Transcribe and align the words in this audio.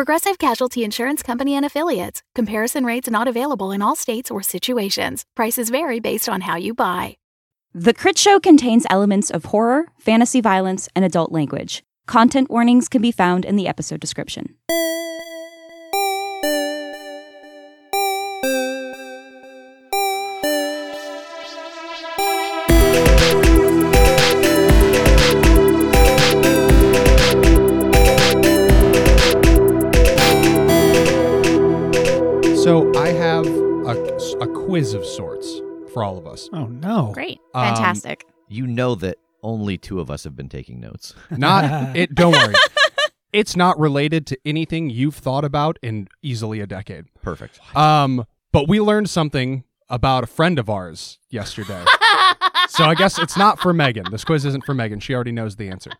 Progressive 0.00 0.38
Casualty 0.38 0.82
Insurance 0.82 1.22
Company 1.22 1.54
and 1.54 1.62
Affiliates. 1.62 2.22
Comparison 2.34 2.86
rates 2.86 3.10
not 3.10 3.28
available 3.28 3.70
in 3.70 3.82
all 3.82 3.94
states 3.94 4.30
or 4.30 4.42
situations. 4.42 5.26
Prices 5.36 5.68
vary 5.68 6.00
based 6.00 6.26
on 6.26 6.40
how 6.40 6.56
you 6.56 6.72
buy. 6.72 7.18
The 7.74 7.92
Crit 7.92 8.16
Show 8.16 8.40
contains 8.40 8.86
elements 8.88 9.28
of 9.30 9.44
horror, 9.44 9.88
fantasy 9.98 10.40
violence, 10.40 10.88
and 10.96 11.04
adult 11.04 11.32
language. 11.32 11.82
Content 12.06 12.48
warnings 12.48 12.88
can 12.88 13.02
be 13.02 13.12
found 13.12 13.44
in 13.44 13.56
the 13.56 13.68
episode 13.68 14.00
description. 14.00 14.54
Quiz 34.70 34.94
of 34.94 35.04
sorts 35.04 35.60
for 35.92 36.04
all 36.04 36.16
of 36.16 36.28
us. 36.28 36.48
Oh 36.52 36.66
no. 36.66 37.10
Great. 37.12 37.40
Um, 37.54 37.74
Fantastic. 37.74 38.24
You 38.48 38.68
know 38.68 38.94
that 38.94 39.18
only 39.42 39.76
two 39.76 39.98
of 39.98 40.12
us 40.12 40.22
have 40.22 40.36
been 40.36 40.48
taking 40.48 40.78
notes. 40.78 41.12
Not 41.36 41.96
it. 41.96 42.14
Don't 42.14 42.32
worry. 42.32 42.54
It's 43.32 43.54
not 43.54 43.78
related 43.78 44.26
to 44.26 44.38
anything 44.44 44.90
you've 44.90 45.14
thought 45.14 45.44
about 45.44 45.78
in 45.82 46.08
easily 46.20 46.58
a 46.58 46.66
decade. 46.66 47.04
Perfect. 47.22 47.60
Um, 47.76 48.24
but 48.50 48.68
we 48.68 48.80
learned 48.80 49.08
something 49.08 49.62
about 49.88 50.24
a 50.24 50.26
friend 50.26 50.58
of 50.58 50.68
ours 50.68 51.20
yesterday. 51.28 51.84
so 52.68 52.82
I 52.82 52.96
guess 52.96 53.20
it's 53.20 53.36
not 53.36 53.60
for 53.60 53.72
Megan. 53.72 54.06
This 54.10 54.24
quiz 54.24 54.44
isn't 54.44 54.66
for 54.66 54.74
Megan. 54.74 54.98
She 54.98 55.14
already 55.14 55.30
knows 55.30 55.54
the 55.54 55.68
answer. 55.68 55.92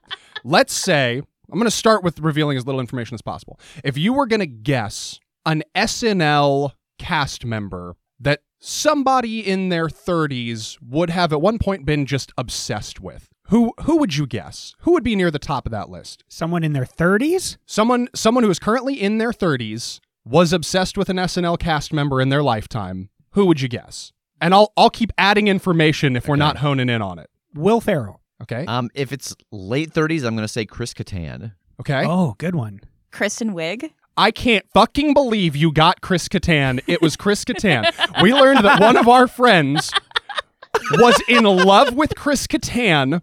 Let's 0.43 0.73
say 0.73 1.19
I'm 1.19 1.55
going 1.55 1.67
to 1.67 1.71
start 1.71 2.03
with 2.03 2.19
revealing 2.19 2.57
as 2.57 2.67
little 2.67 2.81
information 2.81 3.15
as 3.15 3.23
possible. 3.23 3.61
If 3.85 3.97
you 3.97 4.13
were 4.13 4.27
going 4.27 4.41
to 4.41 4.47
guess 4.47 5.21
an 5.47 5.63
SNL 5.77 6.73
cast 6.99 7.45
member 7.45 7.95
that 8.19 8.41
somebody 8.61 9.41
in 9.47 9.69
their 9.71 9.89
30s 9.89 10.79
would 10.81 11.11
have 11.11 11.33
at 11.33 11.41
one 11.41 11.59
point 11.59 11.85
been 11.85 12.07
just 12.07 12.33
obsessed 12.39 13.01
with, 13.01 13.29
who 13.49 13.73
who 13.83 13.97
would 13.97 14.17
you 14.17 14.27
guess? 14.27 14.75
Who 14.81 14.93
would 14.93 15.03
be 15.03 15.17
near 15.17 15.31
the 15.31 15.41
top 15.41 15.67
of 15.67 15.73
that 15.73 15.89
list? 15.91 16.23
Someone 16.29 16.63
in 16.63 16.73
their 16.73 16.85
30s? 16.85 17.57
Someone 17.67 18.09
someone 18.15 18.45
who 18.45 18.51
is 18.51 18.61
currently 18.61 18.95
in 19.01 19.19
their 19.19 19.33
30s 19.33 19.99
was 20.25 20.53
obsessed 20.53 20.97
with 20.97 21.09
an 21.09 21.17
SNL 21.17 21.59
cast 21.59 21.93
member 21.93 22.21
in 22.21 22.29
their 22.29 22.43
lifetime. 22.43 23.09
Who 23.33 23.47
would 23.47 23.61
you 23.61 23.69
guess? 23.69 24.13
And 24.41 24.55
I'll 24.55 24.73
I'll 24.77 24.91
keep 24.91 25.11
adding 25.19 25.49
information 25.49 26.15
if 26.15 26.29
we're 26.29 26.37
not 26.37 26.59
honing 26.59 26.89
in 26.89 27.03
on 27.03 27.19
it. 27.19 27.29
Will 27.55 27.81
Ferrell. 27.81 28.21
Okay? 28.43 28.65
Um, 28.67 28.89
if 28.95 29.13
it's 29.13 29.35
late 29.51 29.93
30s, 29.93 30.25
I'm 30.25 30.35
going 30.35 30.45
to 30.45 30.49
say 30.49 30.65
Chris 30.65 30.95
Kattan. 30.95 31.53
Okay? 31.81 32.05
Oh, 32.07 32.37
good 32.39 32.55
one. 32.55 32.81
Kristen 33.11 33.53
Wiig. 33.53 33.91
I 34.21 34.31
can't 34.31 34.67
fucking 34.75 35.15
believe 35.15 35.57
you 35.57 35.73
got 35.73 36.03
Chris 36.03 36.29
Kattan. 36.29 36.81
It 36.87 37.01
was 37.01 37.17
Chris 37.17 37.43
Kattan. 37.43 37.91
We 38.23 38.35
learned 38.35 38.63
that 38.67 38.79
one 38.79 38.99
of 38.99 39.09
our 39.09 39.27
friends 39.27 39.91
was 40.93 41.19
in 41.27 41.45
love 41.45 41.95
with 41.95 42.15
Chris 42.17 42.47
Kattan. 42.47 43.23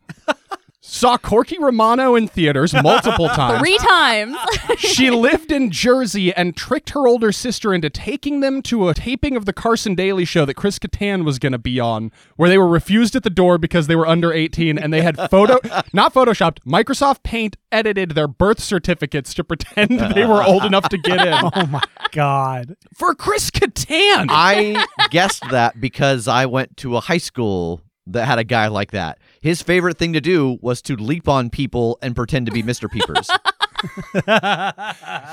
Saw 0.89 1.17
Corky 1.17 1.57
Romano 1.59 2.15
in 2.15 2.29
theaters 2.29 2.73
multiple 2.73 3.27
times. 3.35 3.59
Three 3.59 3.77
times. 3.77 4.37
she 4.77 5.11
lived 5.11 5.51
in 5.51 5.69
Jersey 5.69 6.33
and 6.33 6.55
tricked 6.55 6.91
her 6.91 7.05
older 7.05 7.33
sister 7.33 7.73
into 7.73 7.89
taking 7.89 8.39
them 8.39 8.61
to 8.63 8.87
a 8.87 8.93
taping 8.93 9.35
of 9.35 9.43
the 9.43 9.51
Carson 9.51 9.95
Daly 9.95 10.23
show 10.23 10.45
that 10.45 10.53
Chris 10.53 10.79
Kattan 10.79 11.25
was 11.25 11.39
going 11.39 11.51
to 11.51 11.57
be 11.57 11.77
on, 11.77 12.09
where 12.37 12.47
they 12.47 12.57
were 12.57 12.69
refused 12.69 13.17
at 13.17 13.23
the 13.23 13.29
door 13.29 13.57
because 13.57 13.87
they 13.87 13.97
were 13.97 14.07
under 14.07 14.31
18 14.31 14.77
and 14.77 14.93
they 14.93 15.01
had 15.01 15.17
photo, 15.29 15.59
not 15.93 16.13
photoshopped, 16.13 16.59
Microsoft 16.65 17.21
Paint 17.21 17.57
edited 17.69 18.11
their 18.11 18.29
birth 18.29 18.63
certificates 18.63 19.33
to 19.33 19.43
pretend 19.43 19.99
they 20.15 20.25
were 20.25 20.41
old 20.41 20.63
enough 20.63 20.87
to 20.87 20.97
get 20.97 21.19
in. 21.19 21.51
Oh 21.53 21.65
my 21.65 21.81
god. 22.13 22.77
For 22.95 23.13
Chris 23.13 23.51
Kattan! 23.51 24.27
I 24.29 24.85
guessed 25.09 25.43
that 25.51 25.81
because 25.81 26.29
I 26.29 26.45
went 26.45 26.77
to 26.77 26.95
a 26.95 27.01
high 27.01 27.17
school 27.17 27.81
that 28.07 28.25
had 28.25 28.39
a 28.39 28.43
guy 28.43 28.67
like 28.67 28.91
that. 28.91 29.19
His 29.47 29.61
favorite 29.61 29.97
thing 29.97 30.11
to 30.11 30.19
do 30.19 30.59
was 30.61 30.81
to 30.81 30.97
leap 30.97 31.29
on 31.29 31.49
people 31.49 31.97
and 32.01 32.13
pretend 32.13 32.47
to 32.47 32.51
be 32.51 32.61
Mr. 32.61 32.91
Peepers. 32.91 33.29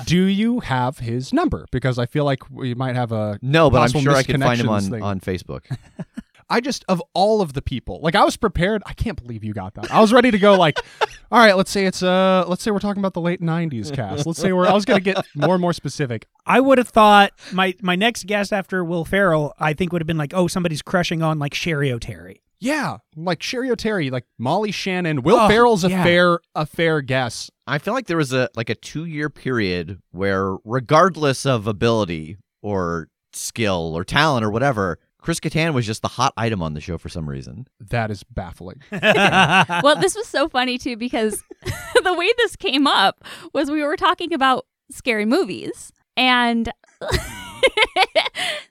Do 0.07 0.27
you 0.27 0.61
have 0.61 0.99
his 1.01 1.33
number? 1.33 1.67
Because 1.73 1.99
I 1.99 2.07
feel 2.07 2.25
like 2.25 2.49
we 2.49 2.77
might 2.77 2.95
have 2.95 3.11
a 3.11 3.41
no, 3.43 3.71
but 3.71 3.81
I'm 3.81 4.01
sure 4.01 4.15
I 4.15 4.23
could 4.23 4.41
find 4.41 4.61
him 4.61 4.69
on, 4.69 4.83
thing. 4.83 5.03
on 5.03 5.19
Facebook. 5.19 5.63
I 6.49 6.61
just 6.61 6.85
of 6.89 7.03
all 7.13 7.41
of 7.43 7.55
the 7.55 7.63
people, 7.63 7.99
like 8.03 8.15
I 8.15 8.23
was 8.23 8.37
prepared. 8.37 8.85
I 8.87 8.93
can't 8.93 9.21
believe 9.21 9.43
you 9.43 9.53
got 9.53 9.75
that. 9.75 9.91
I 9.91 10.01
was 10.01 10.13
ready 10.13 10.31
to 10.31 10.39
go. 10.39 10.55
Like, 10.55 10.79
all 11.33 11.41
right, 11.41 11.57
let's 11.57 11.73
say 11.73 11.85
it's 11.85 12.01
uh, 12.01 12.45
let's 12.47 12.63
say 12.63 12.71
we're 12.71 12.79
talking 12.79 13.01
about 13.01 13.15
the 13.15 13.21
late 13.21 13.41
'90s 13.41 13.93
cast. 13.93 14.27
Let's 14.27 14.39
say 14.39 14.53
we're. 14.53 14.69
I 14.69 14.75
was 14.75 14.85
gonna 14.85 15.01
get 15.01 15.27
more 15.35 15.57
and 15.57 15.61
more 15.61 15.73
specific. 15.73 16.29
I 16.47 16.61
would 16.61 16.79
have 16.79 16.89
thought 16.89 17.33
my 17.51 17.75
my 17.83 17.97
next 17.97 18.29
guest 18.29 18.53
after 18.53 18.85
Will 18.85 19.05
Ferrell, 19.05 19.55
I 19.59 19.73
think 19.73 19.91
would 19.91 20.03
have 20.03 20.07
been 20.07 20.19
like, 20.19 20.35
oh, 20.35 20.47
somebody's 20.47 20.83
crushing 20.83 21.21
on 21.21 21.41
like 21.41 21.53
Cheri 21.53 21.91
Oteri. 21.91 22.43
Yeah, 22.65 22.97
like 23.15 23.41
Cheri 23.41 23.69
Oteri, 23.69 24.11
like 24.11 24.25
Molly 24.39 24.71
Shannon, 24.71 25.23
Will 25.23 25.37
Oh, 25.39 25.49
Ferrell's 25.49 25.85
a 25.85 25.91
yeah. 25.91 26.03
fair 26.03 26.41
a 26.55 26.65
fair 26.65 27.03
guess. 27.03 27.51
I 27.67 27.77
feel 27.77 27.93
like 27.93 28.07
there 28.07 28.17
was 28.17 28.33
a 28.33 28.49
like 28.57 28.71
a 28.71 28.75
two 28.75 29.05
year 29.05 29.29
period 29.29 30.01
where, 30.13 30.57
regardless 30.65 31.45
of 31.45 31.67
ability 31.67 32.39
or 32.63 33.09
skill 33.35 33.93
or 33.95 34.03
talent 34.03 34.47
or 34.47 34.51
whatever, 34.51 34.99
Chris 35.21 35.41
Kattan 35.41 35.75
was 35.75 35.85
just 35.85 36.01
the 36.01 36.09
hot 36.09 36.33
item 36.39 36.63
on 36.63 36.73
the 36.73 36.81
show 36.81 36.97
for 36.97 37.11
some 37.11 37.29
reason. 37.29 37.67
That 37.81 38.11
is 38.11 38.23
baffling. 38.25 38.81
well, 38.93 39.97
this 40.01 40.15
was 40.17 40.27
so 40.27 40.49
funny 40.49 40.79
too 40.79 40.97
because 40.97 41.43
the 42.03 42.15
way 42.15 42.31
this 42.39 42.57
came 42.57 42.87
up 42.87 43.23
was 43.53 43.71
we 43.71 43.83
were 43.83 43.97
talking 43.97 44.33
about 44.33 44.65
scary 44.91 45.27
movies 45.27 45.93
and 46.17 46.73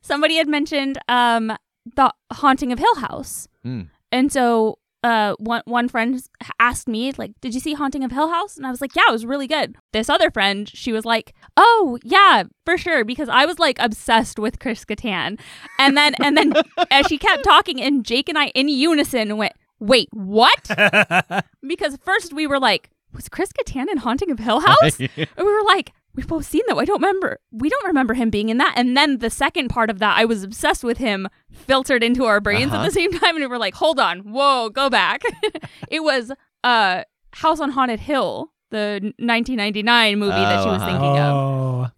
somebody 0.02 0.38
had 0.38 0.48
mentioned 0.48 0.98
um 1.08 1.56
the 1.95 2.13
haunting 2.31 2.71
of 2.71 2.79
Hill 2.79 2.95
House. 2.95 3.47
Mm. 3.66 3.89
And 4.11 4.31
so 4.31 4.77
uh 5.03 5.35
one 5.38 5.61
one 5.66 5.89
friend 5.89 6.21
asked 6.59 6.88
me 6.88 7.11
like 7.17 7.31
did 7.41 7.53
you 7.53 7.59
see 7.59 7.73
haunting 7.73 8.03
of 8.03 8.11
hill 8.11 8.29
house 8.29 8.55
and 8.55 8.66
i 8.66 8.71
was 8.71 8.79
like 8.79 8.95
yeah 8.95 9.03
it 9.09 9.11
was 9.11 9.25
really 9.25 9.47
good 9.47 9.75
this 9.91 10.09
other 10.09 10.31
friend 10.31 10.69
she 10.69 10.94
was 10.94 11.05
like 11.05 11.33
oh 11.57 11.99
yeah 12.03 12.44
for 12.66 12.77
sure 12.77 13.03
because 13.03 13.27
i 13.29 13.45
was 13.45 13.59
like 13.59 13.77
obsessed 13.79 14.39
with 14.39 14.59
chris 14.59 14.85
Kattan. 14.85 15.39
and 15.77 15.97
then 15.97 16.16
and 16.16 16.38
then 16.38 16.53
as 16.91 17.07
she 17.07 17.17
kept 17.17 17.44
talking 17.44 17.81
and 17.81 18.05
jake 18.05 18.29
and 18.29 18.38
i 18.38 18.47
in 18.55 18.69
unison 18.69 19.35
went 19.38 19.53
wait 19.79 20.07
what 20.11 20.69
because 21.67 21.97
first 22.03 22.33
we 22.33 22.47
were 22.47 22.59
like 22.59 22.89
was 23.13 23.27
chris 23.27 23.51
Kattan 23.51 23.89
in 23.91 23.97
haunting 23.97 24.31
of 24.31 24.39
hill 24.39 24.61
house 24.61 25.00
and 25.00 25.27
we 25.38 25.44
were 25.44 25.63
like 25.65 25.91
we've 26.16 26.28
both 26.28 26.46
seen 26.46 26.62
that 26.68 26.75
i 26.78 26.85
don't 26.85 27.01
remember 27.01 27.40
we 27.51 27.69
don't 27.69 27.85
remember 27.85 28.13
him 28.13 28.29
being 28.29 28.50
in 28.50 28.57
that 28.57 28.74
and 28.75 28.96
then 28.96 29.18
the 29.19 29.29
second 29.29 29.68
part 29.69 29.90
of 29.90 30.00
that 30.00 30.18
i 30.18 30.25
was 30.25 30.44
obsessed 30.44 30.84
with 30.84 30.97
him 30.97 31.28
filtered 31.51 32.03
into 32.03 32.25
our 32.25 32.40
brains 32.40 32.72
Uh-huh. 32.72 32.84
at 32.84 32.85
the 32.85 32.91
same 32.91 33.12
time 33.19 33.35
and 33.35 33.40
we 33.44 33.47
were 33.47 33.57
like 33.57 33.75
hold 33.75 34.00
on 34.00 34.19
whoa 34.19 34.69
go 34.69 34.90
back 34.90 35.22
it 35.90 36.03
was 36.03 36.31
uh 36.63 37.03
house 37.34 37.59
on 37.59 37.72
haunted 37.72 38.00
hill 38.00 38.51
the 38.72 39.00
1999 39.19 40.19
movie 40.19 40.31
that 40.31 40.63
she 40.63 40.69
was 40.69 40.81
Oh, 40.81 40.85
uh-huh. 40.85 40.91
thinking 40.91 41.18
of 41.19 41.34
oh, 41.35 41.91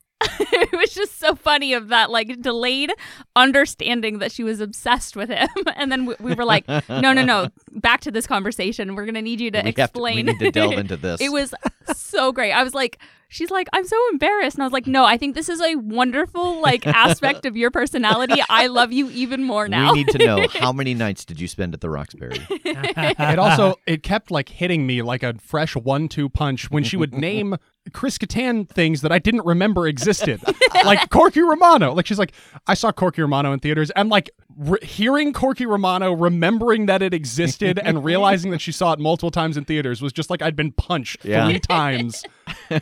it 0.51 0.77
was 0.77 0.93
just 0.93 1.19
so 1.19 1.35
funny 1.35 1.73
of 1.73 1.89
that 1.89 2.09
like 2.09 2.41
delayed 2.41 2.91
understanding 3.35 4.19
that 4.19 4.31
she 4.31 4.43
was 4.43 4.59
obsessed 4.59 5.15
with 5.15 5.29
him 5.29 5.47
and 5.75 5.91
then 5.91 6.05
we, 6.05 6.15
we 6.19 6.33
were 6.33 6.45
like 6.45 6.67
no 6.67 7.13
no 7.13 7.23
no 7.23 7.49
back 7.71 8.01
to 8.01 8.11
this 8.11 8.27
conversation 8.27 8.95
we're 8.95 9.05
gonna 9.05 9.21
need 9.21 9.39
you 9.39 9.51
to 9.51 9.59
we, 9.59 9.65
have 9.65 9.75
to, 9.75 9.81
explain 9.83 10.15
we 10.15 10.23
need 10.23 10.39
to 10.39 10.51
delve 10.51 10.73
into 10.73 10.97
this. 11.05 11.21
it 11.21 11.31
was 11.31 11.53
so 11.93 12.31
great. 12.31 12.51
I 12.51 12.63
was 12.63 12.73
like, 12.73 12.99
she's 13.27 13.51
like, 13.51 13.67
I'm 13.73 13.85
so 13.85 13.97
embarrassed. 14.11 14.55
And 14.55 14.63
I 14.63 14.65
was 14.65 14.73
like, 14.73 14.87
no, 14.87 15.05
I 15.05 15.17
think 15.17 15.35
this 15.35 15.49
is 15.49 15.61
a 15.61 15.75
wonderful 15.75 16.61
like 16.61 16.85
aspect 16.87 17.45
of 17.45 17.55
your 17.55 17.71
personality. 17.71 18.41
I 18.49 18.67
love 18.67 18.91
you 18.91 19.09
even 19.11 19.43
more 19.43 19.67
now. 19.67 19.91
We 19.93 20.03
need 20.03 20.09
to 20.09 20.17
know 20.19 20.47
how 20.47 20.71
many 20.71 20.93
nights 20.93 21.25
did 21.25 21.39
you 21.39 21.47
spend 21.47 21.73
at 21.73 21.81
the 21.81 21.89
Roxbury? 21.89 22.39
it 22.49 23.39
also 23.39 23.75
it 23.85 24.03
kept 24.03 24.31
like 24.31 24.49
hitting 24.49 24.85
me 24.87 25.01
like 25.01 25.23
a 25.23 25.35
fresh 25.35 25.75
one-two 25.75 26.29
punch 26.29 26.71
when 26.71 26.83
she 26.83 26.97
would 26.97 27.13
name 27.13 27.57
Chris 27.93 28.17
Kattan 28.17 28.67
things 28.67 29.01
that 29.01 29.11
I 29.11 29.19
didn't 29.19 29.45
remember 29.45 29.87
existed, 29.87 30.41
like 30.85 31.09
Corky 31.09 31.41
Romano. 31.41 31.93
Like 31.93 32.05
she's 32.07 32.19
like, 32.19 32.33
I 32.67 32.73
saw 32.73 32.91
Corky 32.91 33.21
Romano 33.21 33.53
in 33.53 33.59
theaters, 33.59 33.89
and 33.91 34.09
like 34.09 34.29
re- 34.57 34.79
hearing 34.83 35.33
Corky 35.33 35.65
Romano, 35.65 36.13
remembering 36.13 36.87
that 36.87 37.01
it 37.01 37.13
existed, 37.13 37.79
and 37.79 38.03
realizing 38.03 38.51
that 38.51 38.59
she 38.61 38.71
saw 38.71 38.93
it 38.93 38.99
multiple 38.99 39.31
times 39.31 39.55
in 39.57 39.65
theaters 39.65 40.01
was 40.01 40.11
just 40.13 40.29
like 40.29 40.41
I'd 40.41 40.55
been 40.55 40.71
punched 40.71 41.23
Yeah. 41.25 41.47
three 41.47 41.59
times. 41.59 42.23
and 42.69 42.81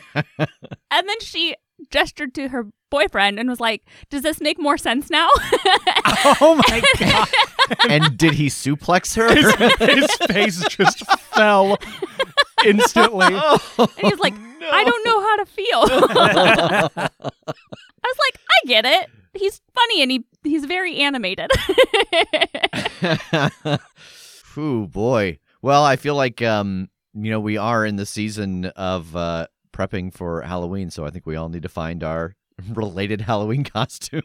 then 0.90 1.20
she 1.20 1.54
gestured 1.90 2.34
to 2.34 2.48
her 2.48 2.66
boyfriend 2.90 3.38
and 3.38 3.48
was 3.48 3.60
like, 3.60 3.82
"Does 4.10 4.22
this 4.22 4.40
make 4.40 4.58
more 4.58 4.78
sense 4.78 5.10
now?" 5.10 5.28
Oh 6.40 6.54
my 6.68 6.82
god. 6.98 7.28
and 7.88 8.16
did 8.16 8.34
he 8.34 8.46
suplex 8.46 9.14
her? 9.16 9.28
His 9.84 10.10
face 10.30 10.64
just 10.68 11.04
fell 11.34 11.78
instantly. 12.64 13.26
and 13.78 13.90
he's 13.98 14.18
like, 14.18 14.34
"I 14.72 14.84
don't 14.84 15.04
know 15.04 15.20
how 15.20 15.36
to 15.36 15.46
feel." 15.46 15.84
I 16.96 17.10
was 18.04 18.18
like, 18.18 18.40
"I 18.50 18.66
get 18.66 18.86
it. 18.86 19.10
He's 19.34 19.60
funny 19.74 20.02
and 20.02 20.10
he 20.10 20.24
he's 20.44 20.64
very 20.64 20.96
animated." 20.96 21.50
Ooh, 24.56 24.86
boy. 24.86 25.38
Well, 25.62 25.84
I 25.84 25.96
feel 25.96 26.14
like 26.14 26.40
um, 26.42 26.88
you 27.14 27.30
know, 27.30 27.40
we 27.40 27.56
are 27.56 27.84
in 27.84 27.96
the 27.96 28.06
season 28.06 28.66
of 28.76 29.14
uh 29.14 29.46
prepping 29.74 30.14
for 30.14 30.42
Halloween, 30.42 30.90
so 30.90 31.04
I 31.04 31.10
think 31.10 31.26
we 31.26 31.36
all 31.36 31.48
need 31.48 31.62
to 31.64 31.68
find 31.68 32.02
our 32.04 32.34
related 32.72 33.22
Halloween 33.22 33.64
costumes. 33.64 34.22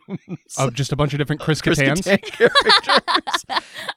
Of 0.57 0.73
just 0.75 0.91
a 0.91 0.95
bunch 0.95 1.13
of 1.13 1.17
different 1.17 1.41
Chris 1.41 1.61
Chris 1.63 1.79
Kattans. 1.79 2.01
Kattan 2.01 2.21
characters. 2.23 3.45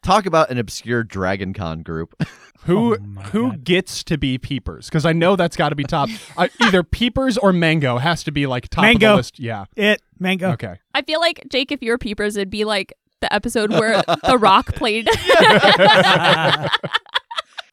Talk 0.02 0.26
about 0.26 0.50
an 0.50 0.58
obscure 0.58 1.04
Dragon 1.04 1.52
Con 1.52 1.82
group. 1.82 2.14
Who 2.66 2.94
Oh 2.94 3.20
who 3.32 3.50
God. 3.50 3.64
gets 3.64 4.04
to 4.04 4.16
be 4.16 4.38
peepers? 4.38 4.87
Because 4.87 5.04
I 5.04 5.12
know 5.12 5.34
that's 5.34 5.56
got 5.56 5.70
to 5.70 5.75
be 5.75 5.82
top. 5.82 6.08
uh, 6.37 6.46
either 6.60 6.84
peepers 6.84 7.37
or 7.37 7.52
mango 7.52 7.99
has 7.99 8.22
to 8.22 8.31
be 8.31 8.46
like 8.46 8.69
top 8.69 8.84
of 8.84 8.88
Mango. 8.88 9.10
the 9.10 9.16
list. 9.16 9.40
Yeah. 9.40 9.64
It 9.75 10.00
mango. 10.20 10.52
Okay. 10.52 10.76
I 10.94 11.02
feel 11.02 11.19
like 11.19 11.44
Jake, 11.50 11.72
if 11.72 11.82
you 11.82 11.90
were 11.90 11.99
Peepers, 11.99 12.37
it'd 12.37 12.50
be 12.50 12.64
like 12.64 12.93
the 13.20 13.32
episode 13.34 13.70
where 13.72 14.04
The 14.25 14.38
Rock 14.38 14.76
played. 14.76 15.08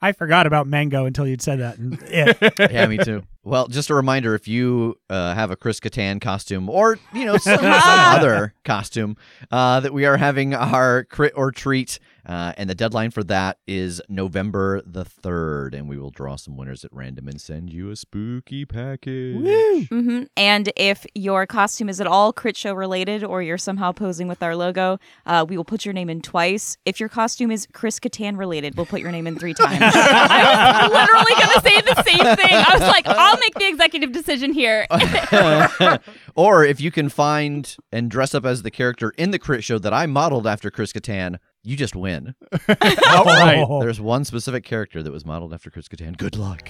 I 0.01 0.13
forgot 0.13 0.48
about 0.48 0.68
mango 0.68 1.06
until 1.06 1.28
you'd 1.28 1.42
said 1.42 1.60
that. 1.60 1.78
And 1.78 2.01
it. 2.04 2.38
yeah, 2.72 2.88
me 2.88 2.98
too. 2.98 3.24
Well, 3.44 3.68
just 3.68 3.90
a 3.90 3.96
reminder: 3.96 4.36
if 4.36 4.48
you 4.48 4.98
uh, 5.10 5.34
have 5.34 5.51
a 5.51 5.56
Chris 5.56 5.80
Kattan 5.80 6.22
costume, 6.22 6.69
or 6.69 7.00
you 7.13 7.25
know 7.25 7.38
some, 7.38 7.57
some 7.60 7.66
other 7.66 8.54
costume, 8.63 9.18
uh, 9.51 9.80
that 9.81 9.94
we 9.94 10.06
are 10.06 10.18
having 10.18 10.54
our 10.54 11.04
crit 11.06 11.34
or 11.36 11.51
treat, 11.51 12.00
uh, 12.25 12.54
and 12.57 12.69
the 12.69 12.75
deadline 12.75 13.12
for 13.12 13.24
that 13.25 13.57
is 13.68 14.01
November 14.10 14.81
the 14.86 15.06
third, 15.06 15.74
and 15.74 15.88
we 15.89 15.98
will 15.98 16.12
draw 16.12 16.36
some 16.36 16.57
winners 16.57 16.83
at 16.86 16.92
random 16.94 17.27
and 17.27 17.39
send 17.39 17.71
you 17.71 17.89
a 17.92 17.95
spooky 17.95 18.66
package. 18.66 19.88
hmm 19.89 20.24
And 20.38 20.71
if 20.75 21.06
your 21.16 21.45
costume 21.45 21.89
is 21.89 22.00
at 22.01 22.07
all 22.07 22.33
crit 22.33 22.57
show 22.57 22.74
related 22.74 23.24
or 23.24 23.42
you're 23.42 23.57
somehow 23.57 23.92
posing 23.92 24.27
with 24.27 24.44
our 24.44 24.56
logo, 24.56 25.00
uh, 25.25 25.45
we 25.48 25.57
will 25.57 25.66
put 25.66 25.86
your 25.86 25.94
name 25.94 26.10
in 26.10 26.21
twice. 26.21 26.77
If 26.86 27.00
your 27.00 27.10
costume 27.10 27.51
is 27.51 27.68
Chris 27.74 28.00
Kattan 28.00 28.38
related, 28.38 28.75
we'll 28.75 28.86
put 28.86 29.01
your 29.01 29.12
name 29.12 29.27
in 29.27 29.38
three 29.38 29.54
times. 29.56 29.80
I 29.81 30.88
was 30.88 30.92
literally 30.92 31.36
going 31.36 31.54
to 31.54 31.62
say 31.62 31.81
the 31.81 32.04
same 32.04 32.36
thing. 32.36 32.56
I 32.56 32.74
was 32.74 32.81
like, 32.81 33.07
I'll 33.07 33.38
make 33.38 33.54
the 33.56 33.68
executive 33.68 34.12
decision 34.12 34.54
here. 34.54 34.88
or 36.36 36.63
if 36.63 36.80
you 36.81 36.92
can 36.92 37.10
find 37.10 37.75
and 37.92 38.10
dress 38.10 38.33
up 38.36 38.45
as 38.45 38.62
the 38.63 38.72
character 38.72 39.12
in 39.18 39.31
the 39.31 39.39
crit 39.39 39.63
show 39.63 39.80
that 39.80 39.94
I 39.94 40.06
modeled 40.06 40.48
after 40.48 40.69
Chris 40.72 40.92
Kattan, 40.94 41.38
you 41.63 41.75
just 41.75 41.95
win. 41.95 42.35
Outright. 43.06 43.65
Oh. 43.67 43.81
There's 43.81 44.00
one 44.01 44.23
specific 44.25 44.63
character 44.63 45.03
that 45.03 45.11
was 45.11 45.25
modeled 45.25 45.53
after 45.53 45.69
Chris 45.69 45.88
Kattan. 45.88 46.17
Good 46.17 46.38
luck. 46.38 46.69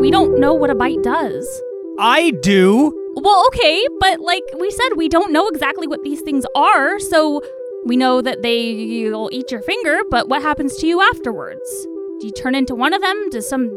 we 0.00 0.10
don't 0.10 0.38
know 0.38 0.52
what 0.54 0.70
a 0.70 0.74
bite 0.74 1.02
does. 1.02 1.46
I 1.98 2.32
do. 2.42 2.92
Well, 3.16 3.44
okay, 3.48 3.86
but 4.00 4.20
like 4.20 4.42
we 4.58 4.70
said, 4.70 4.90
we 4.96 5.08
don't 5.08 5.32
know 5.32 5.48
exactly 5.48 5.86
what 5.86 6.02
these 6.02 6.20
things 6.22 6.44
are, 6.56 6.98
so 6.98 7.40
we 7.86 7.96
know 7.96 8.20
that 8.20 8.42
they'll 8.42 9.28
eat 9.32 9.50
your 9.50 9.62
finger, 9.62 9.98
but 10.10 10.28
what 10.28 10.42
happens 10.42 10.76
to 10.78 10.86
you 10.86 11.00
afterwards? 11.00 11.86
Do 12.20 12.26
you 12.26 12.32
turn 12.32 12.54
into 12.54 12.74
one 12.74 12.92
of 12.92 13.00
them? 13.00 13.30
Does 13.30 13.48
some 13.48 13.70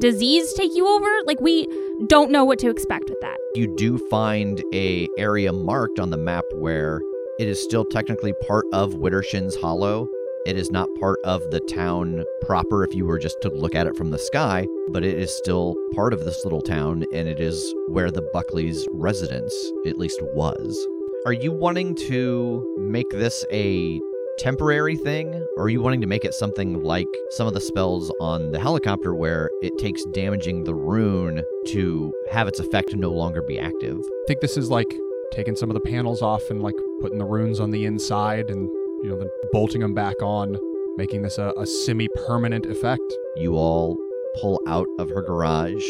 disease 0.00 0.52
take 0.54 0.74
you 0.74 0.86
over? 0.86 1.08
Like 1.26 1.40
we 1.40 1.66
don't 2.06 2.30
know 2.30 2.44
what 2.44 2.58
to 2.60 2.70
expect 2.70 3.08
with 3.10 3.20
that. 3.20 3.36
you 3.54 3.74
do 3.76 3.98
find 4.08 4.62
a 4.72 5.08
area 5.18 5.52
marked 5.52 5.98
on 5.98 6.10
the 6.10 6.16
map 6.16 6.44
where 6.54 7.00
it 7.38 7.48
is 7.48 7.62
still 7.62 7.84
technically 7.84 8.32
part 8.46 8.64
of 8.72 8.94
Widdershin's 8.94 9.56
Hollow. 9.56 10.08
It 10.46 10.56
is 10.56 10.70
not 10.70 10.88
part 11.00 11.18
of 11.24 11.42
the 11.50 11.58
town 11.60 12.24
proper 12.42 12.84
if 12.84 12.94
you 12.94 13.06
were 13.06 13.18
just 13.18 13.40
to 13.42 13.48
look 13.48 13.74
at 13.74 13.88
it 13.88 13.96
from 13.96 14.10
the 14.10 14.18
sky, 14.18 14.68
but 14.90 15.02
it 15.02 15.18
is 15.18 15.36
still 15.36 15.74
part 15.94 16.12
of 16.12 16.24
this 16.24 16.44
little 16.44 16.60
town 16.60 17.04
and 17.12 17.28
it 17.28 17.40
is 17.40 17.74
where 17.88 18.10
the 18.10 18.22
Buckley's 18.32 18.86
residence 18.92 19.54
at 19.86 19.98
least 19.98 20.20
was. 20.34 20.86
Are 21.26 21.32
you 21.32 21.50
wanting 21.50 21.96
to 22.08 22.76
make 22.78 23.10
this 23.10 23.44
a 23.50 24.00
temporary 24.38 24.96
thing 24.96 25.34
or 25.56 25.64
are 25.64 25.68
you 25.68 25.80
wanting 25.80 26.00
to 26.00 26.06
make 26.06 26.24
it 26.24 26.34
something 26.34 26.82
like 26.82 27.06
some 27.30 27.46
of 27.46 27.54
the 27.54 27.60
spells 27.60 28.12
on 28.20 28.50
the 28.50 28.58
helicopter 28.58 29.14
where 29.14 29.48
it 29.62 29.76
takes 29.78 30.04
damaging 30.06 30.64
the 30.64 30.74
rune 30.74 31.42
to 31.66 32.12
have 32.30 32.48
its 32.48 32.58
effect 32.58 32.94
no 32.96 33.10
longer 33.10 33.42
be 33.42 33.60
active 33.60 33.96
I 33.96 34.24
think 34.26 34.40
this 34.40 34.56
is 34.56 34.70
like 34.70 34.92
taking 35.34 35.56
some 35.56 35.68
of 35.68 35.74
the 35.74 35.80
panels 35.80 36.22
off 36.22 36.42
and 36.48 36.62
like 36.62 36.76
putting 37.00 37.18
the 37.18 37.24
runes 37.24 37.58
on 37.58 37.70
the 37.72 37.84
inside 37.84 38.50
and 38.50 38.68
you 39.02 39.08
know 39.10 39.18
then 39.18 39.28
bolting 39.52 39.80
them 39.80 39.94
back 39.94 40.20
on, 40.22 40.56
making 40.96 41.22
this 41.22 41.38
a, 41.38 41.52
a 41.56 41.66
semi-permanent 41.66 42.66
effect. 42.66 43.02
you 43.36 43.56
all 43.56 43.98
pull 44.40 44.60
out 44.66 44.86
of 44.98 45.10
her 45.10 45.22
garage 45.22 45.84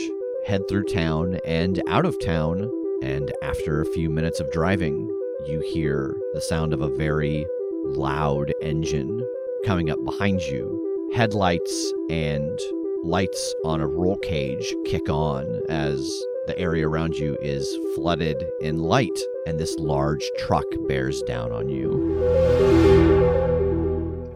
head 0.46 0.62
through 0.68 0.84
town 0.84 1.38
and 1.44 1.82
out 1.88 2.04
of 2.04 2.18
town 2.18 2.70
and 3.02 3.32
after 3.42 3.80
a 3.80 3.86
few 3.86 4.10
minutes 4.10 4.40
of 4.40 4.50
driving 4.50 5.08
you 5.46 5.60
hear 5.72 6.14
the 6.34 6.40
sound 6.40 6.72
of 6.72 6.82
a 6.82 6.94
very 6.96 7.46
loud 7.86 8.52
engine 8.60 9.26
coming 9.64 9.90
up 9.90 10.02
behind 10.04 10.42
you 10.42 11.10
headlights 11.14 11.92
and 12.10 12.58
lights 13.02 13.54
on 13.64 13.80
a 13.80 13.86
roll 13.86 14.16
cage 14.18 14.74
kick 14.84 15.08
on 15.08 15.60
as 15.68 16.22
the 16.46 16.58
area 16.58 16.86
around 16.88 17.14
you 17.14 17.36
is 17.40 17.66
flooded 17.94 18.44
in 18.60 18.78
light 18.80 19.18
and 19.46 19.58
this 19.58 19.74
large 19.78 20.22
truck 20.38 20.64
bears 20.88 21.22
down 21.22 21.52
on 21.52 21.68
you 21.68 21.90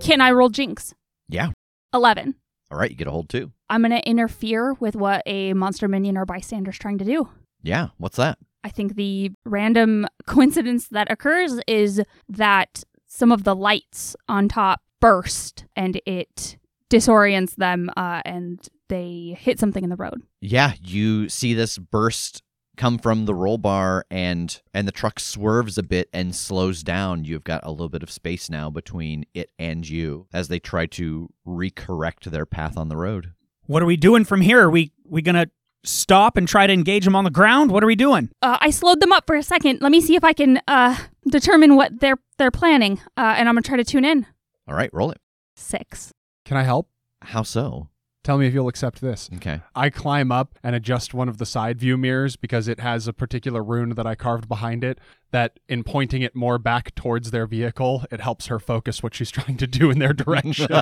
Can 0.00 0.20
I 0.20 0.31
roll 0.31 0.49
jinx? 0.49 0.94
yeah 1.28 1.50
11. 1.94 2.34
all 2.70 2.78
right 2.78 2.90
you 2.90 2.96
get 2.96 3.06
a 3.06 3.10
hold 3.10 3.28
too 3.28 3.52
I'm 3.70 3.82
going 3.82 3.90
to 3.93 4.08
interfere 4.08 4.72
with 4.75 4.96
what 4.96 5.22
a 5.26 5.52
monster 5.52 5.88
minion 5.88 6.16
or 6.16 6.25
bystander's 6.25 6.78
trying 6.78 6.99
to 6.99 7.05
do. 7.05 7.28
yeah 7.62 7.88
what's 7.99 8.16
that 8.16 8.38
I 8.64 8.70
think 8.70 8.96
the 8.96 9.31
random 9.44 10.06
coincidence 10.26 10.88
that 10.88 11.10
occurs 11.10 11.60
is 11.66 12.02
that 12.28 12.82
some 13.06 13.32
of 13.32 13.44
the 13.44 13.55
lights 13.55 14.16
on 14.28 14.49
top 14.49 14.82
burst 15.00 15.64
and 15.76 16.00
it 16.06 16.57
disorients 16.90 17.56
them 17.56 17.90
uh, 17.96 18.23
and 18.25 18.67
they 18.88 19.37
hit 19.38 19.58
something 19.58 19.85
in 19.85 19.90
the 19.90 19.96
road. 19.96 20.23
Yeah, 20.40 20.73
you 20.82 21.29
see 21.29 21.55
this 21.55 21.79
burst 21.79 22.43
come 22.76 22.96
from 22.96 23.26
the 23.26 23.35
roll 23.35 23.58
bar 23.58 24.06
and 24.11 24.62
and 24.73 24.87
the 24.87 24.93
truck 24.93 25.19
swerves 25.20 25.76
a 25.76 25.82
bit 25.82 26.08
and 26.12 26.35
slows 26.35 26.82
down. 26.82 27.25
You've 27.25 27.44
got 27.44 27.64
a 27.64 27.70
little 27.70 27.88
bit 27.88 28.02
of 28.02 28.11
space 28.11 28.48
now 28.48 28.70
between 28.70 29.27
it 29.34 29.51
and 29.58 29.86
you 29.86 30.29
as 30.32 30.48
they 30.48 30.60
try 30.60 30.86
to 30.86 31.29
recorrect 31.46 32.24
their 32.24 32.46
path 32.46 32.79
on 32.79 32.89
the 32.89 32.96
road. 32.96 33.32
What 33.67 33.82
are 33.82 33.86
we 33.86 33.96
doing 33.96 34.24
from 34.24 34.41
here? 34.41 34.63
Are 34.63 34.70
we 34.70 34.93
we 35.05 35.20
gonna 35.20 35.48
stop 35.84 36.36
and 36.36 36.48
try 36.48 36.67
to 36.67 36.72
engage 36.72 37.05
them 37.05 37.17
on 37.17 37.24
the 37.24 37.31
ground? 37.31 37.70
What 37.70 37.82
are 37.82 37.86
we 37.86 37.96
doing? 37.96 38.31
Uh, 38.41 38.56
I 38.60 38.70
slowed 38.70 39.01
them 39.01 39.13
up 39.13 39.27
for 39.27 39.36
a 39.36 39.43
second. 39.43 39.82
Let 39.82 39.93
me 39.93 40.01
see 40.01 40.15
if 40.15 40.24
I 40.24 40.32
can 40.32 40.60
uh, 40.69 40.96
determine 41.29 41.77
what 41.77 42.01
they're 42.01 42.19
they're 42.39 42.51
planning, 42.51 43.01
uh, 43.17 43.34
and 43.36 43.48
I'm 43.48 43.56
gonna 43.56 43.63
try 43.63 43.77
to 43.77 43.84
tune 43.84 44.05
in. 44.05 44.27
All 44.67 44.74
right, 44.74 44.93
roll 44.93 45.10
it. 45.10 45.20
Six. 45.56 46.13
Can 46.48 46.56
I 46.56 46.62
help? 46.62 46.88
How 47.20 47.43
so? 47.43 47.88
Tell 48.24 48.38
me 48.38 48.46
if 48.46 48.55
you'll 48.55 48.69
accept 48.69 49.02
this. 49.02 49.28
Okay. 49.36 49.60
I 49.74 49.90
climb 49.90 50.32
up 50.32 50.58
and 50.62 50.74
adjust 50.74 51.12
one 51.12 51.28
of 51.28 51.36
the 51.36 51.44
side 51.44 51.78
view 51.78 51.98
mirrors 51.98 52.36
because 52.36 52.69
it 52.69 52.81
has 52.81 53.06
a 53.06 53.12
particular 53.12 53.62
rune 53.62 53.90
that 53.90 54.06
I 54.06 54.14
carved 54.14 54.48
behind 54.48 54.82
it 54.82 54.98
that 55.31 55.60
in 55.69 55.84
pointing 55.84 56.22
it 56.22 56.34
more 56.34 56.56
back 56.58 56.94
towards 56.94 57.32
their 57.32 57.46
vehicle, 57.46 58.06
it 58.10 58.22
helps 58.22 58.46
her 58.46 58.58
focus 58.58 59.02
what 59.02 59.14
she's 59.14 59.31
trying 59.38 59.58
to 59.58 59.67
do 59.67 59.90
in 59.90 59.98
their 59.98 60.14
direction. 60.14 60.69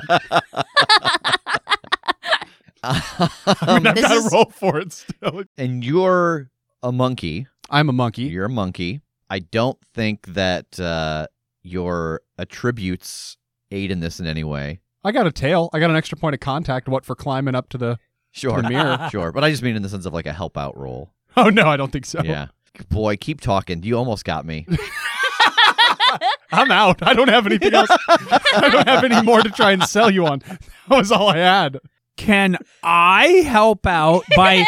I 2.83 3.73
mean, 3.75 3.87
I've 3.87 3.95
This 3.95 4.03
got 4.03 4.13
to 4.13 4.25
is- 4.25 4.31
roll 4.31 4.45
for 4.45 4.79
it 4.79 4.93
still. 4.93 5.43
and 5.57 5.83
you're 5.83 6.49
a 6.81 6.93
monkey. 6.93 7.47
I'm 7.69 7.89
a 7.89 7.93
monkey. 7.93 8.23
You're 8.23 8.45
a 8.45 8.49
monkey. 8.49 9.01
I 9.29 9.39
don't 9.39 9.77
think 9.93 10.27
that 10.27 10.79
uh, 10.79 11.27
your 11.61 12.21
attributes 12.37 13.35
aid 13.71 13.91
in 13.91 13.99
this 13.99 14.21
in 14.21 14.27
any 14.27 14.45
way. 14.45 14.79
I 15.03 15.11
got 15.11 15.27
a 15.27 15.31
tail. 15.31 15.69
I 15.73 15.79
got 15.79 15.89
an 15.89 15.95
extra 15.95 16.17
point 16.17 16.33
of 16.33 16.39
contact. 16.39 16.87
What 16.87 17.05
for 17.05 17.15
climbing 17.15 17.55
up 17.55 17.69
to 17.69 17.77
the? 17.77 17.97
Sure. 18.31 18.61
The 18.61 18.69
mirror. 18.69 19.07
sure. 19.11 19.31
But 19.31 19.43
I 19.43 19.49
just 19.49 19.63
mean 19.63 19.75
in 19.75 19.81
the 19.81 19.89
sense 19.89 20.05
of 20.05 20.13
like 20.13 20.25
a 20.25 20.33
help 20.33 20.57
out 20.57 20.77
role. 20.77 21.13
Oh 21.39 21.51
no, 21.51 21.67
I 21.67 21.77
don't 21.77 21.91
think 21.91 22.07
so. 22.07 22.19
Yeah. 22.23 22.47
Boy, 22.89 23.15
keep 23.15 23.41
talking. 23.41 23.83
You 23.83 23.95
almost 23.95 24.25
got 24.25 24.43
me. 24.43 24.65
I'm 26.51 26.71
out. 26.71 27.05
I 27.05 27.13
don't 27.13 27.27
have 27.27 27.45
anything 27.45 27.75
else. 27.75 27.89
I 27.91 28.69
don't 28.71 28.87
have 28.87 29.03
any 29.03 29.21
more 29.21 29.43
to 29.43 29.49
try 29.51 29.71
and 29.71 29.83
sell 29.83 30.09
you 30.09 30.25
on. 30.25 30.39
That 30.39 30.97
was 30.97 31.11
all 31.11 31.29
I 31.29 31.37
had. 31.37 31.77
Can 32.15 32.57
I 32.81 33.27
help 33.45 33.85
out 33.85 34.23
by 34.35 34.65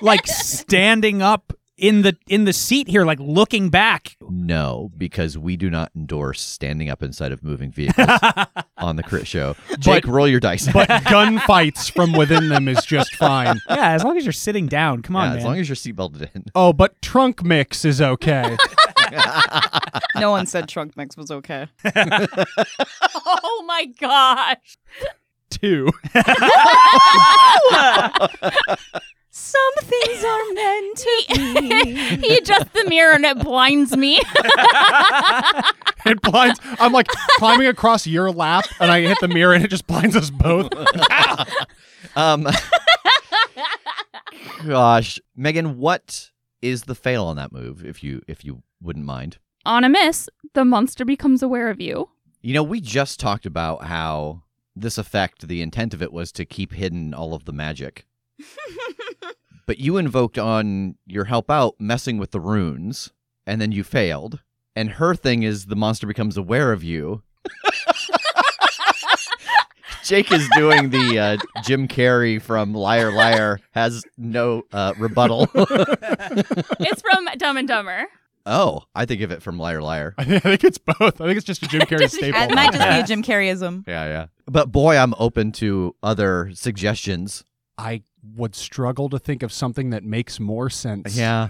like 0.00 0.28
standing 0.28 1.22
up 1.22 1.52
in 1.82 2.02
the 2.02 2.16
in 2.28 2.44
the 2.44 2.52
seat 2.52 2.88
here, 2.88 3.04
like 3.04 3.18
looking 3.20 3.68
back? 3.68 4.16
No, 4.30 4.90
because 4.96 5.36
we 5.36 5.56
do 5.56 5.68
not 5.68 5.90
endorse 5.94 6.40
standing 6.40 6.88
up 6.88 7.02
inside 7.02 7.32
of 7.32 7.42
moving 7.42 7.72
vehicles. 7.72 8.06
on 8.78 8.96
the 8.96 9.02
crit 9.02 9.26
show. 9.26 9.54
Jake, 9.78 10.06
roll 10.06 10.26
your 10.26 10.40
dice. 10.40 10.70
but 10.72 10.88
gunfights 11.04 11.92
from 11.92 12.12
within 12.12 12.48
them 12.48 12.68
is 12.68 12.84
just 12.84 13.14
fine. 13.16 13.60
Yeah, 13.72 13.92
as 13.92 14.04
long 14.04 14.16
as 14.16 14.24
you're 14.24 14.32
sitting 14.32 14.66
down. 14.66 15.02
Come 15.02 15.16
on, 15.16 15.24
yeah, 15.24 15.28
man. 15.30 15.38
as 15.38 15.44
long 15.44 15.58
as 15.58 15.68
you're 15.68 15.76
seatbelted 15.76 16.28
in. 16.34 16.44
Oh, 16.54 16.72
but 16.72 17.00
trunk 17.00 17.42
mix 17.42 17.84
is 17.84 18.00
okay. 18.02 18.56
No 20.16 20.30
one 20.30 20.46
said 20.46 20.68
trunk 20.68 20.96
mix 20.96 21.16
was 21.16 21.30
okay. 21.30 21.68
oh 21.84 23.64
my 23.66 23.86
gosh. 23.98 24.76
Two. 25.50 25.90
Some 29.52 29.84
things 29.84 30.24
are 30.24 30.54
meant 30.54 30.96
to 30.98 31.24
be. 31.28 32.16
he 32.26 32.36
adjusts 32.38 32.70
the 32.74 32.84
mirror 32.88 33.14
and 33.14 33.24
it 33.24 33.38
blinds 33.40 33.96
me. 33.96 34.20
It 36.04 36.20
blinds. 36.20 36.58
I'm 36.80 36.92
like 36.92 37.06
climbing 37.38 37.68
across 37.68 38.08
your 38.08 38.32
lap, 38.32 38.64
and 38.80 38.90
I 38.90 39.02
hit 39.02 39.18
the 39.20 39.28
mirror, 39.28 39.54
and 39.54 39.64
it 39.64 39.68
just 39.68 39.86
blinds 39.86 40.16
us 40.16 40.30
both. 40.30 40.68
Um, 42.16 42.48
gosh, 44.66 45.20
Megan, 45.36 45.78
what 45.78 46.32
is 46.60 46.82
the 46.82 46.96
fail 46.96 47.26
on 47.26 47.36
that 47.36 47.52
move? 47.52 47.84
If 47.84 48.02
you 48.02 48.20
if 48.26 48.44
you 48.44 48.64
wouldn't 48.80 49.06
mind. 49.06 49.38
On 49.64 49.84
a 49.84 49.88
miss, 49.88 50.28
the 50.54 50.64
monster 50.64 51.04
becomes 51.04 51.40
aware 51.40 51.70
of 51.70 51.80
you. 51.80 52.08
You 52.40 52.54
know, 52.54 52.64
we 52.64 52.80
just 52.80 53.20
talked 53.20 53.46
about 53.46 53.84
how 53.84 54.42
this 54.74 54.98
effect, 54.98 55.46
the 55.46 55.62
intent 55.62 55.94
of 55.94 56.02
it 56.02 56.12
was 56.12 56.32
to 56.32 56.44
keep 56.44 56.72
hidden 56.72 57.14
all 57.14 57.32
of 57.32 57.44
the 57.44 57.52
magic. 57.52 58.06
But 59.66 59.78
you 59.78 59.96
invoked 59.96 60.38
on 60.38 60.96
your 61.06 61.24
help 61.24 61.50
out 61.50 61.74
messing 61.78 62.18
with 62.18 62.30
the 62.30 62.40
runes, 62.40 63.10
and 63.46 63.60
then 63.60 63.72
you 63.72 63.84
failed. 63.84 64.40
And 64.74 64.92
her 64.92 65.14
thing 65.14 65.42
is 65.42 65.66
the 65.66 65.76
monster 65.76 66.06
becomes 66.06 66.36
aware 66.36 66.72
of 66.72 66.82
you. 66.82 67.22
Jake 70.04 70.32
is 70.32 70.48
doing 70.56 70.90
the 70.90 71.18
uh, 71.18 71.36
Jim 71.62 71.86
Carrey 71.86 72.42
from 72.42 72.74
Liar 72.74 73.12
Liar 73.12 73.60
has 73.70 74.04
no 74.18 74.62
uh, 74.72 74.94
rebuttal. 74.98 75.48
It's 76.84 77.02
from 77.02 77.26
Dumb 77.36 77.56
and 77.56 77.68
Dumber. 77.68 78.06
oh, 78.46 78.82
I 78.94 79.04
think 79.06 79.20
of 79.22 79.30
it 79.30 79.42
from 79.42 79.58
Liar 79.58 79.80
Liar. 79.82 80.14
I 80.18 80.24
think 80.38 80.64
it's 80.64 80.78
both. 80.78 81.20
I 81.20 81.26
think 81.26 81.36
it's 81.36 81.46
just 81.46 81.62
a 81.62 81.68
Jim 81.68 81.80
Carrey 81.82 82.10
staple. 82.10 82.40
It 82.40 82.54
might 82.54 82.72
just 82.72 82.88
be 82.88 82.98
a 83.00 83.06
Jim 83.06 83.22
Carreyism. 83.22 83.86
Yeah, 83.86 84.04
yeah. 84.06 84.26
But 84.46 84.72
boy, 84.72 84.96
I'm 84.96 85.14
open 85.18 85.52
to 85.52 85.94
other 86.02 86.50
suggestions. 86.54 87.44
I 87.78 88.02
would 88.22 88.54
struggle 88.54 89.08
to 89.08 89.18
think 89.18 89.42
of 89.42 89.52
something 89.52 89.90
that 89.90 90.04
makes 90.04 90.38
more 90.38 90.70
sense. 90.70 91.16
Yeah. 91.16 91.48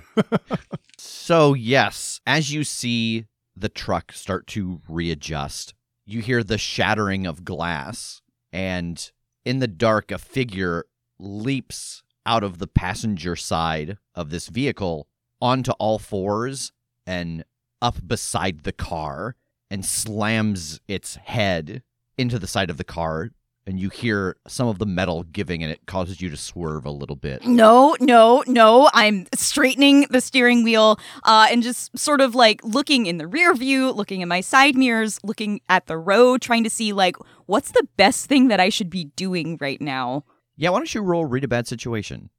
so, 0.98 1.54
yes, 1.54 2.20
as 2.26 2.52
you 2.52 2.64
see 2.64 3.26
the 3.54 3.68
truck 3.68 4.12
start 4.12 4.46
to 4.48 4.80
readjust, 4.88 5.74
you 6.06 6.20
hear 6.20 6.42
the 6.42 6.58
shattering 6.58 7.26
of 7.26 7.44
glass, 7.44 8.22
and 8.52 9.10
in 9.44 9.58
the 9.58 9.68
dark, 9.68 10.10
a 10.10 10.18
figure 10.18 10.86
leaps 11.18 12.02
out 12.24 12.42
of 12.44 12.58
the 12.58 12.66
passenger 12.66 13.36
side 13.36 13.98
of 14.14 14.30
this 14.30 14.48
vehicle 14.48 15.08
onto 15.40 15.72
all 15.72 15.98
fours 15.98 16.72
and 17.06 17.44
up 17.80 18.06
beside 18.06 18.62
the 18.62 18.72
car 18.72 19.36
and 19.70 19.84
slams 19.84 20.80
its 20.86 21.16
head 21.16 21.82
into 22.16 22.38
the 22.38 22.46
side 22.46 22.70
of 22.70 22.76
the 22.76 22.84
car. 22.84 23.30
And 23.64 23.78
you 23.78 23.90
hear 23.90 24.36
some 24.48 24.66
of 24.66 24.80
the 24.80 24.86
metal 24.86 25.22
giving, 25.22 25.62
and 25.62 25.70
it 25.70 25.86
causes 25.86 26.20
you 26.20 26.28
to 26.30 26.36
swerve 26.36 26.84
a 26.84 26.90
little 26.90 27.14
bit. 27.14 27.46
No, 27.46 27.96
no, 28.00 28.42
no. 28.48 28.90
I'm 28.92 29.26
straightening 29.36 30.06
the 30.10 30.20
steering 30.20 30.64
wheel 30.64 30.98
uh, 31.22 31.46
and 31.48 31.62
just 31.62 31.96
sort 31.96 32.20
of 32.20 32.34
like 32.34 32.60
looking 32.64 33.06
in 33.06 33.18
the 33.18 33.26
rear 33.28 33.54
view, 33.54 33.92
looking 33.92 34.20
in 34.20 34.28
my 34.28 34.40
side 34.40 34.76
mirrors, 34.76 35.20
looking 35.22 35.60
at 35.68 35.86
the 35.86 35.96
road, 35.96 36.42
trying 36.42 36.64
to 36.64 36.70
see 36.70 36.92
like 36.92 37.16
what's 37.46 37.70
the 37.70 37.86
best 37.96 38.26
thing 38.26 38.48
that 38.48 38.58
I 38.58 38.68
should 38.68 38.90
be 38.90 39.04
doing 39.14 39.58
right 39.60 39.80
now. 39.80 40.24
Yeah, 40.56 40.70
why 40.70 40.78
don't 40.78 40.92
you 40.92 41.00
roll 41.00 41.24
read 41.24 41.44
a 41.44 41.48
bad 41.48 41.68
situation? 41.68 42.30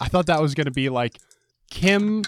I 0.00 0.08
thought 0.08 0.26
that 0.26 0.42
was 0.42 0.54
going 0.54 0.66
to 0.66 0.72
be 0.72 0.88
like 0.88 1.18
Kim, 1.70 2.22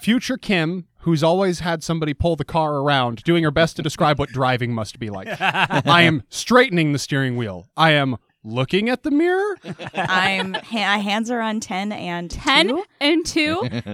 future 0.00 0.38
Kim, 0.38 0.86
who's 1.02 1.22
always 1.22 1.60
had 1.60 1.82
somebody 1.82 2.14
pull 2.14 2.36
the 2.36 2.44
car 2.44 2.76
around, 2.76 3.22
doing 3.24 3.44
her 3.44 3.50
best 3.50 3.76
to 3.76 3.82
describe 3.82 4.18
what 4.18 4.30
driving 4.30 4.72
must 4.72 4.98
be 4.98 5.10
like. 5.10 5.28
I 5.40 6.02
am 6.02 6.22
straightening 6.28 6.92
the 6.92 6.98
steering 6.98 7.36
wheel. 7.36 7.68
I 7.76 7.92
am 7.92 8.16
looking 8.44 8.88
at 8.88 9.02
the 9.02 9.10
mirror. 9.10 9.56
I'm 9.94 10.54
ha- 10.54 10.98
hands 10.98 11.30
are 11.30 11.40
on 11.40 11.60
ten 11.60 11.92
and 11.92 12.30
10 12.30 12.68
two. 12.68 12.84
and 13.00 13.26
2. 13.26 13.68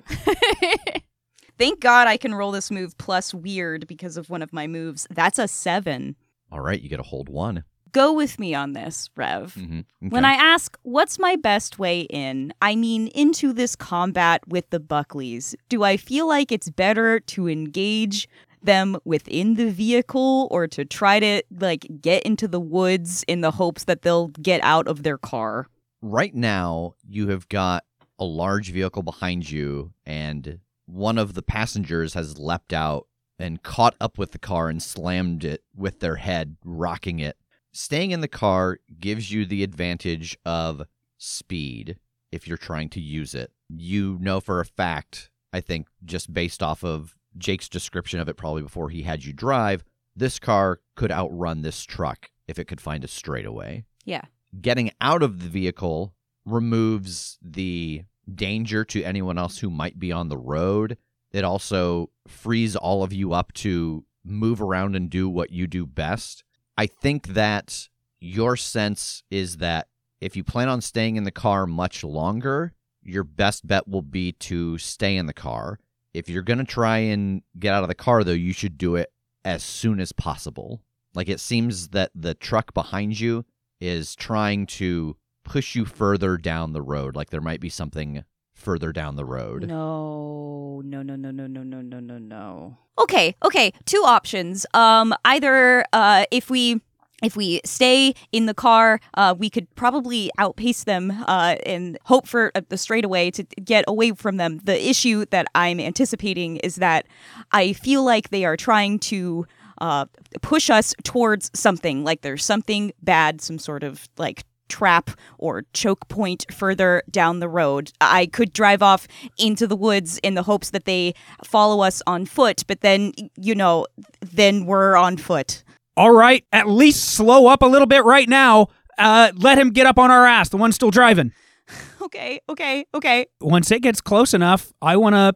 Thank 1.59 1.81
God 1.81 2.07
I 2.07 2.17
can 2.17 2.35
roll 2.35 2.53
this 2.53 2.71
move 2.71 2.97
plus 2.99 3.35
weird 3.35 3.87
because 3.89 4.17
of 4.17 4.31
one 4.31 4.43
of 4.43 4.53
my 4.53 4.67
moves. 4.67 5.07
That's 5.11 5.39
a 5.39 5.49
seven. 5.49 6.15
All 6.53 6.61
right, 6.61 6.81
you 6.81 6.89
get 6.89 7.01
a 7.01 7.05
hold 7.05 7.29
one. 7.29 7.65
Go 7.93 8.13
with 8.13 8.39
me 8.39 8.55
on 8.55 8.73
this, 8.73 9.11
Rev. 9.17 9.55
Mm-hmm. 9.55 10.09
When 10.09 10.25
I 10.25 10.33
ask, 10.33 10.79
what's 10.83 11.19
my 11.19 11.37
best 11.37 11.79
way 11.79 12.03
in? 12.03 12.53
I 12.61 12.77
mean, 12.77 13.09
into 13.09 13.53
this 13.53 13.77
combat 13.77 14.47
with 14.49 14.69
the 14.71 14.81
Buckleys. 14.81 15.55
Do 15.69 15.83
I 15.83 15.97
feel 15.97 16.27
like 16.29 16.53
it's 16.53 16.71
better 16.71 17.21
to 17.21 17.49
engage 17.49 18.29
them 18.63 18.99
within 19.05 19.55
the 19.55 19.71
vehicle 19.71 20.49
or 20.51 20.67
to 20.67 20.85
try 20.85 21.21
to, 21.21 21.43
like, 21.59 21.87
get 22.01 22.25
into 22.25 22.49
the 22.49 22.61
woods 22.61 23.25
in 23.29 23.41
the 23.41 23.53
hopes 23.53 23.85
that 23.85 24.03
they'll 24.03 24.29
get 24.29 24.61
out 24.65 24.89
of 24.89 25.03
their 25.05 25.19
car? 25.19 25.69
right 26.03 26.35
now, 26.35 26.95
you 27.09 27.29
have 27.29 27.49
got 27.49 27.85
a 28.19 28.25
large 28.25 28.71
vehicle 28.71 29.03
behind 29.03 29.51
you, 29.51 29.93
and 30.05 30.61
one 30.87 31.19
of 31.19 31.35
the 31.35 31.43
passengers 31.43 32.15
has 32.15 32.39
leapt 32.39 32.73
out 32.73 33.07
and 33.39 33.63
caught 33.63 33.95
up 34.01 34.19
with 34.19 34.33
the 34.33 34.39
car 34.39 34.69
and 34.69 34.83
slammed 34.83 35.45
it 35.45 35.63
with 35.77 36.01
their 36.01 36.17
head, 36.17 36.57
rocking 36.65 37.21
it. 37.21 37.37
Staying 37.81 38.11
in 38.11 38.23
the 38.23 38.27
car 38.27 38.81
gives 38.99 39.31
you 39.31 39.47
the 39.47 39.63
advantage 39.63 40.37
of 40.45 40.83
speed 41.17 41.97
if 42.33 42.49
you're 42.49 42.57
trying 42.57 42.89
to 42.89 43.01
use 43.01 43.37
it. 43.37 43.53
You 43.69 44.19
know 44.21 44.41
for 44.41 44.59
a 44.59 44.65
fact, 44.65 45.31
I 45.53 45.61
think, 45.61 45.87
just 46.05 46.35
based 46.35 46.61
off 46.61 46.83
of 46.83 47.15
Jake's 47.37 47.69
description 47.69 48.19
of 48.19 48.29
it 48.29 48.37
probably 48.37 48.63
before 48.63 48.91
he 48.91 49.03
had 49.03 49.25
you 49.25 49.33
drive, 49.33 49.85
this 50.17 50.41
car 50.41 50.81
could 50.97 51.13
outrun 51.13 51.63
this 51.63 51.85
truck 51.85 52.33
if 52.49 52.59
it 52.59 52.65
could 52.65 52.81
find 52.81 53.05
a 53.05 53.09
straightaway. 53.09 53.85
Yeah. 54.05 54.23
Getting 54.61 54.91
out 55.01 55.23
of 55.23 55.41
the 55.41 55.49
vehicle 55.49 56.15
removes 56.45 57.39
the 57.41 58.03
danger 58.35 58.85
to 58.87 59.05
anyone 59.05 59.39
else 59.39 59.59
who 59.59 59.71
might 59.71 60.01
be 60.01 60.11
on 60.11 60.29
the 60.29 60.37
road. 60.37 60.99
It 61.31 61.45
also 61.45 62.11
frees 62.27 62.75
all 62.75 63.05
of 63.05 63.13
you 63.13 63.35
up 63.35 63.53
to 63.53 64.05
move 64.25 64.61
around 64.61 64.97
and 64.97 65.09
do 65.09 65.29
what 65.29 65.51
you 65.51 65.69
do 65.69 65.87
best. 65.87 66.43
I 66.79 66.87
think 66.87 67.29
that 67.35 67.89
your 68.21 68.57
sense 68.57 69.25
is 69.33 69.57
that 69.57 69.89
if 70.21 70.37
you 70.37 70.45
plan 70.45 70.69
on 70.69 70.81
staying 70.81 71.17
in 71.17 71.25
the 71.25 71.33
car 71.33 71.67
much 71.67 72.05
longer, 72.05 72.73
your 73.03 73.25
best 73.25 73.67
bet 73.67 73.89
will 73.89 74.03
be 74.03 74.31
to 74.33 74.79
stay 74.79 75.17
in 75.17 75.27
the 75.27 75.33
car. 75.33 75.81
If 76.15 76.29
you're 76.29 76.43
going 76.43 76.61
to 76.61 76.65
try 76.65 76.99
and 76.99 77.43
get 77.59 77.75
out 77.75 77.83
of 77.83 77.89
the 77.89 77.97
car, 77.97 78.23
though, 78.23 78.31
you 78.31 78.53
should 78.53 78.79
do 78.79 78.95
it 78.95 79.11
as 79.45 79.65
soon 79.65 79.99
as 79.99 80.13
possible. 80.13 80.81
Like 81.15 81.29
it 81.29 81.41
seems 81.41 81.89
that 81.89 82.13
the 82.15 82.35
truck 82.35 82.73
behind 82.75 83.19
you 83.19 83.45
is 83.81 84.15
trying 84.15 84.67
to 84.67 85.17
push 85.45 85.75
you 85.75 85.85
further 85.85 86.37
down 86.37 86.75
the 86.75 86.83
road. 86.83 87.17
Like 87.17 87.31
there 87.31 87.41
might 87.41 87.61
be 87.61 87.71
something 87.71 88.23
further 88.59 88.93
down 88.93 89.17
the 89.17 89.25
road. 89.25 89.67
No, 89.67 90.83
no, 90.85 91.03
no, 91.03 91.17
no, 91.17 91.31
no, 91.31 91.47
no, 91.47 91.63
no, 91.63 91.81
no, 91.81 92.01
no, 92.01 92.19
no. 92.19 92.79
Okay, 92.99 93.37
okay. 93.45 93.73
Two 93.87 94.03
options. 94.05 94.67
Um, 94.75 95.15
either 95.25 95.85
uh, 95.93 96.25
if 96.31 96.51
we 96.51 96.81
if 97.23 97.37
we 97.37 97.61
stay 97.65 98.15
in 98.31 98.47
the 98.47 98.55
car, 98.55 99.01
uh, 99.15 99.35
we 99.37 99.51
could 99.51 99.73
probably 99.75 100.31
outpace 100.39 100.85
them 100.85 101.11
uh, 101.27 101.57
and 101.67 101.99
hope 102.05 102.29
for 102.29 102.53
uh, 102.55 102.61
the 102.69 102.79
straightaway 102.79 103.31
to 103.33 103.43
get 103.43 103.85
away 103.89 104.13
from 104.13 104.37
them. 104.37 104.61
The 104.63 104.89
issue 104.89 105.25
that 105.31 105.47
I'm 105.55 105.81
anticipating 105.81 106.59
is 106.59 106.77
that 106.77 107.07
I 107.51 107.73
feel 107.73 108.05
like 108.05 108.31
they 108.31 108.45
are 108.45 108.57
trying 108.57 109.01
to 109.01 109.47
uh, 109.81 110.07
push 110.43 110.71
us 110.71 110.95
towards 111.03 111.51
something. 111.55 112.05
Like 112.05 112.21
there's 112.23 112.45
something 112.45 112.93
bad, 113.03 113.41
some 113.41 113.59
sort 113.59 113.83
of 113.83 114.09
like 114.17 114.45
trap 114.69 115.11
or 115.39 115.65
choke 115.73 116.09
point 116.09 116.45
further 116.53 117.03
down 117.11 117.41
the 117.41 117.49
road. 117.49 117.93
I 118.01 118.27
could 118.27 118.53
drive 118.53 118.83
off 118.83 119.09
into 119.39 119.67
the 119.67 119.77
woods 119.77 120.19
in 120.19 120.35
the 120.35 120.43
hopes 120.43 120.71
that 120.71 120.85
they 120.85 121.15
follow 121.45 121.83
us 121.83 122.03
on 122.07 122.27
foot, 122.27 122.65
but 122.67 122.81
then, 122.81 123.13
you 123.37 123.55
know, 123.55 123.87
then 124.21 124.67
we're 124.67 124.97
on 124.97 125.17
foot. 125.17 125.65
All 125.97 126.13
right, 126.13 126.45
at 126.53 126.69
least 126.69 127.05
slow 127.05 127.47
up 127.47 127.63
a 127.63 127.67
little 127.67 127.87
bit 127.87 128.05
right 128.05 128.29
now. 128.29 128.69
Uh, 128.99 129.33
let 129.37 129.59
him 129.59 129.71
get 129.71 129.87
up 129.87 129.99
on 129.99 130.11
our 130.11 130.27
ass, 130.27 130.49
the 130.49 130.57
one 130.57 130.73
still 130.73 130.91
driving. 130.91 131.33
Okay, 132.01 132.41
okay, 132.49 132.87
okay. 132.95 133.27
Once 133.41 133.71
it 133.71 133.83
gets 133.83 134.01
close 134.01 134.33
enough, 134.33 134.73
I 134.81 134.97
want 134.97 135.15
to 135.15 135.35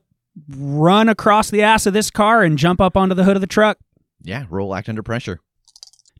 run 0.56 1.08
across 1.10 1.50
the 1.50 1.60
ass 1.60 1.84
of 1.84 1.92
this 1.92 2.10
car 2.10 2.42
and 2.42 2.56
jump 2.56 2.80
up 2.80 2.96
onto 2.96 3.14
the 3.14 3.24
hood 3.24 3.36
of 3.36 3.40
the 3.42 3.46
truck. 3.46 3.78
Yeah, 4.22 4.46
roll 4.48 4.74
act 4.74 4.88
under 4.88 5.02
pressure. 5.02 5.40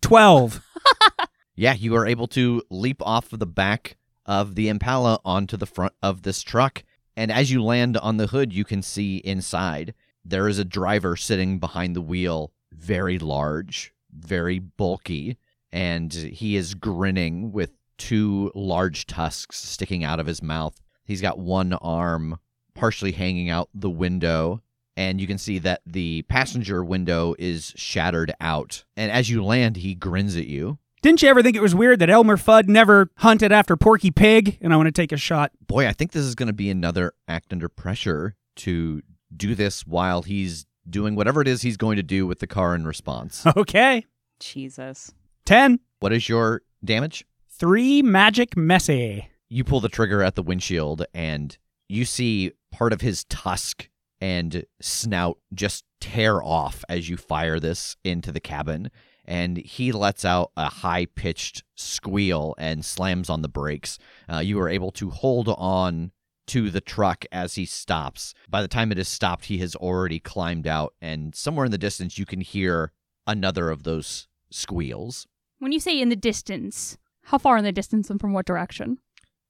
12. 0.03 0.61
Yeah, 1.55 1.75
you 1.75 1.95
are 1.97 2.07
able 2.07 2.29
to 2.29 2.63
leap 2.71 3.03
off 3.03 3.33
of 3.33 3.39
the 3.39 3.47
back 3.47 3.97
of 4.25 4.55
the 4.55 4.69
Impala 4.69 5.21
onto 5.25 5.57
the 5.57 5.67
front 5.67 5.93
of 6.03 6.23
this 6.23 6.43
truck. 6.43 6.83
And 7.17 7.31
as 7.31 7.51
you 7.51 7.63
land 7.63 7.97
on 7.99 8.17
the 8.17 8.29
hood, 8.29 8.53
you 8.53 8.65
can 8.65 8.83
see 8.83 9.19
inside 9.19 9.95
there 10.25 10.49
is 10.49 10.59
a 10.59 10.65
driver 10.65 11.17
sitting 11.17 11.59
behind 11.59 11.95
the 11.95 12.01
wheel, 12.01 12.53
very 12.73 13.19
large, 13.19 13.93
very 14.11 14.59
bulky, 14.59 15.37
and 15.71 16.13
he 16.13 16.57
is 16.57 16.75
grinning 16.75 17.53
with 17.53 17.73
two 17.99 18.51
large 18.55 19.07
tusks 19.07 19.59
sticking 19.59 20.05
out 20.05 20.21
of 20.21 20.27
his 20.27 20.43
mouth. 20.43 20.81
He's 21.05 21.21
got 21.21 21.39
one 21.39 21.75
arm 21.75 22.39
partially 22.75 23.13
hanging 23.13 23.51
out 23.51 23.69
the 23.75 23.91
window, 23.91 24.63
and 24.97 25.21
you 25.21 25.27
can 25.27 25.39
see 25.39 25.59
that 25.59 25.83
the 25.85 26.23
passenger 26.23 26.83
window 26.83 27.35
is 27.39 27.75
shattered 27.77 28.33
out. 28.41 28.85
And 28.97 29.11
as 29.13 29.29
you 29.29 29.45
land, 29.45 29.77
he 29.77 29.95
grins 29.95 30.37
at 30.37 30.47
you. 30.47 30.79
Didn't 31.03 31.21
you 31.21 31.29
ever 31.29 31.43
think 31.43 31.57
it 31.57 31.63
was 31.63 31.75
weird 31.75 31.99
that 31.99 32.11
Elmer 32.11 32.37
Fudd 32.37 32.69
never 32.69 33.11
hunted 33.17 33.51
after 33.51 33.77
Porky 33.77 34.13
Pig? 34.13 34.57
And 34.61 34.73
I 34.73 34.77
want 34.77 34.87
to 34.87 34.93
take 34.93 35.11
a 35.11 35.17
shot. 35.17 35.51
Boy, 35.67 35.89
I 35.89 35.93
think 35.93 36.13
this 36.13 36.23
is 36.23 36.37
going 36.37 36.47
to 36.47 36.53
be 36.53 36.71
another 36.71 37.13
act 37.27 37.53
under 37.53 37.69
pressure 37.69 38.37
to 38.57 39.03
do 39.37 39.57
this 39.57 39.85
while 39.85 40.23
he's 40.23 40.65
doing 40.89 41.17
whatever 41.17 41.41
it 41.41 41.49
is 41.49 41.63
he's 41.63 41.77
going 41.77 41.97
to 41.97 42.05
do 42.05 42.25
with 42.25 42.39
the 42.39 42.47
car 42.47 42.75
in 42.77 42.87
response. 42.87 43.45
Okay. 43.57 44.07
Jesus. 44.39 45.13
10. 45.45 45.81
what 46.01 46.13
is 46.13 46.29
your 46.29 46.63
damage? 46.85 47.25
Three 47.51 48.01
magic 48.03 48.57
messy. 48.57 49.29
You 49.49 49.65
pull 49.65 49.81
the 49.81 49.89
trigger 49.89 50.23
at 50.23 50.37
the 50.37 50.43
windshield 50.43 51.05
and 51.15 51.57
you 51.89 52.05
see 52.05 52.53
part 52.71 52.93
of 52.93 53.01
his 53.01 53.25
tusk 53.25 53.89
and 54.21 54.65
snout 54.81 55.39
just 55.53 55.85
tear 56.01 56.43
off 56.43 56.85
as 56.89 57.09
you 57.09 57.17
fire 57.17 57.59
this 57.59 57.97
into 58.05 58.31
the 58.33 58.41
cabin. 58.41 58.91
And 59.25 59.59
he 59.59 59.93
lets 59.93 60.25
out 60.25 60.51
a 60.57 60.69
high 60.69 61.07
pitched 61.07 61.63
squeal 61.75 62.55
and 62.59 62.85
slams 62.85 63.31
on 63.31 63.43
the 63.43 63.49
brakes. 63.49 63.99
Uh, 64.29 64.39
you 64.39 64.59
are 64.61 64.69
able 64.69 64.91
to 64.93 65.11
hold 65.11 65.49
on 65.49 66.13
to 66.49 66.71
the 66.71 66.81
truck 66.81 67.25
as 67.31 67.55
he 67.55 67.65
stops. 67.65 68.35
By 68.49 68.63
the 68.63 68.69
time 68.69 68.91
it 68.91 68.99
is 68.99 69.09
stopped, 69.09 69.45
he 69.45 69.59
has 69.59 69.77
already 69.77 70.19
climbed 70.19 70.67
out, 70.67 70.93
and 71.01 71.35
somewhere 71.35 71.65
in 71.65 71.71
the 71.71 71.79
distance, 71.79 72.19
you 72.19 72.27
can 72.27 72.41
hear 72.41 72.93
another 73.27 73.71
of 73.71 73.85
those 73.85 74.27
squeals. 74.51 75.27
When 75.61 75.73
you 75.73 75.79
say 75.79 76.01
in 76.01 76.09
the 76.09 76.17
distance, 76.17 76.99
how 77.27 77.39
far 77.39 77.57
in 77.57 77.65
the 77.65 77.71
distance 77.73 78.11
and 78.11 78.21
from 78.21 78.33
what 78.33 78.45
direction? 78.45 78.99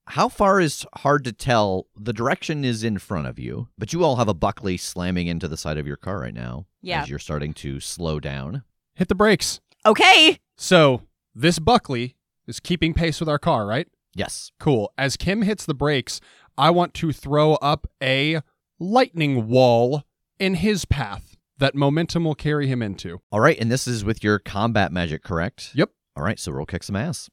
How 0.09 0.29
far 0.29 0.61
is 0.61 0.85
hard 0.97 1.25
to 1.25 1.33
tell. 1.33 1.87
The 1.97 2.13
direction 2.13 2.65
is 2.65 2.85
in 2.85 2.99
front 2.99 3.27
of 3.27 3.39
you, 3.39 3.69
but 3.79 3.93
you 3.93 4.05
all 4.05 4.17
have 4.17 4.29
a 4.29 4.35
Buckley 4.35 4.77
slamming 4.77 5.29
into 5.29 5.49
the 5.49 5.57
side 5.57 5.79
of 5.79 5.87
your 5.87 5.97
car 5.97 6.21
right 6.21 6.35
now. 6.35 6.67
Yeah. 6.83 7.03
As 7.03 7.09
you're 7.09 7.19
starting 7.19 7.55
to 7.55 7.81
slow 7.81 8.21
down. 8.21 8.65
Hit 8.95 9.09
the 9.09 9.15
brakes. 9.15 9.61
Okay. 9.85 10.39
So 10.57 11.03
this 11.35 11.59
Buckley 11.59 12.17
is 12.47 12.61
keeping 12.61 12.95
pace 12.95 13.21
with 13.21 13.29
our 13.29 13.39
car, 13.39 13.67
right? 13.67 13.89
Yes. 14.15 14.53
Cool. 14.61 14.93
As 14.99 15.17
Kim 15.17 15.43
hits 15.43 15.65
the 15.65 15.75
brakes, 15.75 16.21
I 16.59 16.71
want 16.71 16.95
to 16.95 17.13
throw 17.13 17.55
up 17.55 17.87
a 18.03 18.41
lightning 18.79 19.49
wall 19.49 20.05
in 20.39 20.57
his 20.57 20.85
path 20.85 21.37
that 21.59 21.75
momentum 21.75 22.25
will 22.25 22.35
carry 22.35 22.67
him 22.67 22.83
into. 22.83 23.21
All 23.31 23.41
right, 23.41 23.59
and 23.59 23.71
this 23.71 23.87
is 23.87 24.05
with 24.05 24.23
your 24.25 24.39
combat 24.39 24.93
magic, 24.93 25.23
correct? 25.23 25.71
Yep. 25.75 25.91
All 26.17 26.25
right, 26.25 26.39
so 26.39 26.53
roll 26.53 26.67
kick 26.67 26.83
some 26.83 26.97
ass, 26.97 27.31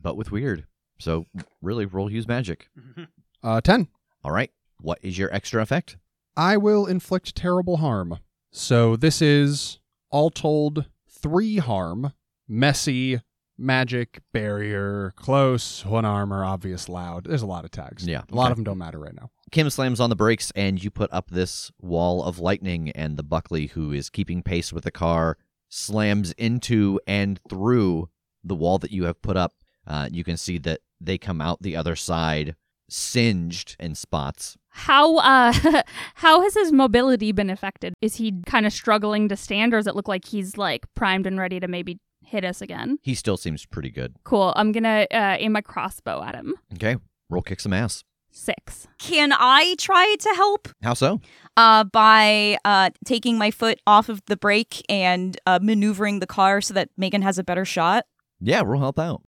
but 0.00 0.16
with 0.16 0.32
weird. 0.32 0.66
So 0.98 1.26
really, 1.62 1.86
roll 1.86 2.10
use 2.10 2.28
magic. 2.28 2.68
Uh, 3.44 3.60
10. 3.60 3.88
All 4.22 4.30
right, 4.30 4.52
what 4.80 5.00
is 5.02 5.18
your 5.18 5.28
extra 5.34 5.60
effect? 5.60 5.96
I 6.36 6.56
will 6.56 6.86
inflict 6.86 7.34
terrible 7.34 7.78
harm. 7.78 8.20
So 8.52 8.94
this 8.94 9.20
is, 9.20 9.80
all 10.12 10.30
told, 10.30 10.86
three 11.08 11.56
harm. 11.58 12.12
Messy, 12.48 13.20
magic, 13.56 14.20
barrier, 14.32 15.12
close, 15.16 15.84
one 15.86 16.04
armor, 16.04 16.44
obvious, 16.44 16.88
loud. 16.88 17.24
There's 17.24 17.42
a 17.42 17.46
lot 17.46 17.64
of 17.64 17.70
tags. 17.70 18.06
Yeah, 18.06 18.22
A 18.30 18.34
lot 18.34 18.44
okay. 18.44 18.50
of 18.52 18.56
them 18.56 18.64
don't 18.64 18.78
matter 18.78 18.98
right 18.98 19.14
now. 19.14 19.30
Kim 19.50 19.70
slams 19.70 20.00
on 20.00 20.10
the 20.10 20.16
brakes, 20.16 20.52
and 20.54 20.82
you 20.82 20.90
put 20.90 21.12
up 21.12 21.30
this 21.30 21.70
wall 21.80 22.24
of 22.24 22.38
lightning, 22.38 22.90
and 22.90 23.16
the 23.16 23.22
Buckley, 23.22 23.68
who 23.68 23.92
is 23.92 24.10
keeping 24.10 24.42
pace 24.42 24.72
with 24.72 24.84
the 24.84 24.90
car, 24.90 25.38
slams 25.68 26.32
into 26.32 27.00
and 27.06 27.40
through 27.48 28.08
the 28.44 28.54
wall 28.54 28.78
that 28.78 28.90
you 28.90 29.04
have 29.04 29.22
put 29.22 29.36
up. 29.36 29.54
Uh, 29.86 30.08
you 30.10 30.24
can 30.24 30.36
see 30.36 30.58
that 30.58 30.80
they 31.00 31.18
come 31.18 31.40
out 31.40 31.62
the 31.62 31.76
other 31.76 31.96
side, 31.96 32.54
singed 32.88 33.76
in 33.78 33.94
spots. 33.94 34.56
How 34.70 35.16
uh 35.18 35.52
how 36.14 36.40
has 36.42 36.54
his 36.54 36.72
mobility 36.72 37.32
been 37.32 37.50
affected? 37.50 37.94
Is 38.00 38.16
he 38.16 38.40
kind 38.46 38.66
of 38.66 38.72
struggling 38.72 39.28
to 39.28 39.36
stand 39.36 39.74
or 39.74 39.78
does 39.78 39.86
it 39.86 39.96
look 39.96 40.08
like 40.08 40.24
he's 40.24 40.56
like 40.56 40.86
primed 40.94 41.26
and 41.26 41.38
ready 41.38 41.60
to 41.60 41.68
maybe 41.68 41.98
hit 42.24 42.44
us 42.44 42.62
again? 42.62 42.98
He 43.02 43.14
still 43.14 43.36
seems 43.36 43.66
pretty 43.66 43.90
good. 43.90 44.16
Cool. 44.24 44.52
I'm 44.56 44.72
going 44.72 44.84
to 44.84 45.06
uh, 45.14 45.36
aim 45.38 45.52
my 45.52 45.60
crossbow 45.60 46.22
at 46.22 46.34
him. 46.34 46.54
Okay, 46.74 46.96
roll 47.28 47.42
kick 47.42 47.60
some 47.60 47.72
ass. 47.72 48.04
6. 48.34 48.88
Can 48.98 49.32
I 49.32 49.74
try 49.78 50.16
to 50.18 50.28
help? 50.30 50.68
How 50.82 50.94
so? 50.94 51.20
Uh, 51.56 51.84
by 51.84 52.56
uh, 52.64 52.88
taking 53.04 53.36
my 53.36 53.50
foot 53.50 53.78
off 53.86 54.08
of 54.08 54.22
the 54.24 54.38
brake 54.38 54.82
and 54.88 55.38
uh, 55.44 55.58
maneuvering 55.60 56.20
the 56.20 56.26
car 56.26 56.62
so 56.62 56.72
that 56.72 56.88
Megan 56.96 57.20
has 57.20 57.38
a 57.38 57.44
better 57.44 57.66
shot. 57.66 58.06
Yeah, 58.40 58.62
roll 58.64 58.80
help 58.80 58.98
out. 58.98 59.22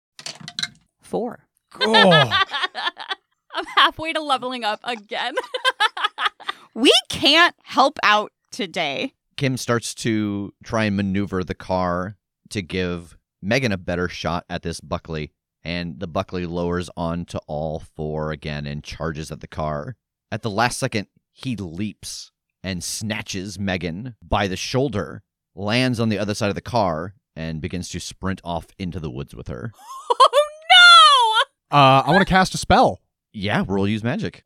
Four. 1.02 1.48
Oh. 1.82 2.44
I'm 3.56 3.66
halfway 3.78 4.14
to 4.14 4.22
leveling 4.22 4.64
up 4.64 4.80
again. 4.84 5.36
We 6.74 6.94
can't 7.10 7.56
help 7.64 8.00
out 8.02 8.32
today. 8.52 9.14
Kim 9.36 9.58
starts 9.58 9.94
to 9.96 10.54
try 10.64 10.86
and 10.86 10.96
maneuver 10.96 11.44
the 11.44 11.54
car 11.56 12.16
to 12.50 12.62
give 12.62 13.18
Megan 13.42 13.74
a 13.74 13.78
better 13.78 14.08
shot 14.08 14.46
at 14.50 14.62
this 14.62 14.80
Buckley, 14.80 15.34
and 15.64 16.00
the 16.00 16.08
Buckley 16.08 16.46
lowers 16.46 16.90
onto 16.96 17.40
all 17.48 17.80
four 17.80 18.32
again 18.32 18.66
and 18.66 18.84
charges 18.84 19.32
at 19.32 19.42
the 19.42 19.48
car. 19.48 19.96
At 20.32 20.44
the 20.44 20.50
last 20.50 20.80
second, 20.80 21.08
he 21.34 21.58
leaps 21.58 22.32
and 22.64 22.84
snatches 22.84 23.60
Megan 23.60 24.16
by 24.22 24.48
the 24.48 24.56
shoulder, 24.56 25.24
lands 25.56 26.00
on 26.00 26.08
the 26.08 26.20
other 26.20 26.34
side 26.34 26.50
of 26.50 26.56
the 26.56 26.62
car, 26.62 27.16
and 27.36 27.60
begins 27.62 27.90
to 27.90 28.00
sprint 28.00 28.40
off 28.46 28.68
into 28.78 29.00
the 29.00 29.12
woods 29.12 29.36
with 29.36 29.50
her. 29.50 29.74
oh 30.10 30.50
no! 31.72 31.78
Uh, 31.78 32.04
I 32.06 32.12
want 32.12 32.22
to 32.26 32.32
cast 32.32 32.54
a 32.54 32.58
spell. 32.58 33.02
Yeah, 33.34 33.64
roll 33.68 33.88
use 33.88 34.04
magic. 34.04 34.44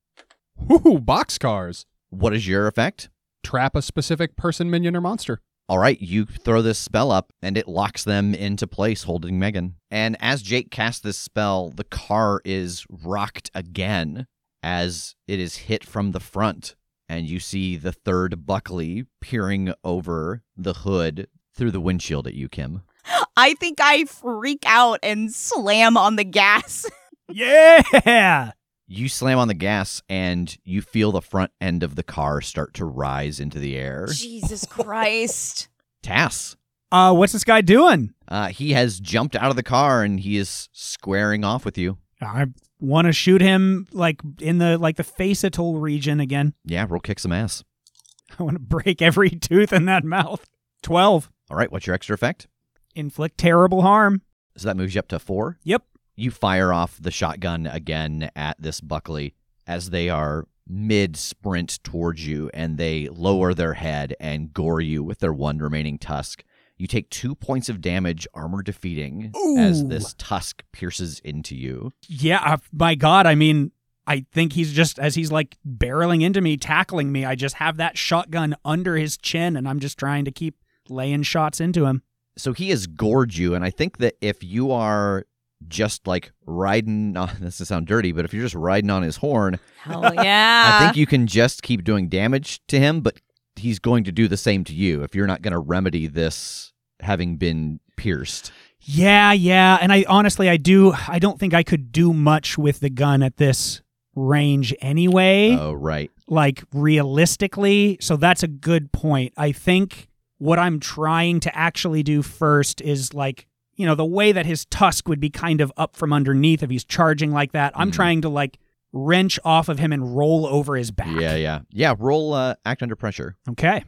Woohoo, 0.62 1.04
boxcars. 1.04 1.86
What 2.10 2.34
is 2.34 2.48
your 2.48 2.68
effect? 2.68 3.10
Trap 3.44 3.76
a 3.76 3.82
specific 3.82 4.36
person, 4.36 4.70
minion, 4.70 4.96
or 4.96 5.02
monster. 5.02 5.42
All 5.68 5.80
right, 5.80 6.00
you 6.00 6.26
throw 6.26 6.62
this 6.62 6.78
spell 6.78 7.12
up 7.12 7.34
and 7.42 7.58
it 7.58 7.68
locks 7.68 8.04
them 8.04 8.36
into 8.36 8.68
place 8.68 9.04
holding 9.04 9.40
Megan. 9.40 9.76
And 9.90 10.16
as 10.20 10.44
Jake 10.44 10.70
casts 10.70 11.02
this 11.02 11.18
spell, 11.18 11.72
the 11.72 11.84
car 11.84 12.42
is 12.46 12.86
rocked 12.90 13.50
again 13.56 14.28
as 14.62 15.16
it 15.28 15.40
is 15.40 15.56
hit 15.58 15.84
from 15.84 16.12
the 16.12 16.20
front. 16.20 16.76
And 17.10 17.26
you 17.28 17.40
see 17.40 17.78
the 17.78 17.92
third 17.92 18.46
Buckley 18.46 19.06
peering 19.22 19.74
over 19.84 20.44
the 20.56 20.74
hood 20.74 21.28
through 21.56 21.72
the 21.72 21.82
windshield 21.82 22.28
at 22.28 22.36
you, 22.36 22.48
Kim. 22.48 22.84
I 23.36 23.56
think 23.56 23.80
I 23.82 24.06
freak 24.06 24.64
out 24.68 25.00
and 25.02 25.34
slam 25.34 25.98
on 25.98 26.16
the 26.16 26.24
gas. 26.24 26.86
yeah. 27.32 28.52
You 28.88 29.10
slam 29.10 29.40
on 29.40 29.48
the 29.48 29.56
gas 29.56 30.04
and 30.10 30.56
you 30.64 30.82
feel 30.82 31.12
the 31.12 31.22
front 31.22 31.52
end 31.60 31.82
of 31.82 31.96
the 31.96 32.04
car 32.04 32.40
start 32.42 32.76
to 32.76 32.86
rise 32.86 33.40
into 33.40 33.58
the 33.58 33.76
air. 33.76 34.08
Jesus 34.12 34.66
Christ. 34.66 35.70
Tass. 36.04 36.56
Uh, 36.92 37.12
what's 37.14 37.34
this 37.34 37.44
guy 37.44 37.62
doing? 37.62 38.14
Uh, 38.28 38.50
he 38.50 38.74
has 38.74 39.00
jumped 39.00 39.36
out 39.36 39.50
of 39.50 39.56
the 39.56 39.64
car 39.64 40.04
and 40.04 40.20
he 40.20 40.38
is 40.38 40.70
squaring 40.72 41.44
off 41.44 41.66
with 41.66 41.80
you. 41.80 41.98
I 42.22 42.46
want 42.80 43.08
to 43.08 43.12
shoot 43.12 43.42
him 43.42 43.88
like 43.92 44.22
in 44.40 44.60
the 44.60 44.78
like 44.78 44.98
the 44.98 45.04
facial 45.04 45.80
region 45.80 46.20
again. 46.20 46.54
Yeah, 46.64 46.86
roll 46.88 47.00
kick 47.00 47.20
some 47.20 47.32
ass. 47.32 47.64
I 48.40 48.44
want 48.44 48.56
to 48.56 48.60
break 48.60 49.02
every 49.02 49.32
tooth 49.32 49.74
in 49.74 49.86
that 49.86 50.04
mouth. 50.04 50.46
12. 50.84 51.32
All 51.50 51.58
right, 51.58 51.72
what's 51.72 51.88
your 51.88 51.96
extra 51.96 52.14
effect? 52.14 52.48
Inflict 52.94 53.40
terrible 53.40 53.82
harm. 53.82 54.22
So 54.58 54.68
that 54.68 54.78
moves 54.78 54.94
you 54.94 55.00
up 55.00 55.08
to 55.08 55.18
four. 55.20 55.58
Yep. 55.64 55.84
You 56.16 56.32
fire 56.32 56.72
off 56.72 56.98
the 57.00 57.12
shotgun 57.12 57.68
again 57.68 58.32
at 58.36 58.62
this 58.62 58.80
Buckley 58.80 59.34
as 59.68 59.90
they 59.90 60.10
are 60.10 60.48
mid 60.68 61.16
sprint 61.18 61.84
towards 61.84 62.26
you 62.26 62.50
and 62.54 62.78
they 62.78 63.08
lower 63.10 63.54
their 63.54 63.74
head 63.74 64.16
and 64.20 64.54
gore 64.54 64.82
you 64.82 65.04
with 65.04 65.20
their 65.20 65.34
one 65.34 65.58
remaining 65.60 65.98
tusk. 65.98 66.44
You 66.78 66.88
take 66.88 67.10
two 67.10 67.36
points 67.36 67.70
of 67.70 67.80
damage, 67.80 68.28
armor 68.34 68.62
defeating, 68.62 69.32
as 69.58 69.88
this 69.88 70.14
tusk 70.18 70.64
pierces 70.74 71.20
into 71.20 71.56
you. 71.56 71.94
Yeah, 72.08 72.42
uh, 72.44 72.58
my 72.74 72.96
God. 72.96 73.26
I 73.26 73.36
mean, 73.36 73.72
I 74.08 74.26
think 74.34 74.54
he's 74.54 74.74
just, 74.74 75.00
as 75.00 75.16
he's 75.16 75.32
like 75.32 75.58
barreling 75.66 76.22
into 76.22 76.42
me, 76.42 76.58
tackling 76.58 77.14
me, 77.14 77.24
I 77.24 77.36
just 77.36 77.56
have 77.56 77.78
that 77.78 77.98
shotgun 77.98 78.56
under 78.66 78.98
his 78.98 79.18
chin 79.18 79.56
and 79.56 79.70
I'm 79.70 79.80
just 79.80 79.98
trying 79.98 80.26
to 80.26 80.32
keep 80.32 80.58
laying 80.90 81.24
shots 81.24 81.62
into 81.62 81.86
him. 81.86 82.04
So 82.38 82.52
he 82.52 82.70
has 82.72 82.88
gored 82.88 83.36
you, 83.36 83.56
and 83.56 83.64
I 83.64 83.70
think 83.70 84.00
that 84.00 84.16
if 84.20 84.44
you 84.44 84.70
are 84.72 85.26
just 85.68 86.08
like 86.08 86.32
riding 86.46 87.16
on 87.18 87.30
this 87.40 87.58
to 87.58 87.66
sound 87.66 87.88
dirty, 87.88 88.12
but 88.12 88.26
if 88.26 88.34
you're 88.34 88.44
just 88.44 88.56
riding 88.56 88.90
on 88.90 89.04
his 89.04 89.18
horn, 89.18 89.60
Hell 89.82 90.14
yeah. 90.16 90.72
I 90.74 90.86
think 90.86 90.98
you 90.98 91.06
can 91.06 91.28
just 91.28 91.64
keep 91.64 91.84
doing 91.84 92.10
damage 92.10 92.62
to 92.68 92.80
him, 92.80 93.02
but 93.02 93.20
he's 93.56 93.80
going 93.80 94.04
to 94.04 94.12
do 94.12 94.28
the 94.28 94.38
same 94.38 94.64
to 94.66 94.74
you 94.74 95.04
if 95.04 95.16
you're 95.16 95.28
not 95.28 95.42
going 95.42 95.54
to 95.54 95.60
remedy 95.60 96.08
this 96.08 96.74
having 97.00 97.38
been 97.38 97.80
pierced. 97.96 98.52
Yeah, 98.82 99.32
yeah. 99.32 99.78
And 99.82 99.92
I 99.92 100.06
honestly, 100.08 100.50
I 100.50 100.58
do, 100.58 100.94
I 101.08 101.18
don't 101.20 101.40
think 101.40 101.54
I 101.54 101.64
could 101.64 101.92
do 101.92 102.14
much 102.14 102.58
with 102.58 102.82
the 102.82 102.90
gun 102.90 103.24
at 103.24 103.38
this 103.38 103.82
range 104.16 104.76
anyway. 104.80 105.58
Oh, 105.60 105.74
right. 105.74 106.12
like 106.28 106.64
realistically. 106.74 107.98
So 108.02 108.16
that's 108.16 108.44
a 108.44 108.48
good 108.48 108.92
point. 108.92 109.34
I 109.38 109.52
think 109.52 110.08
what 110.38 110.60
I'm 110.60 110.80
trying 110.80 111.40
to 111.42 111.58
actually 111.58 112.04
do 112.04 112.22
first 112.22 112.82
is 112.82 113.14
like, 113.14 113.48
you 113.76 113.86
know, 113.86 113.96
the 113.96 114.06
way 114.06 114.32
that 114.32 114.46
his 114.46 114.66
tusk 114.66 115.08
would 115.08 115.20
be 115.20 115.30
kind 115.30 115.62
of 115.62 115.72
up 115.78 115.96
from 115.96 116.14
underneath 116.14 116.64
if 116.64 116.70
he's 116.70 116.84
charging 116.84 117.32
like 117.32 117.52
that. 117.52 117.74
I'm 117.76 117.90
Mhm. 117.92 117.96
trying 117.96 118.22
to 118.22 118.30
like 118.30 118.58
wrench 118.94 119.38
off 119.44 119.68
of 119.68 119.80
him 119.80 119.92
and 119.92 120.16
roll 120.16 120.46
over 120.46 120.76
his 120.78 120.92
back. 120.92 121.20
Yeah, 121.20 121.36
yeah. 121.36 121.60
Yeah, 121.72 121.96
roll 122.00 122.34
uh, 122.34 122.56
act 122.66 122.82
under 122.82 122.96
pressure. 122.96 123.36
Okay. 123.50 123.84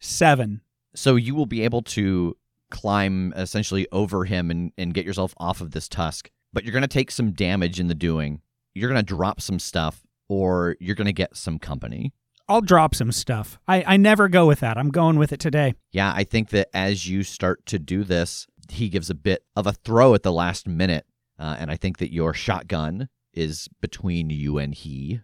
Seven. 0.00 0.60
So 0.94 1.16
you 1.16 1.34
will 1.34 1.46
be 1.46 1.62
able 1.62 1.82
to 1.82 2.36
climb 2.70 3.32
essentially 3.36 3.86
over 3.92 4.24
him 4.24 4.50
and, 4.50 4.72
and 4.78 4.94
get 4.94 5.04
yourself 5.04 5.34
off 5.38 5.60
of 5.60 5.72
this 5.72 5.88
tusk, 5.88 6.30
but 6.52 6.64
you're 6.64 6.72
going 6.72 6.82
to 6.82 6.88
take 6.88 7.10
some 7.10 7.32
damage 7.32 7.80
in 7.80 7.88
the 7.88 7.94
doing. 7.94 8.40
You're 8.74 8.88
going 8.90 9.04
to 9.04 9.14
drop 9.14 9.40
some 9.40 9.58
stuff 9.58 10.04
or 10.28 10.76
you're 10.80 10.96
going 10.96 11.06
to 11.06 11.12
get 11.12 11.36
some 11.36 11.58
company. 11.58 12.12
I'll 12.48 12.60
drop 12.60 12.94
some 12.94 13.10
stuff. 13.10 13.58
I, 13.66 13.82
I 13.86 13.96
never 13.96 14.28
go 14.28 14.46
with 14.46 14.60
that. 14.60 14.76
I'm 14.76 14.90
going 14.90 15.16
with 15.18 15.32
it 15.32 15.40
today. 15.40 15.74
Yeah, 15.92 16.12
I 16.14 16.24
think 16.24 16.50
that 16.50 16.68
as 16.74 17.08
you 17.08 17.22
start 17.22 17.64
to 17.66 17.78
do 17.78 18.04
this, 18.04 18.46
he 18.72 18.88
gives 18.88 19.10
a 19.10 19.14
bit 19.14 19.44
of 19.56 19.66
a 19.66 19.72
throw 19.72 20.14
at 20.14 20.22
the 20.22 20.32
last 20.32 20.66
minute. 20.66 21.06
Uh, 21.38 21.56
and 21.58 21.70
I 21.70 21.76
think 21.76 21.98
that 21.98 22.12
your 22.12 22.32
shotgun 22.32 23.08
is 23.32 23.68
between 23.80 24.30
you 24.30 24.58
and 24.58 24.74
he. 24.74 25.20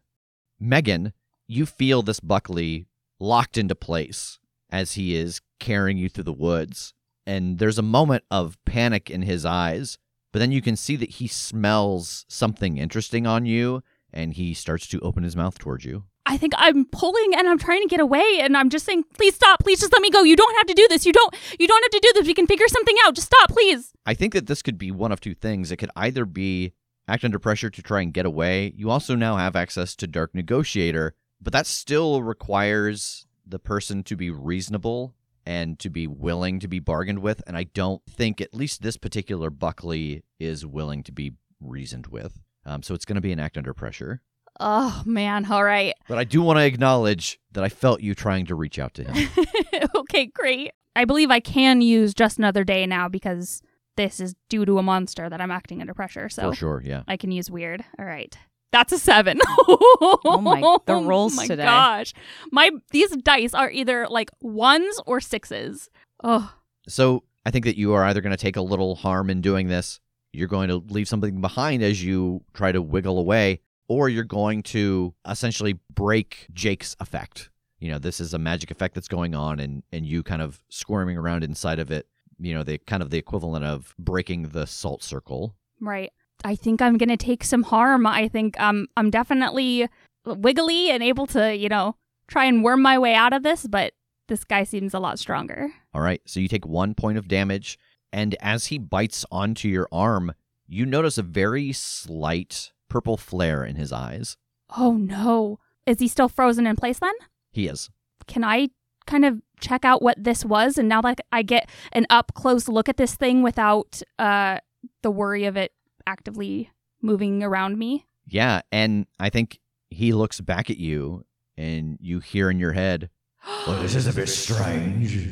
Megan, 0.58 1.12
you 1.46 1.66
feel 1.66 2.02
this 2.02 2.20
Buckley 2.20 2.86
locked 3.18 3.56
into 3.56 3.74
place 3.74 4.38
as 4.70 4.92
he 4.92 5.14
is 5.14 5.40
carrying 5.58 5.98
you 5.98 6.08
through 6.08 6.24
the 6.24 6.32
woods. 6.32 6.94
And 7.26 7.58
there's 7.58 7.78
a 7.78 7.82
moment 7.82 8.24
of 8.30 8.58
panic 8.64 9.10
in 9.10 9.22
his 9.22 9.44
eyes, 9.44 9.98
but 10.32 10.38
then 10.38 10.52
you 10.52 10.62
can 10.62 10.76
see 10.76 10.96
that 10.96 11.10
he 11.10 11.26
smells 11.26 12.24
something 12.28 12.78
interesting 12.78 13.26
on 13.26 13.46
you 13.46 13.82
and 14.12 14.34
he 14.34 14.54
starts 14.54 14.86
to 14.88 15.00
open 15.00 15.22
his 15.22 15.36
mouth 15.36 15.58
towards 15.58 15.84
you. 15.84 16.04
I 16.26 16.36
think 16.36 16.52
I'm 16.56 16.84
pulling 16.84 17.32
and 17.36 17.48
I'm 17.48 17.58
trying 17.58 17.82
to 17.82 17.88
get 17.88 18.00
away 18.00 18.40
and 18.40 18.56
I'm 18.56 18.70
just 18.70 18.84
saying, 18.84 19.04
please 19.14 19.34
stop, 19.34 19.60
please 19.60 19.80
just 19.80 19.92
let 19.92 20.02
me 20.02 20.10
go. 20.10 20.22
You 20.22 20.36
don't 20.36 20.56
have 20.56 20.66
to 20.66 20.74
do 20.74 20.86
this. 20.88 21.06
You 21.06 21.12
don't 21.12 21.34
you 21.58 21.66
don't 21.66 21.82
have 21.82 22.00
to 22.00 22.00
do 22.02 22.12
this. 22.14 22.26
We 22.26 22.34
can 22.34 22.46
figure 22.46 22.68
something 22.68 22.96
out. 23.04 23.14
Just 23.14 23.28
stop, 23.28 23.50
please. 23.50 23.92
I 24.06 24.14
think 24.14 24.34
that 24.34 24.46
this 24.46 24.62
could 24.62 24.78
be 24.78 24.90
one 24.90 25.12
of 25.12 25.20
two 25.20 25.34
things. 25.34 25.72
It 25.72 25.76
could 25.76 25.90
either 25.96 26.24
be 26.24 26.74
act 27.08 27.24
under 27.24 27.38
pressure 27.38 27.70
to 27.70 27.82
try 27.82 28.02
and 28.02 28.14
get 28.14 28.26
away. 28.26 28.72
You 28.76 28.90
also 28.90 29.16
now 29.16 29.36
have 29.36 29.56
access 29.56 29.96
to 29.96 30.06
Dark 30.06 30.34
Negotiator, 30.34 31.14
but 31.40 31.52
that 31.52 31.66
still 31.66 32.22
requires 32.22 33.26
the 33.46 33.58
person 33.58 34.04
to 34.04 34.16
be 34.16 34.30
reasonable 34.30 35.14
and 35.44 35.78
to 35.80 35.90
be 35.90 36.06
willing 36.06 36.60
to 36.60 36.68
be 36.68 36.78
bargained 36.78 37.20
with. 37.20 37.42
And 37.46 37.56
I 37.56 37.64
don't 37.64 38.02
think 38.08 38.40
at 38.40 38.54
least 38.54 38.82
this 38.82 38.96
particular 38.96 39.50
Buckley 39.50 40.22
is 40.38 40.64
willing 40.64 41.02
to 41.04 41.12
be 41.12 41.32
reasoned 41.60 42.06
with. 42.06 42.40
Um, 42.64 42.82
so 42.82 42.94
it's 42.94 43.04
going 43.04 43.16
to 43.16 43.20
be 43.20 43.32
an 43.32 43.40
act 43.40 43.58
under 43.58 43.74
pressure. 43.74 44.22
Oh 44.62 45.02
man, 45.06 45.50
all 45.50 45.64
right. 45.64 45.94
But 46.08 46.18
I 46.18 46.24
do 46.24 46.42
want 46.42 46.58
to 46.58 46.64
acknowledge 46.64 47.40
that 47.52 47.64
I 47.64 47.68
felt 47.68 48.00
you 48.02 48.14
trying 48.14 48.46
to 48.46 48.54
reach 48.54 48.78
out 48.78 48.94
to 48.94 49.04
him. 49.04 49.28
okay, 49.96 50.26
great. 50.26 50.72
I 50.94 51.04
believe 51.04 51.30
I 51.30 51.40
can 51.40 51.80
use 51.80 52.12
just 52.14 52.38
another 52.38 52.62
day 52.62 52.84
now 52.86 53.08
because 53.08 53.62
this 53.96 54.20
is 54.20 54.34
due 54.48 54.64
to 54.66 54.78
a 54.78 54.82
monster 54.82 55.28
that 55.30 55.40
I'm 55.40 55.50
acting 55.50 55.80
under 55.80 55.94
pressure. 55.94 56.28
So 56.28 56.50
For 56.50 56.56
sure, 56.56 56.82
yeah. 56.84 57.02
I 57.08 57.16
can 57.16 57.32
use 57.32 57.50
weird. 57.50 57.84
All 57.98 58.04
right. 58.04 58.36
That's 58.72 58.92
a 58.92 58.98
seven. 58.98 59.40
oh 59.48 60.40
my- 60.42 60.60
the 60.86 60.94
rolls 60.94 61.32
oh 61.34 61.36
my 61.36 61.46
today. 61.46 61.64
gosh. 61.64 62.12
My 62.52 62.70
these 62.92 63.10
dice 63.16 63.54
are 63.54 63.70
either 63.70 64.06
like 64.08 64.30
ones 64.40 65.00
or 65.06 65.20
sixes. 65.20 65.88
Oh, 66.22 66.52
So 66.86 67.24
I 67.46 67.50
think 67.50 67.64
that 67.64 67.76
you 67.78 67.94
are 67.94 68.04
either 68.04 68.20
going 68.20 68.30
to 68.32 68.36
take 68.36 68.56
a 68.56 68.62
little 68.62 68.94
harm 68.94 69.30
in 69.30 69.40
doing 69.40 69.68
this, 69.68 70.00
you're 70.32 70.48
going 70.48 70.68
to 70.68 70.76
leave 70.76 71.08
something 71.08 71.40
behind 71.40 71.82
as 71.82 72.04
you 72.04 72.42
try 72.54 72.70
to 72.72 72.82
wiggle 72.82 73.18
away, 73.18 73.60
or 73.90 74.08
you're 74.08 74.22
going 74.22 74.62
to 74.62 75.12
essentially 75.28 75.76
break 75.92 76.46
Jake's 76.54 76.94
effect. 77.00 77.50
You 77.80 77.90
know, 77.90 77.98
this 77.98 78.20
is 78.20 78.32
a 78.32 78.38
magic 78.38 78.70
effect 78.70 78.94
that's 78.94 79.08
going 79.08 79.34
on, 79.34 79.58
and 79.58 79.82
and 79.92 80.06
you 80.06 80.22
kind 80.22 80.40
of 80.40 80.62
squirming 80.68 81.18
around 81.18 81.42
inside 81.42 81.80
of 81.80 81.90
it. 81.90 82.06
You 82.38 82.54
know, 82.54 82.62
the 82.62 82.78
kind 82.78 83.02
of 83.02 83.10
the 83.10 83.18
equivalent 83.18 83.64
of 83.64 83.94
breaking 83.98 84.50
the 84.50 84.66
salt 84.66 85.02
circle. 85.02 85.56
right. 85.80 86.12
I 86.42 86.54
think 86.54 86.80
I'm 86.80 86.96
gonna 86.96 87.18
take 87.18 87.44
some 87.44 87.64
harm. 87.64 88.06
I 88.06 88.28
think 88.28 88.58
um 88.60 88.86
I'm 88.96 89.10
definitely 89.10 89.88
wiggly 90.24 90.90
and 90.90 91.02
able 91.02 91.26
to, 91.26 91.54
you 91.54 91.68
know, 91.68 91.96
try 92.28 92.44
and 92.44 92.62
worm 92.64 92.80
my 92.80 92.96
way 92.96 93.14
out 93.14 93.32
of 93.32 93.42
this, 93.42 93.66
but 93.66 93.92
this 94.28 94.44
guy 94.44 94.62
seems 94.62 94.94
a 94.94 95.00
lot 95.00 95.18
stronger. 95.18 95.68
All 95.92 96.00
right, 96.00 96.22
so 96.24 96.38
you 96.38 96.48
take 96.48 96.64
one 96.64 96.94
point 96.94 97.18
of 97.18 97.28
damage, 97.28 97.78
and 98.12 98.36
as 98.40 98.66
he 98.66 98.78
bites 98.78 99.26
onto 99.30 99.68
your 99.68 99.88
arm, 99.92 100.32
you 100.66 100.86
notice 100.86 101.18
a 101.18 101.22
very 101.22 101.72
slight 101.72 102.72
purple 102.90 103.16
flare 103.16 103.64
in 103.64 103.76
his 103.76 103.92
eyes. 103.92 104.36
Oh 104.76 104.92
no. 104.92 105.58
Is 105.86 105.98
he 105.98 106.08
still 106.08 106.28
frozen 106.28 106.66
in 106.66 106.76
place 106.76 106.98
then? 106.98 107.14
He 107.50 107.66
is. 107.66 107.88
can 108.26 108.44
I 108.44 108.68
kind 109.06 109.24
of 109.24 109.40
check 109.60 109.84
out 109.84 110.02
what 110.02 110.22
this 110.22 110.44
was? 110.44 110.76
And 110.78 110.88
now 110.88 111.00
that 111.02 111.20
I 111.32 111.42
get 111.42 111.68
an 111.92 112.06
up 112.10 112.32
close 112.34 112.68
look 112.68 112.88
at 112.88 112.96
this 112.96 113.14
thing 113.16 113.42
without 113.42 114.02
uh, 114.18 114.58
the 115.02 115.10
worry 115.10 115.46
of 115.46 115.56
it 115.56 115.72
actively 116.06 116.70
moving 117.02 117.42
around 117.42 117.78
me. 117.78 118.06
Yeah, 118.26 118.60
and 118.70 119.06
I 119.18 119.30
think 119.30 119.58
he 119.88 120.12
looks 120.12 120.40
back 120.40 120.70
at 120.70 120.76
you 120.76 121.24
and 121.56 121.98
you 122.00 122.20
hear 122.20 122.50
in 122.50 122.60
your 122.60 122.72
head, 122.72 123.10
Well, 123.66 123.82
this 123.82 123.94
is 123.96 124.06
a 124.06 124.12
bit 124.12 124.28
strange. 124.28 125.28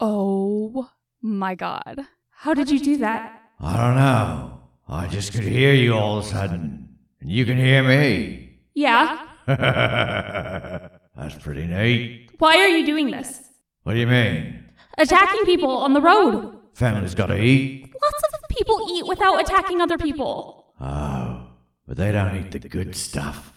Oh 0.00 0.90
my 1.22 1.54
god. 1.54 2.00
How 2.30 2.52
did 2.54 2.70
you 2.70 2.80
do 2.80 2.96
that? 2.98 3.40
I 3.60 3.76
don't 3.76 3.96
know. 3.96 4.58
I 4.88 5.06
just 5.06 5.32
could 5.32 5.44
hear 5.44 5.72
you 5.72 5.94
all 5.94 6.18
of 6.18 6.24
a 6.26 6.28
sudden. 6.28 6.81
And 7.22 7.30
you 7.30 7.46
can 7.46 7.56
hear 7.56 7.82
me. 7.82 8.58
Yeah. 8.74 9.26
That's 9.46 11.34
pretty 11.40 11.66
neat. 11.66 12.30
Why 12.38 12.56
are 12.56 12.68
you 12.68 12.84
doing 12.84 13.10
this? 13.10 13.40
What 13.84 13.94
do 13.94 14.00
you 14.00 14.06
mean? 14.06 14.64
Attacking 14.98 15.44
people 15.44 15.70
on 15.70 15.94
the 15.94 16.00
road. 16.00 16.58
Family's 16.74 17.14
gotta 17.14 17.40
eat. 17.40 17.82
Lots 17.82 18.22
of 18.34 18.48
people 18.50 18.88
eat 18.90 19.06
without 19.06 19.40
attacking 19.40 19.80
other 19.80 19.98
people. 19.98 20.74
Oh, 20.80 21.46
but 21.86 21.96
they 21.96 22.10
don't 22.12 22.36
eat 22.36 22.50
the 22.50 22.68
good 22.68 22.96
stuff. 22.96 23.52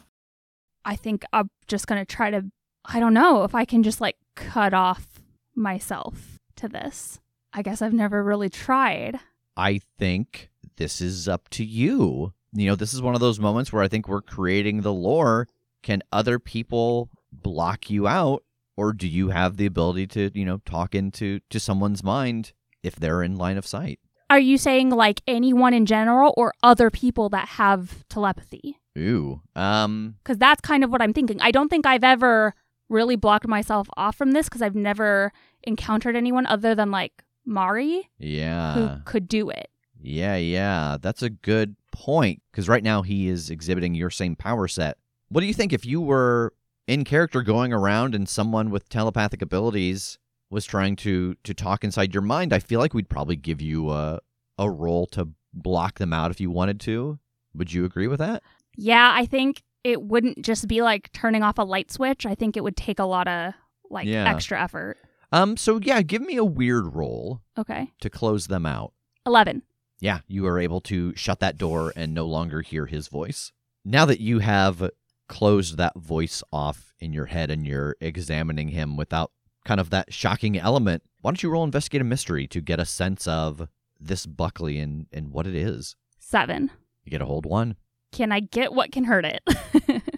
I 0.83 0.95
think 0.95 1.25
I'm 1.33 1.49
just 1.67 1.87
going 1.87 1.99
to 1.99 2.05
try 2.05 2.29
to, 2.29 2.45
I 2.85 2.99
don't 2.99 3.15
know 3.15 3.43
if 3.43 3.55
I 3.55 3.65
can 3.65 3.81
just 3.81 3.99
like 3.99 4.17
cut 4.35 4.73
off 4.73 5.19
myself 5.55 6.37
to 6.57 6.67
this. 6.67 7.19
I 7.53 7.63
guess 7.63 7.81
I've 7.81 7.93
never 7.93 8.23
really 8.23 8.49
tried. 8.49 9.19
I 9.57 9.79
think 9.97 10.51
this 10.77 11.01
is 11.01 11.27
up 11.27 11.49
to 11.49 11.65
you. 11.65 12.33
You 12.55 12.69
know, 12.69 12.75
this 12.75 12.93
is 12.93 13.01
one 13.01 13.15
of 13.15 13.21
those 13.21 13.39
moments 13.39 13.71
where 13.71 13.83
I 13.83 13.87
think 13.87 14.07
we're 14.07 14.21
creating 14.21 14.81
the 14.81 14.93
lore. 14.93 15.47
Can 15.83 16.01
other 16.11 16.39
people 16.39 17.09
block 17.31 17.89
you 17.89 18.07
out? 18.07 18.43
Or 18.77 18.91
do 18.91 19.07
you 19.07 19.29
have 19.29 19.57
the 19.57 19.65
ability 19.65 20.07
to, 20.07 20.31
you 20.33 20.45
know, 20.45 20.59
talk 20.65 20.95
into 20.95 21.39
to 21.49 21.59
someone's 21.59 22.03
mind 22.03 22.53
if 22.83 22.95
they're 22.95 23.23
in 23.23 23.35
line 23.35 23.57
of 23.57 23.65
sight? 23.65 23.99
Are 24.29 24.39
you 24.39 24.57
saying 24.57 24.89
like 24.89 25.21
anyone 25.27 25.73
in 25.73 25.85
general 25.85 26.33
or 26.35 26.53
other 26.63 26.89
people 26.89 27.29
that 27.29 27.47
have 27.49 28.07
telepathy? 28.09 28.79
Ooh. 28.97 29.41
Um 29.55 30.15
Because 30.23 30.37
that's 30.37 30.61
kind 30.61 30.83
of 30.83 30.89
what 30.89 31.01
I'm 31.01 31.13
thinking. 31.13 31.39
I 31.41 31.51
don't 31.51 31.69
think 31.69 31.85
I've 31.85 32.03
ever 32.03 32.53
really 32.89 33.15
blocked 33.15 33.47
myself 33.47 33.87
off 33.97 34.15
from 34.15 34.31
this 34.31 34.47
because 34.47 34.61
I've 34.61 34.75
never 34.75 35.31
encountered 35.63 36.15
anyone 36.15 36.45
other 36.45 36.75
than 36.75 36.91
like 36.91 37.23
Mari 37.45 38.09
yeah. 38.17 38.73
who 38.73 39.03
could 39.05 39.27
do 39.27 39.49
it. 39.49 39.69
Yeah, 40.01 40.35
yeah, 40.35 40.97
that's 41.01 41.23
a 41.23 41.29
good 41.29 41.75
point. 41.95 42.41
Because 42.51 42.67
right 42.69 42.83
now 42.83 43.01
he 43.01 43.27
is 43.27 43.49
exhibiting 43.49 43.95
your 43.95 44.09
same 44.09 44.35
power 44.35 44.67
set. 44.67 44.97
What 45.29 45.41
do 45.41 45.47
you 45.47 45.53
think 45.53 45.73
if 45.73 45.85
you 45.85 46.01
were 46.01 46.53
in 46.87 47.03
character 47.03 47.41
going 47.41 47.73
around 47.73 48.13
and 48.13 48.29
someone 48.29 48.69
with 48.69 48.89
telepathic 48.89 49.41
abilities 49.41 50.19
was 50.51 50.65
trying 50.65 50.95
to 50.97 51.35
to 51.43 51.53
talk 51.53 51.83
inside 51.83 52.13
your 52.13 52.21
mind? 52.23 52.53
I 52.53 52.59
feel 52.59 52.79
like 52.79 52.93
we'd 52.93 53.09
probably 53.09 53.35
give 53.35 53.61
you 53.61 53.89
a 53.89 54.19
a 54.57 54.69
role 54.69 55.05
to 55.07 55.29
block 55.53 55.97
them 55.99 56.13
out 56.13 56.31
if 56.31 56.39
you 56.39 56.51
wanted 56.51 56.79
to. 56.81 57.17
Would 57.55 57.73
you 57.73 57.85
agree 57.85 58.07
with 58.07 58.19
that? 58.19 58.43
Yeah, 58.77 59.11
I 59.15 59.25
think 59.25 59.63
it 59.83 60.01
wouldn't 60.01 60.43
just 60.43 60.67
be 60.67 60.81
like 60.81 61.11
turning 61.13 61.43
off 61.43 61.57
a 61.57 61.63
light 61.63 61.91
switch. 61.91 62.25
I 62.25 62.35
think 62.35 62.55
it 62.57 62.63
would 62.63 62.75
take 62.77 62.99
a 62.99 63.05
lot 63.05 63.27
of 63.27 63.53
like 63.89 64.07
Yeah. 64.07 64.29
extra 64.29 64.61
effort. 64.61 64.97
Um. 65.31 65.57
So 65.57 65.79
yeah, 65.81 66.01
give 66.01 66.21
me 66.21 66.35
a 66.37 66.45
weird 66.45 66.93
roll 66.95 67.41
Okay. 67.57 67.91
to 68.01 68.09
close 68.09 68.47
them 68.47 68.65
out. 68.65 68.93
11. 69.25 69.63
Yeah, 70.05 70.19
you 70.27 70.45
are 70.45 70.59
able 70.59 70.81
to 70.81 71.15
shut 71.15 71.39
that 71.39 71.57
door 71.57 71.91
and 71.95 72.13
no 72.13 72.27
longer 72.27 72.61
hear 72.61 72.85
his 72.85 73.07
voice. 73.07 73.51
Now 73.83 74.05
that 74.05 74.19
you 74.19 74.37
have 74.37 74.91
closed 75.27 75.77
that 75.77 75.95
voice 75.95 76.43
off 76.53 76.93
in 76.99 77.11
your 77.11 77.25
head 77.25 77.49
and 77.49 77.65
you're 77.65 77.95
examining 77.99 78.67
him 78.67 78.97
without 78.97 79.31
kind 79.65 79.79
of 79.79 79.89
that 79.89 80.13
shocking 80.13 80.59
element, 80.59 81.01
why 81.21 81.31
don't 81.31 81.41
you 81.41 81.49
roll 81.49 81.63
investigate 81.63 82.01
a 82.01 82.03
mystery 82.03 82.45
to 82.45 82.61
get 82.61 82.79
a 82.79 82.85
sense 82.85 83.27
of 83.27 83.67
this 83.99 84.27
Buckley 84.27 84.77
and, 84.77 85.07
and 85.11 85.31
what 85.31 85.47
it 85.47 85.55
is? 85.55 85.95
7. 86.19 86.69
You 87.03 87.09
get 87.09 87.23
a 87.23 87.25
hold 87.25 87.47
one. 87.47 87.75
Can 88.11 88.31
I 88.31 88.41
get 88.41 88.73
what 88.73 88.91
can 88.91 89.05
hurt 89.05 89.25
it? 89.25 89.41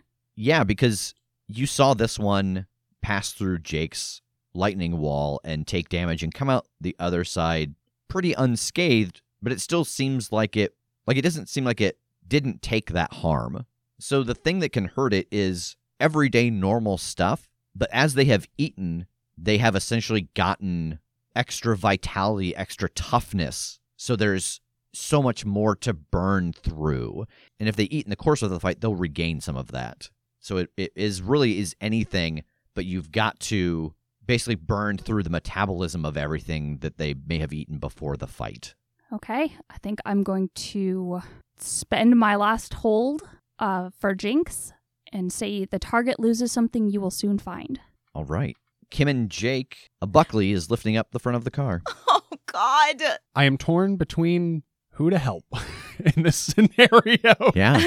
Yeah, 0.37 0.63
because 0.63 1.15
you 1.47 1.65
saw 1.65 1.95
this 1.95 2.19
one 2.19 2.67
pass 3.01 3.31
through 3.31 3.59
Jake's 3.59 4.21
lightning 4.53 4.99
wall 4.99 5.41
and 5.45 5.65
take 5.65 5.89
damage 5.89 6.21
and 6.21 6.33
come 6.33 6.49
out 6.49 6.67
the 6.79 6.95
other 6.99 7.23
side 7.23 7.73
pretty 8.07 8.33
unscathed, 8.33 9.21
but 9.47 9.53
it 9.53 9.61
still 9.61 9.85
seems 9.85 10.33
like 10.33 10.57
it 10.57 10.75
like 11.05 11.15
it 11.15 11.21
doesn't 11.21 11.47
seem 11.47 11.63
like 11.63 11.79
it 11.79 11.97
didn't 12.27 12.61
take 12.61 12.91
that 12.91 13.13
harm. 13.13 13.65
So 13.97 14.21
the 14.21 14.35
thing 14.35 14.59
that 14.59 14.73
can 14.73 14.89
hurt 14.89 15.13
it 15.13 15.25
is 15.31 15.77
everyday 16.01 16.49
normal 16.49 16.97
stuff, 16.97 17.47
but 17.73 17.87
as 17.93 18.15
they 18.15 18.25
have 18.25 18.49
eaten, 18.57 19.05
they 19.37 19.57
have 19.59 19.73
essentially 19.73 20.27
gotten 20.35 20.99
extra 21.33 21.77
vitality, 21.77 22.53
extra 22.57 22.89
toughness. 22.89 23.79
So 23.95 24.17
there's 24.17 24.59
so 24.91 25.23
much 25.23 25.45
more 25.45 25.77
to 25.77 25.93
burn 25.93 26.51
through. 26.51 27.25
And 27.57 27.69
if 27.69 27.77
they 27.77 27.85
eat 27.85 28.05
in 28.05 28.09
the 28.09 28.17
course 28.17 28.41
of 28.41 28.49
the 28.49 28.59
fight, 28.59 28.81
they'll 28.81 28.95
regain 28.95 29.39
some 29.39 29.55
of 29.55 29.71
that. 29.71 30.09
So 30.41 30.57
it, 30.57 30.71
it 30.75 30.91
is 30.93 31.21
really 31.21 31.57
is 31.59 31.73
anything, 31.79 32.43
but 32.75 32.83
you've 32.83 33.13
got 33.13 33.39
to 33.39 33.93
basically 34.25 34.55
burn 34.55 34.97
through 34.97 35.23
the 35.23 35.29
metabolism 35.29 36.03
of 36.03 36.17
everything 36.17 36.79
that 36.79 36.97
they 36.97 37.15
may 37.25 37.37
have 37.37 37.53
eaten 37.53 37.77
before 37.77 38.17
the 38.17 38.27
fight. 38.27 38.75
Okay, 39.11 39.53
I 39.69 39.77
think 39.81 39.99
I'm 40.05 40.23
going 40.23 40.49
to 40.55 41.21
spend 41.57 42.15
my 42.17 42.35
last 42.35 42.73
hold 42.75 43.21
uh, 43.59 43.89
for 43.97 44.13
Jinx 44.13 44.73
and 45.13 45.31
say 45.31 45.63
the 45.65 45.79
target 45.79 46.19
loses 46.19 46.51
something 46.51 46.89
you 46.89 46.99
will 46.99 47.11
soon 47.11 47.37
find. 47.39 47.79
All 48.13 48.25
right. 48.25 48.55
Kim 48.89 49.07
and 49.07 49.29
Jake, 49.29 49.89
a 50.01 50.07
Buckley 50.07 50.51
is 50.51 50.69
lifting 50.69 50.97
up 50.97 51.11
the 51.11 51.19
front 51.19 51.35
of 51.35 51.43
the 51.43 51.51
car. 51.51 51.81
Oh 52.09 52.21
God. 52.47 53.01
I 53.35 53.43
am 53.43 53.57
torn 53.57 53.97
between 53.97 54.63
who 54.93 55.09
to 55.09 55.17
help 55.17 55.45
in 56.15 56.23
this 56.23 56.35
scenario. 56.37 57.51
Yeah. 57.53 57.83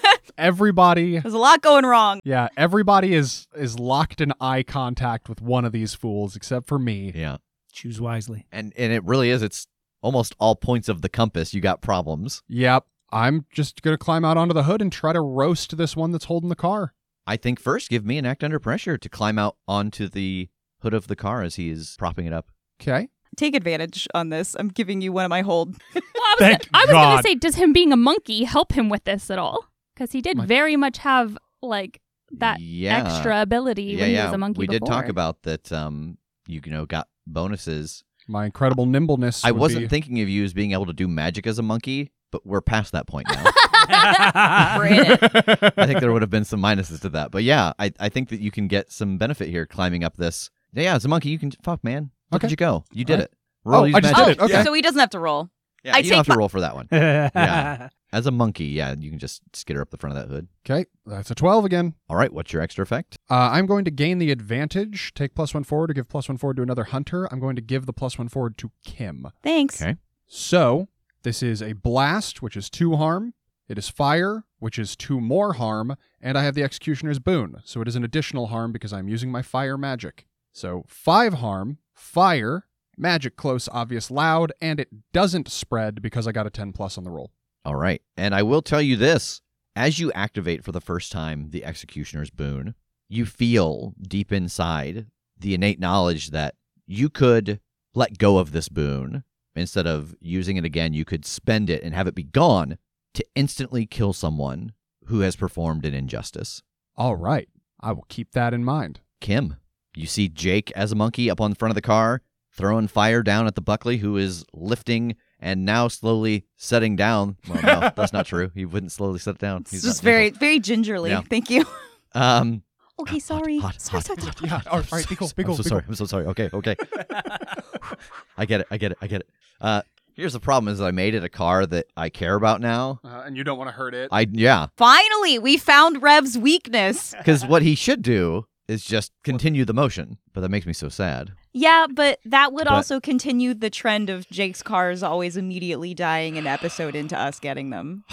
Everybody 0.38 1.18
There's 1.18 1.34
a 1.34 1.38
lot 1.38 1.60
going 1.62 1.84
wrong. 1.84 2.20
Yeah, 2.24 2.48
everybody 2.56 3.14
is 3.14 3.46
is 3.56 3.78
locked 3.78 4.20
in 4.20 4.32
eye 4.40 4.62
contact 4.62 5.28
with 5.28 5.40
one 5.40 5.64
of 5.64 5.72
these 5.72 5.94
fools 5.94 6.34
except 6.36 6.66
for 6.66 6.78
me. 6.78 7.12
yeah. 7.14 7.36
Choose 7.72 8.00
wisely. 8.00 8.46
And 8.50 8.72
and 8.76 8.92
it 8.92 9.04
really 9.04 9.30
is 9.30 9.42
it's 9.42 9.66
almost 10.04 10.34
all 10.38 10.54
points 10.54 10.88
of 10.88 11.00
the 11.02 11.08
compass 11.08 11.54
you 11.54 11.60
got 11.60 11.80
problems. 11.80 12.42
Yep. 12.48 12.84
I'm 13.10 13.46
just 13.52 13.82
going 13.82 13.94
to 13.94 13.98
climb 13.98 14.24
out 14.24 14.36
onto 14.36 14.52
the 14.54 14.64
hood 14.64 14.82
and 14.82 14.92
try 14.92 15.12
to 15.12 15.20
roast 15.20 15.76
this 15.76 15.96
one 15.96 16.10
that's 16.12 16.26
holding 16.26 16.48
the 16.50 16.56
car. 16.56 16.92
I 17.26 17.36
think 17.36 17.58
first 17.58 17.88
give 17.88 18.04
me 18.04 18.18
an 18.18 18.26
act 18.26 18.44
under 18.44 18.58
pressure 18.58 18.98
to 18.98 19.08
climb 19.08 19.38
out 19.38 19.56
onto 19.66 20.08
the 20.08 20.48
hood 20.82 20.92
of 20.94 21.06
the 21.06 21.16
car 21.16 21.42
as 21.42 21.54
he 21.56 21.70
is 21.70 21.96
propping 21.98 22.26
it 22.26 22.32
up. 22.32 22.48
Okay. 22.82 23.08
Take 23.36 23.54
advantage 23.56 24.06
on 24.14 24.28
this. 24.28 24.54
I'm 24.58 24.68
giving 24.68 25.00
you 25.00 25.12
one 25.12 25.24
of 25.24 25.30
my 25.30 25.42
hold. 25.42 25.76
Well, 25.94 26.02
I 26.26 26.34
was, 26.34 26.48
Thank 26.58 26.72
gonna, 26.72 26.82
I 26.82 26.86
was 26.86 26.90
gonna 26.92 27.16
God. 27.16 27.22
say, 27.24 27.34
does 27.34 27.54
him 27.56 27.72
being 27.72 27.92
a 27.92 27.96
monkey 27.96 28.44
help 28.44 28.72
him 28.72 28.88
with 28.88 29.04
this 29.04 29.30
at 29.30 29.38
all? 29.38 29.66
Because 29.94 30.10
he 30.12 30.20
did 30.20 30.36
My- 30.38 30.46
very 30.46 30.76
much 30.76 30.98
have 30.98 31.36
like 31.62 32.00
that 32.32 32.60
yeah. 32.60 33.04
extra 33.04 33.42
ability 33.42 33.82
Yeah, 33.84 34.00
when 34.00 34.08
he 34.08 34.14
yeah. 34.14 34.24
was 34.24 34.32
a 34.34 34.38
monkey 34.38 34.58
we 34.58 34.66
did 34.66 34.80
talk 34.86 35.02
before. 35.04 35.10
about 35.10 35.42
that 35.42 35.70
um 35.72 36.18
you 36.48 36.60
know 36.66 36.86
got 36.86 37.08
bonuses. 37.26 38.02
My 38.28 38.46
incredible 38.46 38.86
nimbleness. 38.86 39.44
I 39.44 39.50
would 39.50 39.60
wasn't 39.60 39.82
be- 39.84 39.88
thinking 39.88 40.20
of 40.20 40.28
you 40.28 40.44
as 40.44 40.52
being 40.52 40.72
able 40.72 40.86
to 40.86 40.92
do 40.92 41.06
magic 41.08 41.46
as 41.46 41.58
a 41.58 41.62
monkey, 41.62 42.12
but 42.32 42.46
we're 42.46 42.60
past 42.62 42.92
that 42.92 43.06
point 43.06 43.26
now. 43.30 43.44
I 43.88 45.70
think 45.86 46.00
there 46.00 46.12
would 46.12 46.22
have 46.22 46.30
been 46.30 46.44
some 46.44 46.60
minuses 46.60 47.00
to 47.02 47.08
that. 47.10 47.30
But 47.30 47.42
yeah, 47.44 47.72
I, 47.78 47.92
I 48.00 48.08
think 48.08 48.30
that 48.30 48.40
you 48.40 48.50
can 48.50 48.68
get 48.68 48.90
some 48.90 49.18
benefit 49.18 49.48
here 49.48 49.66
climbing 49.66 50.04
up 50.04 50.16
this. 50.16 50.50
Yeah, 50.72 50.94
as 50.94 51.04
a 51.04 51.08
monkey, 51.08 51.28
you 51.30 51.38
can 51.38 51.50
fuck, 51.62 51.84
man. 51.84 52.10
Look 52.30 52.40
Okay. 52.40 52.46
at 52.46 52.50
you 52.50 52.56
go. 52.56 52.84
You 52.92 53.04
did 53.04 53.12
All 53.14 53.18
right. 53.18 53.24
it. 53.24 53.32
Roll 53.64 53.80
Oh, 53.82 53.84
use 53.84 53.94
I 53.94 54.00
just 54.00 54.12
magic. 54.16 54.26
did 54.26 54.42
it. 54.42 54.44
Okay. 54.44 54.60
Oh, 54.60 54.64
so 54.64 54.72
he 54.72 54.82
doesn't 54.82 54.98
have 55.00 55.10
to 55.10 55.18
roll. 55.20 55.50
Yeah, 55.84 55.94
I 55.96 55.98
you 55.98 56.10
don't 56.10 56.16
have 56.18 56.26
take 56.26 56.32
to 56.34 56.38
roll 56.38 56.48
for 56.48 56.60
that 56.60 56.74
one. 56.74 56.88
yeah. 56.92 57.88
As 58.14 58.26
a 58.28 58.30
monkey, 58.30 58.66
yeah, 58.66 58.94
you 58.96 59.10
can 59.10 59.18
just 59.18 59.42
skitter 59.54 59.82
up 59.82 59.90
the 59.90 59.96
front 59.96 60.16
of 60.16 60.22
that 60.22 60.32
hood. 60.32 60.46
Okay, 60.64 60.86
that's 61.04 61.32
a 61.32 61.34
12 61.34 61.64
again. 61.64 61.94
All 62.08 62.14
right, 62.14 62.32
what's 62.32 62.52
your 62.52 62.62
extra 62.62 62.84
effect? 62.84 63.18
Uh, 63.28 63.50
I'm 63.50 63.66
going 63.66 63.84
to 63.86 63.90
gain 63.90 64.18
the 64.18 64.30
advantage, 64.30 65.12
take 65.14 65.34
plus 65.34 65.52
one 65.52 65.64
forward 65.64 65.88
to 65.88 65.94
give 65.94 66.08
plus 66.08 66.28
one 66.28 66.38
forward 66.38 66.58
to 66.58 66.62
another 66.62 66.84
hunter. 66.84 67.26
I'm 67.32 67.40
going 67.40 67.56
to 67.56 67.60
give 67.60 67.86
the 67.86 67.92
plus 67.92 68.16
one 68.16 68.28
forward 68.28 68.56
to 68.58 68.70
Kim. 68.84 69.26
Thanks. 69.42 69.82
Okay. 69.82 69.96
So 70.28 70.86
this 71.24 71.42
is 71.42 71.60
a 71.60 71.72
blast, 71.72 72.40
which 72.40 72.56
is 72.56 72.70
two 72.70 72.94
harm. 72.94 73.34
It 73.68 73.78
is 73.78 73.88
fire, 73.88 74.44
which 74.60 74.78
is 74.78 74.94
two 74.94 75.20
more 75.20 75.54
harm, 75.54 75.96
and 76.20 76.38
I 76.38 76.44
have 76.44 76.54
the 76.54 76.62
executioner's 76.62 77.18
boon, 77.18 77.62
so 77.64 77.80
it 77.80 77.88
is 77.88 77.96
an 77.96 78.04
additional 78.04 78.46
harm 78.46 78.70
because 78.70 78.92
I'm 78.92 79.08
using 79.08 79.32
my 79.32 79.42
fire 79.42 79.76
magic. 79.76 80.24
So 80.52 80.84
five 80.86 81.34
harm, 81.34 81.78
fire, 81.92 82.68
magic 82.96 83.36
close, 83.36 83.68
obvious 83.72 84.08
loud, 84.08 84.52
and 84.60 84.78
it 84.78 85.12
doesn't 85.12 85.48
spread 85.48 86.00
because 86.00 86.28
I 86.28 86.32
got 86.32 86.46
a 86.46 86.50
10 86.50 86.72
plus 86.72 86.96
on 86.96 87.02
the 87.02 87.10
roll. 87.10 87.32
All 87.64 87.74
right. 87.76 88.02
And 88.16 88.34
I 88.34 88.42
will 88.42 88.62
tell 88.62 88.82
you 88.82 88.96
this 88.96 89.40
as 89.76 89.98
you 89.98 90.12
activate 90.12 90.64
for 90.64 90.72
the 90.72 90.80
first 90.80 91.10
time 91.10 91.50
the 91.50 91.64
Executioner's 91.64 92.30
Boon, 92.30 92.74
you 93.08 93.26
feel 93.26 93.94
deep 94.00 94.32
inside 94.32 95.06
the 95.38 95.54
innate 95.54 95.80
knowledge 95.80 96.30
that 96.30 96.54
you 96.86 97.08
could 97.08 97.60
let 97.94 98.18
go 98.18 98.38
of 98.38 98.52
this 98.52 98.68
boon. 98.68 99.24
Instead 99.56 99.86
of 99.86 100.14
using 100.20 100.56
it 100.56 100.64
again, 100.64 100.92
you 100.92 101.04
could 101.04 101.24
spend 101.24 101.70
it 101.70 101.82
and 101.82 101.94
have 101.94 102.06
it 102.06 102.14
be 102.14 102.24
gone 102.24 102.78
to 103.14 103.24
instantly 103.34 103.86
kill 103.86 104.12
someone 104.12 104.72
who 105.06 105.20
has 105.20 105.36
performed 105.36 105.84
an 105.84 105.94
injustice. 105.94 106.62
All 106.96 107.14
right, 107.14 107.48
I 107.80 107.92
will 107.92 108.06
keep 108.08 108.32
that 108.32 108.54
in 108.54 108.64
mind. 108.64 109.00
Kim, 109.20 109.56
you 109.94 110.06
see 110.06 110.28
Jake 110.28 110.72
as 110.72 110.92
a 110.92 110.96
monkey 110.96 111.30
up 111.30 111.40
on 111.40 111.50
the 111.50 111.56
front 111.56 111.70
of 111.70 111.76
the 111.76 111.82
car, 111.82 112.20
throwing 112.52 112.88
fire 112.88 113.22
down 113.22 113.46
at 113.46 113.54
the 113.54 113.60
Buckley, 113.60 113.98
who 113.98 114.16
is 114.16 114.44
lifting 114.52 115.14
and 115.44 115.64
now 115.64 115.86
slowly 115.86 116.46
setting 116.56 116.96
down. 116.96 117.36
Well, 117.48 117.62
no, 117.62 117.90
that's 117.96 118.12
not 118.12 118.26
true. 118.26 118.50
He 118.54 118.64
wouldn't 118.64 118.90
slowly 118.90 119.20
set 119.20 119.36
it 119.36 119.40
down. 119.40 119.60
It's 119.60 119.70
He's 119.70 119.82
just 119.84 120.02
not 120.02 120.10
nimble. 120.10 120.16
very, 120.18 120.30
very 120.30 120.58
gingerly. 120.60 121.10
Yeah. 121.10 121.20
Thank 121.20 121.50
you. 121.50 121.64
Um, 122.16 122.62
Okay, 122.96 123.18
sorry. 123.18 123.58
hot, 123.58 123.80
sorry, 123.80 123.98
hot, 124.02 124.06
sorry, 124.06 124.20
hot, 124.22 124.36
sorry. 124.38 124.48
Yeah, 124.48 124.60
all 124.70 124.78
right, 124.78 124.92
all 124.92 124.98
right, 124.98 125.08
be 125.08 125.16
cool, 125.16 125.28
be 125.36 125.42
cool, 125.42 125.54
I'm 125.54 125.56
so 125.56 125.62
be 125.64 125.68
sorry. 125.68 125.82
cool. 125.82 125.90
I'm 125.90 125.94
so 125.96 126.04
sorry. 126.04 126.26
Okay, 126.26 126.48
okay. 126.54 126.76
I 128.38 128.46
get 128.46 128.60
it. 128.60 128.66
I 128.70 128.76
get 128.78 128.92
it. 128.92 128.98
I 129.02 129.06
get 129.08 129.20
it. 129.22 129.28
Uh, 129.60 129.82
here's 130.14 130.32
the 130.32 130.38
problem: 130.40 130.72
is 130.72 130.80
I 130.80 130.90
made 130.92 131.14
it 131.16 131.24
a 131.24 131.28
car 131.28 131.66
that 131.66 131.86
I 131.96 132.08
care 132.08 132.34
about 132.36 132.60
now. 132.60 133.00
Uh, 133.04 133.22
and 133.26 133.36
you 133.36 133.42
don't 133.44 133.58
want 133.58 133.68
to 133.68 133.72
hurt 133.72 133.94
it. 133.94 134.10
I 134.12 134.26
yeah, 134.30 134.66
Finally, 134.76 135.38
we 135.40 135.56
found 135.56 136.02
Rev's 136.02 136.38
weakness. 136.38 137.14
because 137.18 137.44
what 137.44 137.62
he 137.62 137.74
should 137.74 138.02
do 138.02 138.46
is 138.68 138.84
just 138.84 139.12
continue 139.24 139.64
the 139.64 139.74
motion. 139.74 140.18
But 140.32 140.42
that 140.42 140.50
makes 140.50 140.66
me 140.66 140.72
so 140.72 140.88
sad. 140.88 141.32
Yeah, 141.56 141.86
but 141.88 142.18
that 142.24 142.52
would 142.52 142.64
But- 142.64 142.72
also 142.74 142.98
continue 143.00 143.54
the 143.54 143.70
trend 143.70 144.10
of 144.10 144.28
Jake's 144.28 144.62
cars 144.62 145.02
always 145.04 145.36
immediately 145.36 145.94
dying 145.94 146.36
an 146.36 146.46
episode 146.48 146.96
into 146.96 147.16
us 147.18 147.38
getting 147.38 147.70
them. 147.70 148.04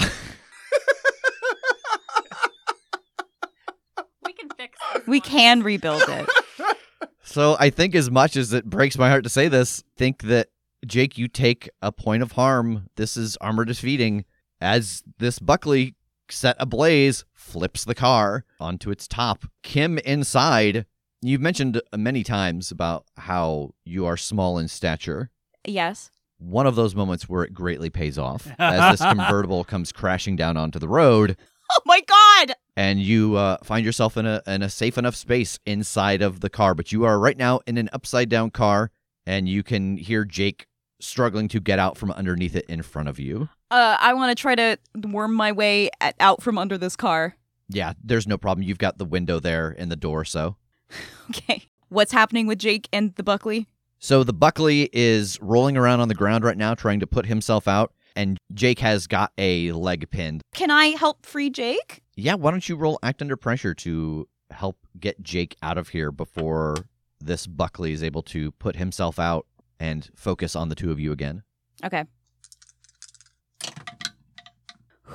We 4.24 4.34
can 4.34 4.50
fix 4.56 4.78
this. 4.94 5.08
We 5.08 5.20
can 5.20 5.64
rebuild 5.64 6.04
it. 6.08 6.30
So 7.24 7.56
I 7.62 7.70
think, 7.70 7.96
as 7.96 8.12
much 8.12 8.36
as 8.36 8.52
it 8.52 8.66
breaks 8.66 8.98
my 8.98 9.08
heart 9.08 9.24
to 9.24 9.30
say 9.30 9.48
this, 9.48 9.84
think 9.96 10.24
that 10.24 10.50
Jake, 10.86 11.18
you 11.18 11.30
take 11.30 11.70
a 11.82 11.90
point 11.90 12.24
of 12.24 12.34
harm. 12.34 12.90
This 12.98 13.16
is 13.16 13.38
armor 13.38 13.64
defeating. 13.64 14.26
As 14.60 15.02
this 15.18 15.40
Buckley 15.40 15.96
set 16.30 16.58
ablaze, 16.60 17.24
flips 17.34 17.86
the 17.86 17.96
car 17.96 18.44
onto 18.60 18.92
its 18.92 19.08
top. 19.08 19.46
Kim 19.64 19.98
inside. 20.00 20.86
You've 21.22 21.42
mentioned 21.42 21.82
many 21.96 22.24
times 22.24 22.72
about 22.72 23.06
how 23.16 23.72
you 23.86 24.06
are 24.08 24.18
small 24.18 24.58
in 24.58 24.68
stature. 24.68 25.30
Yes. 25.66 26.10
One 26.40 26.66
of 26.66 26.76
those 26.76 26.96
moments 26.96 27.30
where 27.30 27.44
it 27.44 27.54
greatly 27.54 27.92
pays 27.92 28.18
off 28.18 28.48
as 28.58 28.98
this 29.00 29.08
convertible 29.08 29.64
comes 29.74 29.92
crashing 29.92 30.36
down 30.36 30.58
onto 30.58 30.80
the 30.80 30.88
road, 30.88 31.38
Oh 31.72 31.80
my 31.86 32.02
god! 32.02 32.56
and 32.76 33.00
you 33.00 33.36
uh, 33.36 33.58
find 33.64 33.86
yourself 33.86 34.18
in 34.18 34.26
a 34.26 34.42
in 34.48 34.64
a 34.64 34.70
safe 34.70 34.98
enough 34.98 35.16
space 35.16 35.60
inside 35.66 36.24
of 36.24 36.40
the 36.40 36.50
car. 36.50 36.74
But 36.74 36.92
you 36.92 37.06
are 37.06 37.20
right 37.20 37.38
now 37.38 37.60
in 37.68 37.78
an 37.78 37.90
upside 37.94 38.28
down 38.28 38.50
car, 38.50 38.90
and 39.28 39.48
you 39.48 39.62
can 39.62 39.98
hear 39.98 40.26
Jake 40.26 40.66
struggling 41.00 41.48
to 41.50 41.60
get 41.60 41.78
out 41.78 41.98
from 41.98 42.12
underneath 42.12 42.56
it 42.56 42.66
in 42.68 42.82
front 42.82 43.08
of 43.10 43.20
you. 43.20 43.48
Uh, 43.70 43.98
I 44.00 44.14
want 44.14 44.36
to 44.36 44.42
try 44.42 44.56
to 44.56 44.78
worm 44.96 45.34
my 45.36 45.52
way 45.52 45.92
at, 46.02 46.16
out 46.20 46.42
from 46.42 46.58
under 46.58 46.78
this 46.78 46.96
car. 46.96 47.36
Yeah, 47.70 47.94
there's 48.04 48.28
no 48.28 48.38
problem. 48.40 48.68
You've 48.68 48.78
got 48.80 48.98
the 48.98 49.06
window 49.06 49.40
there 49.40 49.74
and 49.78 49.92
the 49.92 49.96
door, 49.96 50.26
so. 50.26 50.58
Okay. 51.30 51.64
What's 51.88 52.12
happening 52.12 52.46
with 52.46 52.60
Jake 52.60 52.90
and 52.92 53.16
the 53.16 53.24
Buckley? 53.24 53.68
So 54.00 54.24
the 54.24 54.34
Buckley 54.34 54.90
is 54.92 55.40
rolling 55.42 55.78
around 55.78 56.02
on 56.02 56.08
the 56.08 56.16
ground 56.16 56.44
right 56.44 56.58
now, 56.58 56.74
trying 56.74 57.00
to 57.00 57.08
put 57.08 57.26
himself 57.26 57.68
out, 57.68 57.94
and 58.16 58.38
Jake 58.54 58.80
has 58.80 59.08
got 59.08 59.32
a 59.38 59.72
leg 59.72 60.10
pinned. 60.10 60.42
Can 60.54 60.72
I 60.72 60.88
help 60.88 61.26
free 61.26 61.50
Jake? 61.50 62.02
Yeah, 62.16 62.36
why 62.36 62.52
don't 62.52 62.68
you 62.68 62.76
roll 62.76 63.00
act 63.04 63.22
under 63.22 63.38
pressure 63.38 63.74
to 63.76 64.28
help 64.50 64.78
get 65.00 65.22
Jake 65.22 65.56
out 65.62 65.78
of 65.78 65.90
here 65.90 66.12
before 66.12 66.76
this 67.20 67.48
Buckley 67.48 67.94
is 67.94 68.04
able 68.04 68.24
to 68.24 68.52
put 68.54 68.76
himself 68.76 69.20
out 69.20 69.46
and 69.80 70.10
focus 70.16 70.56
on 70.56 70.70
the 70.70 70.76
two 70.76 70.92
of 70.92 71.00
you 71.00 71.12
again? 71.12 71.44
Okay. 71.84 72.06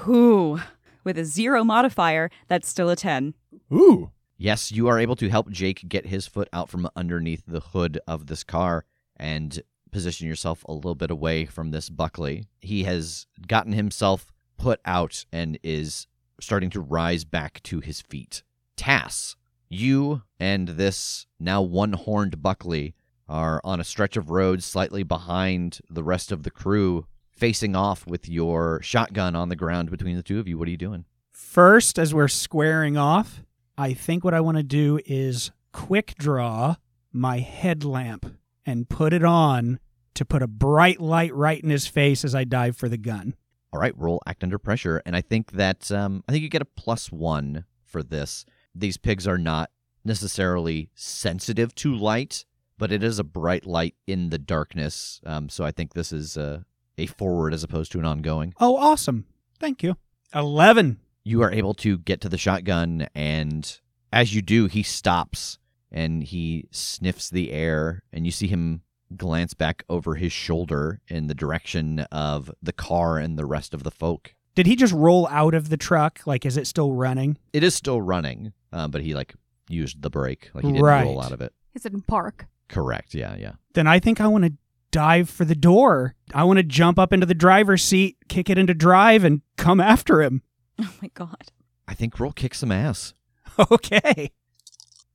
Whew. 0.05 0.61
With 1.05 1.19
a 1.19 1.25
zero 1.25 1.62
modifier, 1.65 2.31
that's 2.49 2.69
still 2.69 2.91
a 2.91 2.97
10. 2.97 3.35
Ooh. 3.73 4.11
Yes, 4.38 4.70
you 4.70 4.87
are 4.88 4.99
able 4.99 5.16
to 5.16 5.31
help 5.31 5.51
Jake 5.51 5.88
get 5.88 6.07
his 6.07 6.27
foot 6.27 6.49
out 6.53 6.68
from 6.68 6.88
underneath 6.94 7.42
the 7.46 7.61
hood 7.61 7.99
of 8.07 8.27
this 8.27 8.44
car 8.44 8.85
and 9.16 9.62
position 9.90 10.29
yourself 10.29 10.62
a 10.64 10.72
little 10.72 10.94
bit 10.94 11.11
away 11.11 11.46
from 11.46 11.70
this 11.70 11.88
Buckley. 11.88 12.44
He 12.61 12.85
has 12.85 13.27
gotten 13.46 13.72
himself 13.72 14.33
put 14.59 14.81
out 14.85 15.25
and 15.33 15.59
is 15.62 16.07
starting 16.38 16.68
to 16.70 16.81
rise 16.81 17.25
back 17.25 17.62
to 17.62 17.81
his 17.81 18.03
feet. 18.03 18.42
Tass, 18.77 19.37
you 19.70 20.22
and 20.38 20.68
this 20.68 21.27
now 21.40 21.62
one 21.62 21.94
horned 21.94 22.42
Buckley 22.42 22.94
are 23.29 23.61
on 23.64 23.81
a 23.81 23.85
stretch 23.85 24.18
of 24.18 24.31
road 24.31 24.62
slightly 24.62 25.03
behind 25.03 25.81
the 25.88 26.05
rest 26.05 26.31
of 26.31 26.42
the 26.42 26.51
crew, 26.51 27.07
facing 27.31 27.75
off 27.75 28.07
with 28.07 28.29
your 28.29 28.81
shotgun 28.83 29.35
on 29.35 29.49
the 29.49 29.57
ground 29.57 29.90
between 29.90 30.16
the 30.16 30.22
two 30.22 30.38
of 30.38 30.46
you. 30.46 30.59
What 30.59 30.68
are 30.68 30.72
you 30.72 30.77
doing? 30.77 31.07
First, 31.33 31.99
as 31.99 32.14
we're 32.14 32.29
squaring 32.29 32.96
off, 32.96 33.42
I 33.79 33.93
think 33.93 34.25
what 34.25 34.35
I 34.35 34.41
want 34.41 34.57
to 34.57 34.62
do 34.62 34.99
is 35.05 35.51
quick 35.73 36.15
draw 36.19 36.77
my 37.12 37.39
headlamp 37.39 38.27
and 38.65 38.89
put 38.89 39.12
it 39.12 39.25
on 39.25 39.79
to 40.15 40.25
put 40.25 40.43
a 40.43 40.47
bright 40.47 41.01
light 41.01 41.35
right 41.35 41.62
in 41.62 41.69
his 41.69 41.87
face 41.87 42.25
as 42.25 42.35
I 42.35 42.45
dive 42.45 42.77
for 42.77 42.89
the 42.89 42.97
gun. 42.97 43.35
All 43.73 43.81
right, 43.81 43.97
roll 43.97 44.23
act 44.27 44.43
under 44.43 44.59
pressure, 44.59 45.03
and 45.05 45.15
I 45.15 45.21
think 45.21 45.53
that 45.53 45.93
um, 45.93 46.25
I 46.27 46.33
think 46.33 46.43
you 46.43 46.49
get 46.49 46.62
a 46.62 46.67
plus 46.67 47.12
one 47.12 47.65
for 47.85 48.03
this. 48.03 48.47
These 48.75 48.97
pigs 48.97 49.27
are 49.27 49.39
not 49.39 49.71
necessarily 50.05 50.89
sensitive 50.95 51.75
to 51.77 51.95
light, 51.95 52.47
but 52.79 52.93
it 52.93 53.03
is 53.03 53.19
a 53.19 53.25
bright 53.25 53.67
light 53.67 53.95
in 54.07 54.31
the 54.31 54.39
darkness. 54.39 55.21
Um, 55.27 55.49
so 55.51 55.65
I 55.65 55.71
think 55.71 55.93
this 55.93 56.12
is 56.12 56.39
uh, 56.39 56.61
a 56.97 57.07
forward 57.07 57.53
as 57.53 57.62
opposed 57.62 57.93
to 57.93 57.99
an 57.99 58.07
ongoing. 58.07 58.55
Oh, 58.59 58.77
awesome. 58.77 59.27
Thank 59.59 59.83
you. 59.83 59.97
11. 60.35 60.99
You 61.27 61.43
are 61.43 61.51
able 61.51 61.75
to 61.75 61.99
get 61.99 62.21
to 62.21 62.29
the 62.29 62.39
shotgun, 62.39 63.09
and 63.12 63.81
as 64.12 64.33
you 64.33 64.43
do, 64.43 64.67
he 64.67 64.85
stops 64.85 65.59
and 65.91 66.23
he 66.23 66.69
sniffs 66.71 67.29
the 67.29 67.51
air, 67.51 68.05
and 68.12 68.25
you 68.25 68.31
see 68.31 68.47
him 68.47 68.83
glance 69.17 69.53
back 69.53 69.83
over 69.89 70.15
his 70.15 70.31
shoulder 70.33 71.01
in 71.09 71.27
the 71.27 71.35
direction 71.35 71.99
of 72.12 72.53
the 72.62 72.73
car 72.73 73.19
and 73.19 73.37
the 73.37 73.45
rest 73.45 73.75
of 73.75 73.83
the 73.83 73.91
folk. 73.91 74.37
Did 74.55 74.67
he 74.67 74.77
just 74.77 74.93
roll 74.93 75.27
out 75.33 75.53
of 75.53 75.69
the 75.69 75.77
truck? 75.77 76.21
Like, 76.27 76.47
is 76.47 76.57
it 76.57 76.69
still 76.69 76.93
running? 76.93 77.39
It 77.53 77.65
is 77.65 77.75
still 77.75 78.01
running, 78.01 78.53
uh, 78.73 78.87
but 78.87 79.03
he 79.03 79.12
like 79.12 79.35
used 79.69 80.03
the 80.03 80.11
brake, 80.11 80.51
like 80.55 80.65
he 80.65 80.71
didn't 80.71 80.85
Right. 80.85 81.03
roll 81.03 81.21
out 81.21 81.33
of 81.33 81.41
it. 81.41 81.53
Is 81.75 81.85
it 81.85 81.93
in 81.93 82.03
park? 82.03 82.47
Correct. 82.69 83.15
Yeah, 83.15 83.35
yeah. 83.37 83.55
Then 83.75 83.89
I 83.89 83.99
think 83.99 84.21
I 84.21 84.29
want 84.29 84.45
to 84.45 84.53
dive 84.93 85.29
for 85.29 85.45
the 85.45 85.57
door. 85.57 86.15
I 86.33 86.45
want 86.45 86.59
to 86.59 86.62
jump 86.62 87.01
up 87.01 87.12
into 87.12 87.27
the 87.27 87.35
driver's 87.35 87.83
seat, 87.83 88.17
kick 88.29 88.49
it 88.49 88.59
into 88.59 88.75
drive, 88.75 89.25
and 89.25 89.43
come 89.57 89.81
after 89.81 90.23
him. 90.23 90.43
Oh 90.81 90.93
my 91.03 91.11
god. 91.15 91.53
I 91.89 91.95
think 91.95 92.19
roll 92.21 92.33
kick 92.33 92.55
some 92.55 92.73
ass. 92.73 93.15
Okay. 93.71 94.33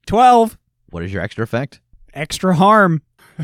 12. 0.08 0.58
What 0.90 1.04
is 1.04 1.14
your 1.14 1.22
extra 1.22 1.44
effect? 1.44 1.80
Extra 2.14 2.56
harm. 2.56 3.02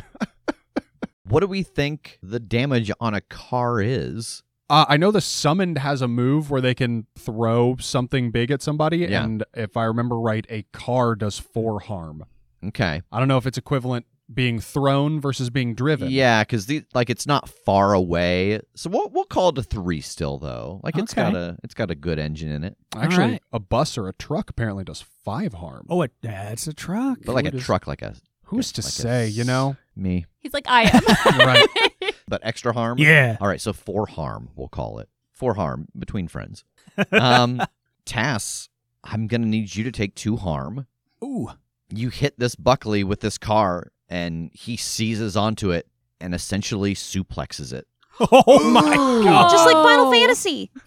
What 1.30 1.42
do 1.42 1.48
we 1.48 1.62
think 1.62 2.20
the 2.24 2.40
damage 2.40 2.90
on 3.02 3.14
a 3.14 3.20
car 3.20 3.82
is? 3.82 4.44
Uh, 4.70 4.86
I 4.88 4.96
know 4.96 5.12
the 5.12 5.20
summoned 5.20 5.78
has 5.78 6.02
a 6.02 6.08
move 6.08 6.50
where 6.50 6.62
they 6.62 6.74
can 6.74 7.06
throw 7.20 7.76
something 7.82 8.32
big 8.32 8.50
at 8.50 8.62
somebody, 8.62 9.00
Yeah. 9.00 9.26
and 9.26 9.44
if 9.54 9.76
I 9.76 9.84
remember 9.84 10.18
right, 10.18 10.46
a 10.50 10.64
car 10.72 11.16
does 11.16 11.38
four 11.38 11.82
harm. 11.82 12.24
Okay. 12.66 13.02
I 13.12 13.20
don't 13.20 13.28
know 13.28 13.38
if 13.38 13.46
it's 13.46 13.58
equivalent 13.58 14.06
being 14.34 14.60
thrown 14.60 15.22
versus 15.22 15.50
being 15.50 15.74
driven. 15.74 16.10
Yeah, 16.12 16.44
because 16.44 16.66
the 16.66 16.84
like 16.94 17.10
it's 17.10 17.26
not 17.26 17.48
far 17.48 17.94
away, 17.94 18.60
so 18.76 18.90
we'll 18.90 19.10
we'll 19.10 19.26
call 19.26 19.50
it 19.50 19.58
a 19.58 19.64
three 19.64 20.02
still 20.02 20.38
though. 20.38 20.82
Like 20.84 20.98
it's 20.98 21.14
Okay. 21.14 21.22
got 21.32 21.36
a 21.36 21.58
it's 21.64 21.74
got 21.74 21.90
a 21.92 21.96
good 21.96 22.20
engine 22.20 22.50
in 22.52 22.64
it, 22.64 22.76
Actually, 22.96 23.24
Alright. 23.24 23.42
a 23.54 23.60
bus 23.60 23.98
or 23.98 24.08
a 24.08 24.14
truck 24.14 24.50
apparently 24.50 24.84
does 24.84 25.02
five 25.24 25.54
harm. 25.54 25.86
Oh, 25.90 26.02
it, 26.02 26.12
that's 26.22 26.68
a 26.68 26.74
truck. 26.74 27.20
but 27.26 27.34
like 27.36 27.46
a 27.46 27.48
What 27.48 27.56
is- 27.56 27.64
truck, 27.64 27.88
like 27.88 28.02
a 28.02 28.16
Who's 28.46 28.72
to 28.74 28.82
like 28.82 28.88
a 28.88 28.92
say, 28.92 29.28
you 29.28 29.44
know? 29.44 29.76
me, 29.96 30.26
He's 30.40 30.54
like, 30.54 30.68
I 30.70 30.84
am. 30.84 31.38
right. 31.40 31.68
but 32.30 32.40
extra 32.44 32.72
harm. 32.72 32.98
Yeah. 32.98 33.36
All 33.42 33.48
right, 33.48 33.60
so 33.60 33.74
four 33.74 34.08
harm, 34.08 34.50
we'll 34.56 34.68
call 34.70 35.00
it 35.00 35.10
four 35.34 35.56
harm 35.56 35.88
between 35.98 36.28
friends. 36.28 36.64
Um, 37.12 37.62
Tass, 38.06 38.70
I'm 39.04 39.28
gonna 39.28 39.46
need 39.46 39.76
you 39.76 39.84
to 39.84 39.92
take 39.92 40.16
two 40.16 40.38
harm. 40.38 40.88
Ooh. 41.24 41.50
You 41.94 42.10
hit 42.10 42.40
this 42.40 42.56
Buckley 42.56 43.04
with 43.04 43.20
this 43.22 43.38
car, 43.38 43.92
and 44.10 44.50
he 44.54 44.78
seizes 44.78 45.36
onto 45.38 45.72
it 45.72 45.88
and 46.20 46.34
essentially 46.34 46.94
suplexes 46.96 47.74
it. 47.74 47.88
Oh 48.20 48.70
my 48.70 48.96
god. 49.24 49.52
Just 49.52 49.66
like 49.66 49.76
Final. 49.76 50.12
Fantasy. 50.12 50.72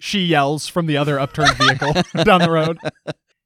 She 0.00 0.20
yells 0.20 0.68
from 0.68 0.86
the 0.86 0.96
other 0.96 1.18
upturned 1.18 1.56
vehicle 1.56 1.92
down 2.24 2.40
the 2.40 2.50
road. 2.50 2.78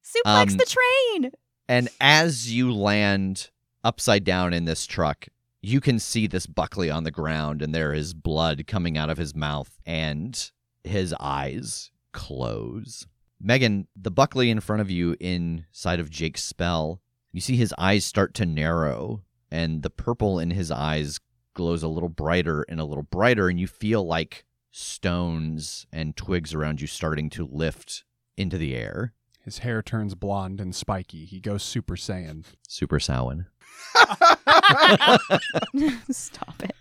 Suplex 0.03 0.51
Um, 0.51 0.57
the 0.57 0.65
train. 0.65 1.31
And 1.67 1.89
as 1.99 2.53
you 2.53 2.71
land 2.71 3.49
upside 3.83 4.23
down 4.23 4.53
in 4.53 4.65
this 4.65 4.85
truck, 4.85 5.27
you 5.61 5.81
can 5.81 5.97
see 5.97 6.27
this 6.27 6.45
Buckley 6.45 6.89
on 6.91 7.03
the 7.05 7.11
ground, 7.11 7.61
and 7.61 7.73
there 7.73 7.93
is 7.93 8.13
blood 8.13 8.67
coming 8.67 8.97
out 8.97 9.09
of 9.09 9.17
his 9.17 9.33
mouth, 9.33 9.79
and 9.85 10.51
his 10.83 11.13
eyes 11.19 11.89
close. 12.11 13.07
Megan, 13.41 13.87
the 13.95 14.11
Buckley 14.11 14.49
in 14.49 14.59
front 14.59 14.81
of 14.81 14.91
you 14.91 15.15
inside 15.19 15.99
of 15.99 16.09
Jake's 16.09 16.43
spell, 16.43 17.01
you 17.33 17.41
see 17.41 17.57
his 17.57 17.73
eyes 17.77 18.05
start 18.05 18.33
to 18.35 18.45
narrow, 18.45 19.23
and 19.51 19.81
the 19.81 19.89
purple 19.89 20.39
in 20.39 20.51
his 20.51 20.71
eyes 20.71 21.19
glows 21.53 21.83
a 21.83 21.87
little 21.87 22.09
brighter 22.09 22.65
and 22.69 22.79
a 22.79 22.85
little 22.85 23.03
brighter, 23.03 23.49
and 23.49 23.59
you 23.59 23.67
feel 23.67 24.05
like 24.05 24.45
stones 24.71 25.85
and 25.91 26.15
twigs 26.15 26.53
around 26.53 26.79
you 26.79 26.87
starting 26.87 27.29
to 27.31 27.45
lift 27.45 28.05
into 28.37 28.57
the 28.57 28.75
air. 28.75 29.13
His 29.43 29.59
hair 29.59 29.81
turns 29.81 30.15
blonde 30.15 30.61
and 30.61 30.73
spiky. 30.73 31.25
He 31.25 31.41
goes 31.41 31.63
Super 31.63 31.95
Saiyan. 31.95 32.45
Super 32.67 32.97
Saiyan. 32.97 33.47
Stop 36.09 36.63
it. 36.63 36.75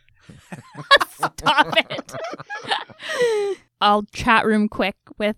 Stop 1.10 1.74
it. 1.90 2.14
I'll 3.80 4.04
chat 4.12 4.46
room 4.46 4.68
quick 4.68 4.94
with 5.18 5.36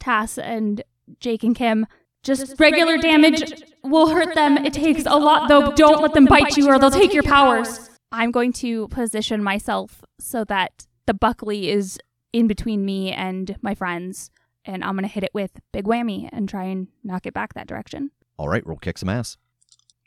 Tass 0.00 0.36
and 0.36 0.82
Jake 1.20 1.44
and 1.44 1.54
Kim. 1.54 1.86
Just, 2.24 2.58
regular, 2.58 2.96
damage 2.96 3.62
will 3.82 4.08
hurt 4.08 4.34
them. 4.34 4.56
It 4.58 4.72
takes 4.72 5.04
a 5.06 5.16
lot, 5.16 5.48
though. 5.48 5.72
Don't 5.72 6.00
let 6.02 6.14
them 6.14 6.24
bite 6.24 6.56
you 6.56 6.68
or 6.68 6.78
they'll 6.78 6.90
take 6.90 7.12
your 7.12 7.22
powers. 7.22 7.90
I'm 8.10 8.30
going 8.30 8.52
to 8.54 8.88
position 8.88 9.42
myself 9.42 10.02
so 10.18 10.44
that 10.44 10.86
the 11.06 11.14
Buckley 11.14 11.70
is 11.70 11.98
in 12.32 12.46
between 12.48 12.84
me 12.84 13.12
and 13.12 13.56
my 13.60 13.74
friends, 13.74 14.30
and 14.64 14.82
I'm 14.82 14.94
going 14.94 15.02
to 15.02 15.12
hit 15.12 15.22
it 15.22 15.34
with 15.34 15.60
Big 15.72 15.84
Whammy 15.84 16.28
and 16.32 16.48
try 16.48 16.64
and 16.64 16.88
knock 17.04 17.26
it 17.26 17.34
back 17.34 17.54
that 17.54 17.66
direction. 17.66 18.10
All 18.38 18.48
right, 18.48 18.66
roll 18.66 18.78
kick 18.78 18.98
some 18.98 19.08
ass. 19.08 19.36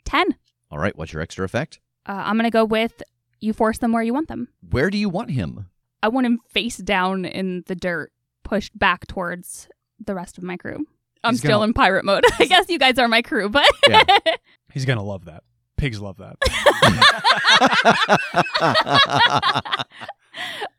10. 0.04 0.36
All 0.70 0.78
right, 0.78 0.96
what's 0.96 1.12
your 1.12 1.22
extra 1.22 1.44
effect? 1.44 1.80
Uh, 2.06 2.22
I'm 2.24 2.36
going 2.36 2.44
to 2.44 2.50
go 2.50 2.64
with 2.64 3.02
you 3.40 3.52
force 3.52 3.78
them 3.78 3.92
where 3.92 4.02
you 4.02 4.12
want 4.12 4.28
them. 4.28 4.48
Where 4.68 4.90
do 4.90 4.98
you 4.98 5.08
want 5.08 5.30
him? 5.30 5.68
I 6.02 6.08
want 6.08 6.26
him 6.26 6.40
face 6.48 6.78
down 6.78 7.24
in 7.24 7.64
the 7.66 7.74
dirt, 7.74 8.12
pushed 8.42 8.78
back 8.78 9.06
towards 9.06 9.68
the 10.04 10.14
rest 10.14 10.38
of 10.38 10.44
my 10.44 10.56
crew. 10.56 10.86
I'm 11.24 11.32
He's 11.34 11.40
still 11.40 11.58
gonna- 11.58 11.70
in 11.70 11.74
pirate 11.74 12.04
mode. 12.04 12.24
I 12.38 12.44
guess 12.46 12.68
you 12.68 12.78
guys 12.78 12.98
are 12.98 13.08
my 13.08 13.22
crew, 13.22 13.48
but 13.48 13.66
Yeah. 13.88 14.02
He's 14.72 14.84
going 14.84 14.98
to 14.98 15.04
love 15.04 15.24
that. 15.26 15.42
Pigs 15.76 16.00
love 16.00 16.16
that. 16.18 16.36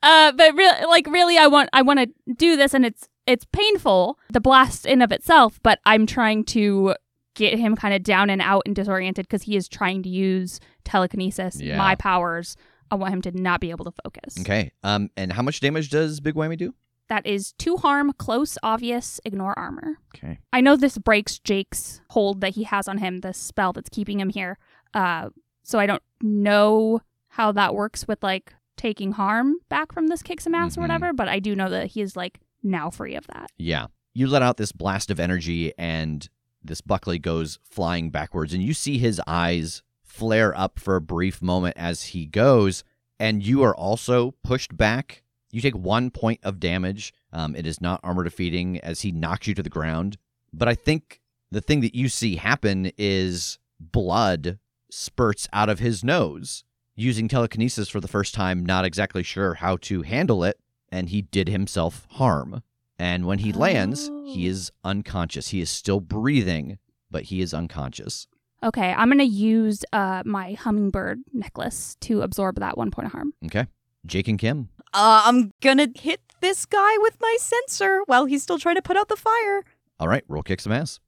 uh, 0.03 0.31
but 0.33 0.55
really, 0.55 0.85
like 0.87 1.07
really, 1.07 1.37
I 1.37 1.47
want 1.47 1.69
I 1.73 1.81
want 1.81 1.99
to 1.99 2.33
do 2.33 2.55
this, 2.55 2.73
and 2.73 2.85
it's 2.85 3.07
it's 3.25 3.45
painful, 3.51 4.19
the 4.31 4.41
blast 4.41 4.85
in 4.85 5.01
of 5.01 5.11
itself. 5.11 5.59
But 5.63 5.79
I'm 5.85 6.05
trying 6.05 6.43
to 6.45 6.95
get 7.35 7.57
him 7.57 7.75
kind 7.75 7.93
of 7.93 8.03
down 8.03 8.29
and 8.29 8.41
out 8.41 8.63
and 8.65 8.75
disoriented 8.75 9.25
because 9.27 9.43
he 9.43 9.55
is 9.55 9.67
trying 9.69 10.03
to 10.03 10.09
use 10.09 10.59
telekinesis, 10.83 11.61
Yeah. 11.61 11.77
my 11.77 11.95
powers. 11.95 12.55
I 12.91 12.95
want 12.95 13.13
him 13.13 13.21
to 13.23 13.31
not 13.31 13.61
be 13.61 13.69
able 13.69 13.85
to 13.85 13.91
focus. 14.03 14.35
okay. 14.41 14.71
Um, 14.83 15.11
and 15.15 15.31
how 15.31 15.43
much 15.43 15.59
damage 15.59 15.91
does 15.91 16.19
Big 16.19 16.33
Whammy 16.33 16.57
do? 16.57 16.73
That 17.09 17.25
is 17.25 17.53
two 17.53 17.77
harm, 17.77 18.13
close, 18.13 18.57
obvious, 18.63 19.19
ignore 19.25 19.57
armor. 19.57 19.97
Okay. 20.15 20.39
I 20.53 20.61
know 20.61 20.75
this 20.75 20.97
breaks 20.97 21.39
Jake's 21.39 22.01
hold 22.11 22.41
that 22.41 22.49
he 22.55 22.63
has 22.63 22.87
on 22.87 22.99
him, 22.99 23.19
the 23.21 23.33
spell 23.33 23.73
that's 23.73 23.89
keeping 23.89 24.19
him 24.19 24.29
here. 24.29 24.57
Uh, 24.93 25.29
so 25.63 25.79
I 25.79 25.85
don't 25.87 26.03
know 26.21 27.01
how 27.29 27.51
that 27.51 27.73
works 27.75 28.07
with 28.07 28.21
like 28.23 28.53
taking 28.77 29.11
harm 29.13 29.55
back 29.69 29.91
from 29.91 30.07
this 30.07 30.21
kick 30.21 30.39
some 30.39 30.55
ass 30.55 30.75
Mhm. 30.75 30.77
or 30.77 30.81
whatever, 30.81 31.13
but 31.13 31.27
I 31.27 31.39
do 31.39 31.55
know 31.55 31.69
that 31.69 31.87
he 31.87 32.01
is 32.01 32.15
like 32.15 32.39
now 32.63 32.89
free 32.89 33.15
of 33.15 33.27
that. 33.27 33.51
Yeah. 33.57 33.87
You 34.13 34.27
let 34.27 34.41
out 34.41 34.57
this 34.57 34.71
blast 34.71 35.11
of 35.11 35.19
energy, 35.19 35.71
and 35.77 36.27
this 36.63 36.81
Buckley 36.81 37.19
goes 37.19 37.57
flying 37.63 38.09
backwards, 38.09 38.53
and 38.53 38.61
you 38.63 38.73
see 38.73 38.97
his 38.97 39.21
eyes 39.27 39.81
flare 40.03 40.57
up 40.57 40.79
for 40.79 40.95
a 40.95 41.01
brief 41.01 41.41
moment 41.41 41.75
as 41.77 42.03
he 42.03 42.25
goes, 42.25 42.83
and 43.19 43.43
you 43.43 43.61
are 43.63 43.75
also 43.75 44.31
pushed 44.43 44.75
back. 44.75 45.23
You 45.51 45.61
take 45.61 45.75
one 45.75 46.11
point 46.11 46.39
of 46.43 46.59
damage. 46.59 47.13
Um, 47.33 47.55
it 47.55 47.65
is 47.65 47.81
not 47.81 47.99
armor 48.03 48.23
defeating 48.23 48.79
as 48.79 49.01
he 49.01 49.11
knocks 49.11 49.47
you 49.47 49.53
to 49.55 49.63
the 49.63 49.69
ground. 49.69 50.17
But 50.53 50.67
I 50.67 50.75
think 50.75 51.21
the 51.51 51.61
thing 51.61 51.81
that 51.81 51.95
you 51.95 52.09
see 52.09 52.35
happen 52.35 52.91
is 52.97 53.57
blood 53.79 54.59
spurts 54.91 55.47
out 55.53 55.69
of 55.69 55.79
his 55.79 56.03
nose. 56.03 56.63
Using 56.95 57.27
telekinesis 57.27 57.87
for 57.89 58.01
the 58.01 58.07
first 58.07 58.33
time, 58.33 58.65
not 58.65 58.83
exactly 58.85 59.23
sure 59.23 59.55
how 59.55 59.77
to 59.77 60.01
handle 60.01 60.43
it, 60.43 60.59
and 60.91 61.09
he 61.09 61.21
did 61.21 61.47
himself 61.47 62.05
harm. 62.11 62.61
And 62.97 63.25
when 63.25 63.39
he 63.39 63.53
lands, 63.53 64.07
he 64.25 64.45
Oh. 64.47 64.51
is 64.51 64.71
unconscious. 64.83 65.49
He 65.49 65.61
is 65.61 65.69
still 65.69 66.01
breathing, 66.01 66.77
but 67.09 67.23
he 67.25 67.39
is 67.41 67.53
unconscious. 67.53 68.27
Okay, 68.61 68.91
I'm 68.91 69.07
gonna 69.09 69.23
use 69.23 69.85
uh, 69.93 70.23
my 70.25 70.53
hummingbird 70.53 71.21
necklace 71.31 71.95
to 72.01 72.21
absorb 72.21 72.59
that 72.59 72.77
one 72.77 72.91
point 72.91 73.05
of 73.05 73.13
harm. 73.13 73.33
Okay. 73.45 73.67
Jake 74.05 74.27
and 74.27 74.37
Kim. 74.37 74.67
Uh, 74.93 75.23
I'm 75.25 75.53
gonna 75.61 75.87
hit 75.95 76.21
this 76.41 76.65
guy 76.65 76.97
with 76.97 77.17
my 77.21 77.37
censer 77.39 78.01
while 78.05 78.25
he's 78.25 78.43
still 78.43 78.57
trying 78.57 78.75
to 78.75 78.81
put 78.81 78.97
out 78.97 79.07
the 79.07 79.15
fire. 79.15 79.63
All 79.99 80.07
right, 80.07 80.23
roll 80.27 80.43
kick 80.43 80.61
some 80.61 80.71
ass. 80.71 80.99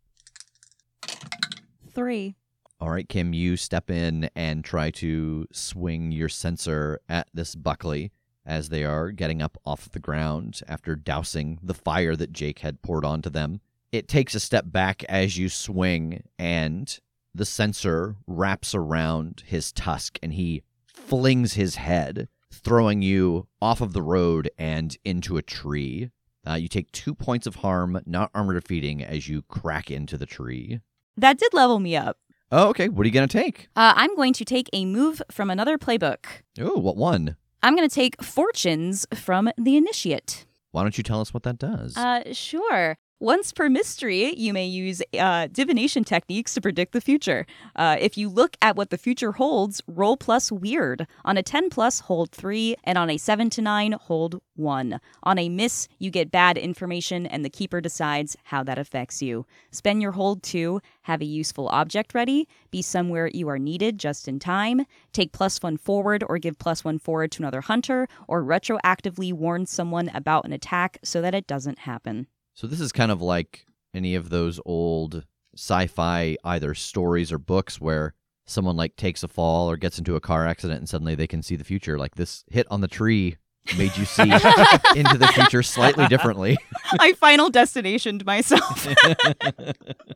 Three. 1.89 2.35
All 2.79 2.89
right, 2.89 3.07
Kim, 3.07 3.33
you 3.33 3.57
step 3.57 3.89
in 3.89 4.29
and 4.35 4.63
try 4.63 4.91
to 4.91 5.47
swing 5.51 6.11
your 6.11 6.29
censer 6.29 6.99
at 7.07 7.27
this 7.33 7.53
Buckley 7.55 8.11
as 8.45 8.69
they 8.69 8.83
are 8.83 9.11
getting 9.11 9.41
up 9.41 9.57
off 9.65 9.91
the 9.91 9.99
ground 9.99 10.61
after 10.67 10.95
dousing 10.95 11.59
the 11.61 11.75
fire 11.75 12.15
that 12.15 12.33
Jake 12.33 12.59
had 12.59 12.81
poured 12.81 13.05
onto 13.05 13.29
them. 13.29 13.61
It 13.91 14.07
takes 14.07 14.33
a 14.33 14.39
step 14.39 14.65
back 14.67 15.03
as 15.05 15.37
you 15.37 15.47
swing, 15.49 16.23
and 16.39 16.99
the 17.35 17.45
censer 17.45 18.15
wraps 18.25 18.73
around 18.73 19.43
his 19.45 19.71
tusk 19.71 20.17
and 20.23 20.33
he 20.33 20.63
flings 20.87 21.53
his 21.53 21.75
head, 21.75 22.29
throwing 22.51 23.01
you 23.01 23.47
off 23.61 23.81
of 23.81 23.93
the 23.93 24.01
road 24.01 24.49
and 24.57 24.97
into 25.03 25.37
a 25.37 25.41
tree. 25.41 26.11
Uh, 26.47 26.53
you 26.53 26.67
take 26.67 26.91
two 26.91 27.13
points 27.13 27.47
of 27.47 27.55
harm, 27.55 28.01
not 28.05 28.31
armor 28.33 28.53
defeating, 28.53 29.03
as 29.03 29.27
you 29.27 29.43
crack 29.43 29.89
into 29.91 30.17
the 30.17 30.25
tree. 30.25 30.79
That 31.17 31.37
did 31.37 31.53
level 31.53 31.79
me 31.79 31.95
up. 31.95 32.17
Oh, 32.51 32.69
okay. 32.69 32.89
What 32.89 33.03
are 33.03 33.07
you 33.07 33.13
going 33.13 33.27
to 33.27 33.37
take? 33.37 33.69
Uh, 33.75 33.93
I'm 33.95 34.15
going 34.15 34.33
to 34.33 34.43
take 34.43 34.69
a 34.73 34.85
move 34.85 35.21
from 35.31 35.49
another 35.49 35.77
playbook. 35.77 36.25
Oh, 36.59 36.77
what 36.79 36.97
one? 36.97 37.37
I'm 37.63 37.75
going 37.75 37.87
to 37.87 37.93
take 37.93 38.21
Fortunes 38.21 39.05
from 39.13 39.49
the 39.57 39.77
Initiate. 39.77 40.45
Why 40.71 40.81
don't 40.81 40.97
you 40.97 41.03
tell 41.03 41.21
us 41.21 41.33
what 41.33 41.43
that 41.43 41.59
does? 41.59 41.95
Uh, 41.95 42.33
sure. 42.33 42.97
Once 43.21 43.53
per 43.53 43.69
mystery, 43.69 44.33
you 44.33 44.51
may 44.51 44.65
use 44.65 44.99
uh, 45.19 45.45
divination 45.51 46.03
techniques 46.03 46.55
to 46.55 46.59
predict 46.59 46.91
the 46.91 46.99
future. 46.99 47.45
Uh, 47.75 47.95
if 47.99 48.17
you 48.17 48.27
look 48.27 48.57
at 48.63 48.75
what 48.75 48.89
the 48.89 48.97
future 48.97 49.33
holds, 49.33 49.79
roll 49.85 50.17
plus 50.17 50.51
weird. 50.51 51.05
On 51.23 51.37
a 51.37 51.43
10 51.43 51.69
plus, 51.69 51.99
hold 51.99 52.31
3, 52.31 52.75
and 52.83 52.97
on 52.97 53.11
a 53.11 53.17
7 53.17 53.51
to 53.51 53.61
9, 53.61 53.91
hold 53.91 54.41
1. 54.55 54.99
On 55.21 55.37
a 55.37 55.49
miss, 55.49 55.87
you 55.99 56.09
get 56.09 56.31
bad 56.31 56.57
information, 56.57 57.27
and 57.27 57.45
the 57.45 57.49
keeper 57.51 57.79
decides 57.79 58.35
how 58.45 58.63
that 58.63 58.79
affects 58.79 59.21
you. 59.21 59.45
Spend 59.69 60.01
your 60.01 60.13
hold 60.13 60.41
2, 60.41 60.81
have 61.03 61.21
a 61.21 61.25
useful 61.25 61.67
object 61.67 62.15
ready, 62.15 62.47
be 62.71 62.81
somewhere 62.81 63.29
you 63.31 63.47
are 63.49 63.59
needed 63.59 63.99
just 63.99 64.27
in 64.27 64.39
time, 64.39 64.83
take 65.13 65.31
plus 65.31 65.61
1 65.61 65.77
forward 65.77 66.23
or 66.27 66.39
give 66.39 66.57
plus 66.57 66.83
1 66.83 66.97
forward 66.97 67.31
to 67.33 67.43
another 67.43 67.61
hunter, 67.61 68.07
or 68.27 68.43
retroactively 68.43 69.31
warn 69.31 69.67
someone 69.67 70.09
about 70.15 70.45
an 70.45 70.53
attack 70.53 70.97
so 71.03 71.21
that 71.21 71.35
it 71.35 71.45
doesn't 71.45 71.77
happen. 71.77 72.25
So 72.53 72.67
this 72.67 72.79
is 72.81 72.91
kind 72.91 73.11
of 73.11 73.21
like 73.21 73.65
any 73.93 74.15
of 74.15 74.29
those 74.29 74.59
old 74.65 75.25
sci-fi 75.55 76.37
either 76.43 76.73
stories 76.73 77.31
or 77.31 77.37
books 77.37 77.79
where 77.81 78.13
someone 78.45 78.75
like 78.75 78.95
takes 78.95 79.23
a 79.23 79.27
fall 79.27 79.69
or 79.69 79.77
gets 79.77 79.97
into 79.97 80.15
a 80.15 80.19
car 80.21 80.45
accident 80.45 80.79
and 80.79 80.89
suddenly 80.89 81.15
they 81.15 81.27
can 81.27 81.41
see 81.41 81.55
the 81.55 81.63
future. 81.63 81.97
Like 81.97 82.15
this 82.15 82.43
hit 82.49 82.67
on 82.69 82.81
the 82.81 82.87
tree 82.87 83.37
made 83.77 83.95
you 83.95 84.05
see 84.05 84.23
into 84.95 85.17
the 85.17 85.29
future 85.33 85.63
slightly 85.63 86.07
differently. 86.07 86.57
I 86.99 87.13
final 87.13 87.49
destinationed 87.51 88.25
myself. 88.25 88.87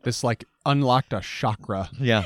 This 0.02 0.22
like 0.22 0.44
unlocked 0.64 1.12
a 1.12 1.20
chakra. 1.20 1.90
yeah. 1.98 2.22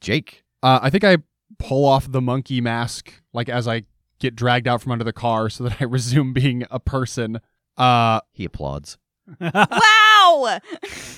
Jake. 0.00 0.42
Uh, 0.62 0.80
I 0.82 0.90
think 0.90 1.04
I 1.04 1.18
pull 1.58 1.84
off 1.84 2.10
the 2.10 2.20
monkey 2.20 2.60
mask 2.60 3.12
like 3.32 3.48
as 3.48 3.68
I 3.68 3.84
get 4.18 4.34
dragged 4.34 4.66
out 4.66 4.82
from 4.82 4.92
under 4.92 5.04
the 5.04 5.12
car 5.12 5.48
so 5.48 5.64
that 5.64 5.76
I 5.80 5.84
resume 5.84 6.32
being 6.32 6.64
a 6.70 6.80
person. 6.80 7.40
Uh, 7.76 8.20
He 8.32 8.44
applauds. 8.44 8.98
Wow! 9.38 10.58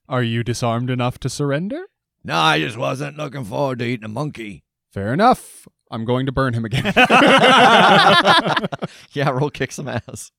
are 0.09 0.23
you 0.23 0.43
disarmed 0.43 0.91
enough 0.91 1.19
to 1.21 1.29
surrender? 1.29 1.87
No, 2.25 2.37
I 2.37 2.59
just 2.61 2.77
wasn't 2.77 3.17
looking 3.17 3.45
forward 3.45 3.79
to 3.81 3.85
eating 3.85 4.05
a 4.05 4.09
monkey. 4.09 4.65
Fair 4.93 5.13
enough. 5.13 5.67
I'm 5.91 6.05
going 6.05 6.27
to 6.27 6.33
burn 6.33 6.55
him 6.55 6.65
again. 6.65 6.85
yeah, 9.13 9.31
roll 9.31 9.51
kick 9.51 9.73
some 9.73 9.89
ass. 9.89 10.33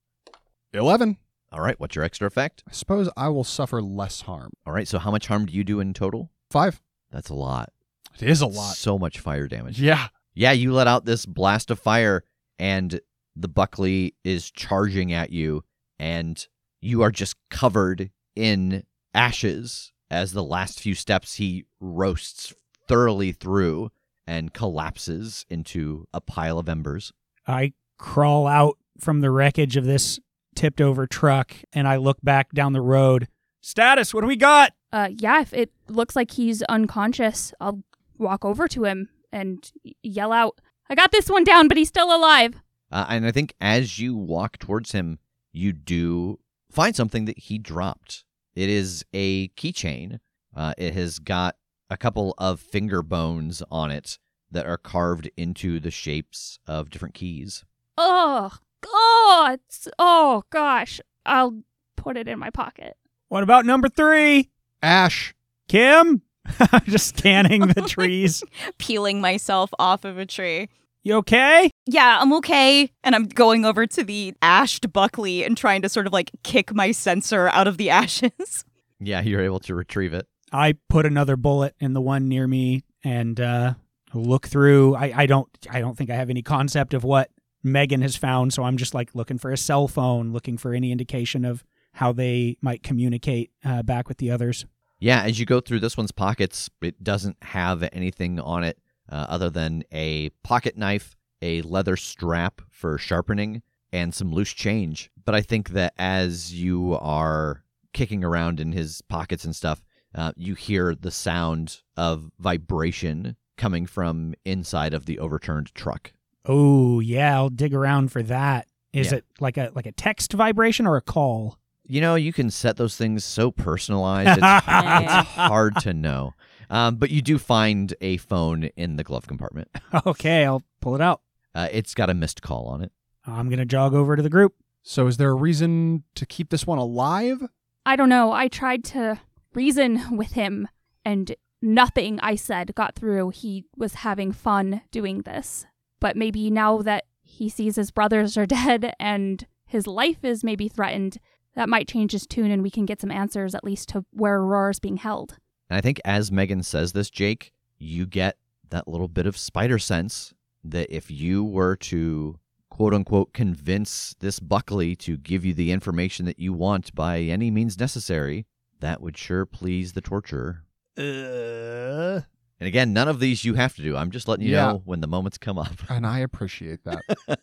11. 0.73 1.17
All 1.51 1.61
right, 1.61 1.79
what's 1.79 1.95
your 1.95 2.03
extra 2.03 2.25
effect? 2.25 2.63
I 2.67 2.71
suppose 2.71 3.09
I 3.15 3.29
will 3.29 3.43
suffer 3.43 3.81
less 3.81 4.21
harm. 4.21 4.51
All 4.65 4.73
right, 4.73 4.87
so 4.87 4.97
how 4.97 5.11
much 5.11 5.27
harm 5.27 5.45
do 5.45 5.53
you 5.53 5.63
do 5.63 5.79
in 5.79 5.93
total? 5.93 6.31
5. 6.49 6.81
That's 7.11 7.29
a 7.29 7.35
lot. 7.35 7.71
It 8.19 8.29
is 8.29 8.41
a 8.41 8.47
lot. 8.47 8.75
So 8.75 8.97
much 8.97 9.19
fire 9.19 9.47
damage. 9.47 9.79
Yeah. 9.79 10.07
Yeah, 10.33 10.51
you 10.51 10.73
let 10.73 10.87
out 10.87 11.05
this 11.05 11.27
blast 11.27 11.69
of 11.69 11.79
fire, 11.79 12.23
and 12.57 12.99
the 13.35 13.47
Buckley 13.47 14.15
is 14.23 14.49
charging 14.49 15.13
at 15.13 15.31
you, 15.31 15.63
and 15.99 16.43
you 16.83 17.01
are 17.01 17.11
just 17.11 17.35
covered 17.49 18.11
in 18.35 18.83
ashes 19.13 19.93
as 20.11 20.33
the 20.33 20.43
last 20.43 20.79
few 20.79 20.93
steps 20.93 21.35
he 21.35 21.65
roasts 21.79 22.53
thoroughly 22.87 23.31
through 23.31 23.89
and 24.27 24.53
collapses 24.53 25.45
into 25.49 26.07
a 26.13 26.21
pile 26.21 26.59
of 26.59 26.67
embers. 26.67 27.13
I 27.47 27.73
crawl 27.97 28.47
out 28.47 28.77
from 28.99 29.21
the 29.21 29.31
wreckage 29.31 29.77
of 29.77 29.85
this 29.85 30.19
tipped 30.55 30.81
over 30.81 31.07
truck 31.07 31.55
and 31.71 31.87
I 31.87 31.95
look 31.95 32.17
back 32.21 32.51
down 32.51 32.73
the 32.73 32.81
road. 32.81 33.27
Status, 33.61 34.13
what 34.13 34.21
do 34.21 34.27
we 34.27 34.35
got? 34.35 34.73
Uh, 34.91 35.09
yeah, 35.17 35.41
if 35.41 35.53
it 35.53 35.71
looks 35.87 36.15
like 36.15 36.31
he's 36.31 36.61
unconscious, 36.63 37.53
I'll 37.59 37.81
walk 38.17 38.43
over 38.45 38.67
to 38.67 38.83
him 38.83 39.09
and 39.31 39.71
y- 39.83 39.93
yell 40.03 40.31
out, 40.31 40.59
I 40.89 40.95
got 40.95 41.11
this 41.11 41.29
one 41.29 41.43
down, 41.43 41.67
but 41.69 41.77
he's 41.77 41.87
still 41.87 42.15
alive. 42.15 42.55
Uh, 42.91 43.05
and 43.09 43.25
I 43.25 43.31
think 43.31 43.53
as 43.59 43.97
you 43.99 44.15
walk 44.15 44.59
towards 44.59 44.91
him, 44.91 45.17
you 45.53 45.71
do 45.71 46.39
find 46.73 46.95
something 46.95 47.25
that 47.25 47.37
he 47.37 47.57
dropped. 47.57 48.23
It 48.55 48.69
is 48.69 49.05
a 49.13 49.49
keychain. 49.49 50.19
Uh, 50.55 50.73
it 50.77 50.93
has 50.93 51.19
got 51.19 51.55
a 51.89 51.97
couple 51.97 52.33
of 52.37 52.59
finger 52.59 53.01
bones 53.01 53.63
on 53.71 53.91
it 53.91 54.17
that 54.51 54.65
are 54.65 54.77
carved 54.77 55.29
into 55.37 55.79
the 55.79 55.91
shapes 55.91 56.59
of 56.67 56.89
different 56.89 57.15
keys. 57.15 57.63
Oh, 57.97 58.51
oh, 58.85 59.57
oh 59.97 60.43
gosh. 60.49 60.99
I'll 61.25 61.61
put 61.95 62.17
it 62.17 62.27
in 62.27 62.39
my 62.39 62.49
pocket. 62.49 62.97
What 63.29 63.43
about 63.43 63.65
number 63.65 63.89
three? 63.89 64.49
Ash. 64.81 65.33
Kim? 65.67 66.21
I'm 66.59 66.85
just 66.85 67.17
scanning 67.17 67.67
the 67.67 67.81
trees. 67.87 68.43
Peeling 68.77 69.21
myself 69.21 69.71
off 69.79 70.05
of 70.05 70.17
a 70.17 70.25
tree. 70.25 70.69
You 71.05 71.15
okay? 71.15 71.69
Yeah, 71.85 72.19
I'm 72.21 72.31
okay. 72.35 72.89
And 73.03 73.13
I'm 73.13 73.25
going 73.25 73.65
over 73.65 73.85
to 73.85 74.03
the 74.05 74.33
ashed 74.41 74.93
Buckley 74.93 75.43
and 75.43 75.57
trying 75.57 75.81
to 75.81 75.89
sort 75.89 76.07
of 76.07 76.13
like 76.13 76.31
kick 76.43 76.73
my 76.73 76.91
censer 76.93 77.49
out 77.49 77.67
of 77.67 77.77
the 77.77 77.89
ashes. 77.89 78.63
Yeah, 78.99 79.21
you're 79.21 79.41
able 79.41 79.59
to 79.61 79.75
retrieve 79.75 80.13
it. 80.13 80.27
I 80.53 80.75
put 80.89 81.05
another 81.05 81.35
bullet 81.35 81.75
in 81.81 81.93
the 81.93 81.99
one 81.99 82.29
near 82.29 82.47
me 82.47 82.83
and 83.03 83.37
uh, 83.41 83.73
look 84.13 84.47
through. 84.47 84.95
I, 84.95 85.13
I 85.13 85.25
don't 85.25 85.49
I 85.69 85.81
don't 85.81 85.97
think 85.97 86.09
I 86.09 86.15
have 86.15 86.29
any 86.29 86.41
concept 86.41 86.93
of 86.93 87.03
what 87.03 87.29
Megan 87.63 88.01
has 88.01 88.15
found, 88.15 88.53
so 88.53 88.63
I'm 88.63 88.77
just 88.77 88.93
like 88.93 89.13
looking 89.13 89.37
for 89.37 89.51
a 89.51 89.57
cell 89.57 89.89
phone, 89.89 90.31
looking 90.31 90.57
for 90.57 90.73
any 90.73 90.91
indication 90.91 91.43
of 91.43 91.65
how 91.93 92.13
they 92.13 92.57
might 92.61 92.81
communicate 92.81 93.51
uh, 93.65 93.83
back 93.83 94.07
with 94.07 94.19
the 94.19 94.31
others. 94.31 94.65
Yeah, 94.99 95.23
as 95.23 95.37
you 95.37 95.45
go 95.45 95.59
through 95.59 95.81
this 95.81 95.97
one's 95.97 96.13
pockets, 96.13 96.69
it 96.81 97.03
doesn't 97.03 97.35
have 97.41 97.83
anything 97.91 98.39
on 98.39 98.63
it 98.63 98.77
uh, 99.13 99.25
other 99.29 99.49
than 99.49 99.83
a 99.93 100.29
pocket 100.43 100.75
knife, 100.77 101.15
a 101.41 101.61
leather 101.61 101.95
strap 101.95 102.61
for 102.69 102.97
sharpening, 102.97 103.61
and 103.91 104.13
some 104.13 104.33
loose 104.33 104.51
change. 104.51 105.11
But 105.23 105.35
I 105.35 105.41
think 105.41 105.69
that 105.69 105.93
as 105.97 106.53
you 106.53 106.97
are 106.99 107.63
kicking 107.93 108.23
around 108.23 108.59
in 108.59 108.71
his 108.71 109.01
pockets 109.03 109.45
and 109.45 109.55
stuff, 109.55 109.83
uh, 110.15 110.31
you 110.35 110.55
hear 110.55 110.95
the 110.95 111.11
sound 111.11 111.81
of 111.95 112.31
vibration 112.39 113.35
coming 113.57 113.85
from 113.85 114.33
inside 114.45 114.93
of 114.93 115.05
the 115.05 115.19
overturned 115.19 115.73
truck. 115.75 116.11
Oh 116.45 116.99
yeah, 116.99 117.35
I'll 117.35 117.49
dig 117.49 117.73
around 117.73 118.11
for 118.11 118.23
that. 118.23 118.67
Is 118.91 119.11
Yeah. 119.11 119.17
it 119.19 119.25
like 119.39 119.57
a 119.57 119.71
like 119.75 119.85
a 119.85 119.91
text 119.91 120.33
vibration 120.33 120.85
or 120.87 120.97
a 120.97 121.01
call? 121.01 121.57
You 121.85 121.99
know, 122.01 122.15
you 122.15 122.31
can 122.33 122.49
set 122.49 122.77
those 122.77 122.95
things 122.95 123.25
so 123.25 123.51
personalized, 123.51 124.29
it's, 124.29 124.37
it's 124.67 125.29
hard 125.29 125.75
to 125.81 125.93
know. 125.93 126.33
Um, 126.73 126.95
but 126.95 127.11
you 127.11 127.21
do 127.21 127.37
find 127.37 127.93
a 128.01 128.17
phone 128.17 128.63
in 128.75 128.95
the 128.95 129.03
glove 129.03 129.27
compartment. 129.27 129.69
okay, 130.07 130.43
I'll 130.43 130.63
pull 130.81 130.95
it 130.95 131.01
out. 131.01 131.21
Uh, 131.53 131.67
it's 131.71 131.93
got 131.93 132.09
a 132.09 132.15
missed 132.15 132.41
call 132.41 132.65
on 132.65 132.81
it. 132.81 132.91
I'm 133.27 133.47
gonna 133.47 133.63
jog 133.63 133.93
over 133.93 134.15
to 134.15 134.23
the 134.23 134.29
group. 134.29 134.55
So 134.81 135.05
is 135.05 135.17
there 135.17 135.29
a 135.29 135.35
reason 135.35 136.03
to 136.15 136.25
keep 136.25 136.49
this 136.49 136.65
one 136.65 136.79
alive? 136.79 137.43
I 137.85 137.95
don't 137.95 138.09
know. 138.09 138.31
I 138.31 138.47
tried 138.47 138.83
to 138.85 139.19
reason 139.53 140.17
with 140.17 140.31
him, 140.31 140.67
and 141.05 141.35
nothing 141.61 142.19
I 142.21 142.33
said 142.33 142.73
got 142.73 142.95
through. 142.95 143.29
He 143.29 143.65
was 143.77 143.93
having 143.95 144.31
fun 144.31 144.81
doing 144.89 145.21
this. 145.21 145.67
But 145.99 146.17
maybe 146.17 146.49
now 146.49 146.79
that 146.79 147.05
he 147.21 147.49
sees 147.49 147.75
his 147.75 147.91
brothers 147.91 148.35
are 148.35 148.45
dead 148.47 148.95
and 148.99 149.45
his 149.67 149.85
life 149.85 150.23
is 150.23 150.43
maybe 150.43 150.67
threatened, 150.69 151.17
that 151.55 151.69
might 151.69 151.87
change 151.87 152.13
his 152.13 152.25
tune 152.25 152.49
and 152.49 152.63
we 152.63 152.71
can 152.71 152.87
get 152.87 152.99
some 152.99 153.11
answers 153.11 153.53
at 153.53 153.63
least 153.63 153.89
to 153.89 154.05
where 154.11 154.37
Aurora's 154.37 154.79
being 154.79 154.97
held. 154.97 155.37
And 155.73 155.79
I 155.79 155.81
think 155.81 155.99
as 156.05 156.31
Megan 156.31 156.61
says 156.61 156.91
this, 156.93 157.09
Jake, 157.09 157.51
you 157.79 158.05
get 158.05 158.37
that 158.69 158.87
little 158.87 159.07
bit 159.07 159.25
of 159.25 159.35
spider 159.35 159.79
sense 159.79 160.31
that 160.63 160.95
if 160.95 161.09
you 161.09 161.43
were 161.43 161.75
to 161.77 162.37
quote 162.69 162.93
unquote 162.93 163.33
convince 163.33 164.13
this 164.19 164.39
Buckley 164.39 164.95
to 164.97 165.17
give 165.17 165.43
you 165.43 165.55
the 165.55 165.71
information 165.71 166.27
that 166.27 166.37
you 166.37 166.53
want 166.53 166.93
by 166.93 167.21
any 167.21 167.49
means 167.49 167.79
necessary, 167.79 168.45
that 168.81 169.01
would 169.01 169.17
sure 169.17 169.47
please 169.47 169.93
the 169.93 170.01
torturer. 170.01 170.61
Uh, 170.95 172.21
And 172.59 172.67
again, 172.67 172.93
none 172.93 173.07
of 173.07 173.19
these 173.19 173.43
you 173.43 173.55
have 173.55 173.75
to 173.77 173.81
do. 173.81 173.97
I'm 173.97 174.11
just 174.11 174.27
letting 174.27 174.45
you 174.45 174.51
Yeah. 174.53 174.73
know 174.73 174.81
when 174.85 175.01
the 175.01 175.07
moments 175.07 175.39
come 175.39 175.57
up. 175.57 175.73
and 175.89 176.05
I 176.05 176.19
appreciate 176.19 176.83
that. 176.83 177.01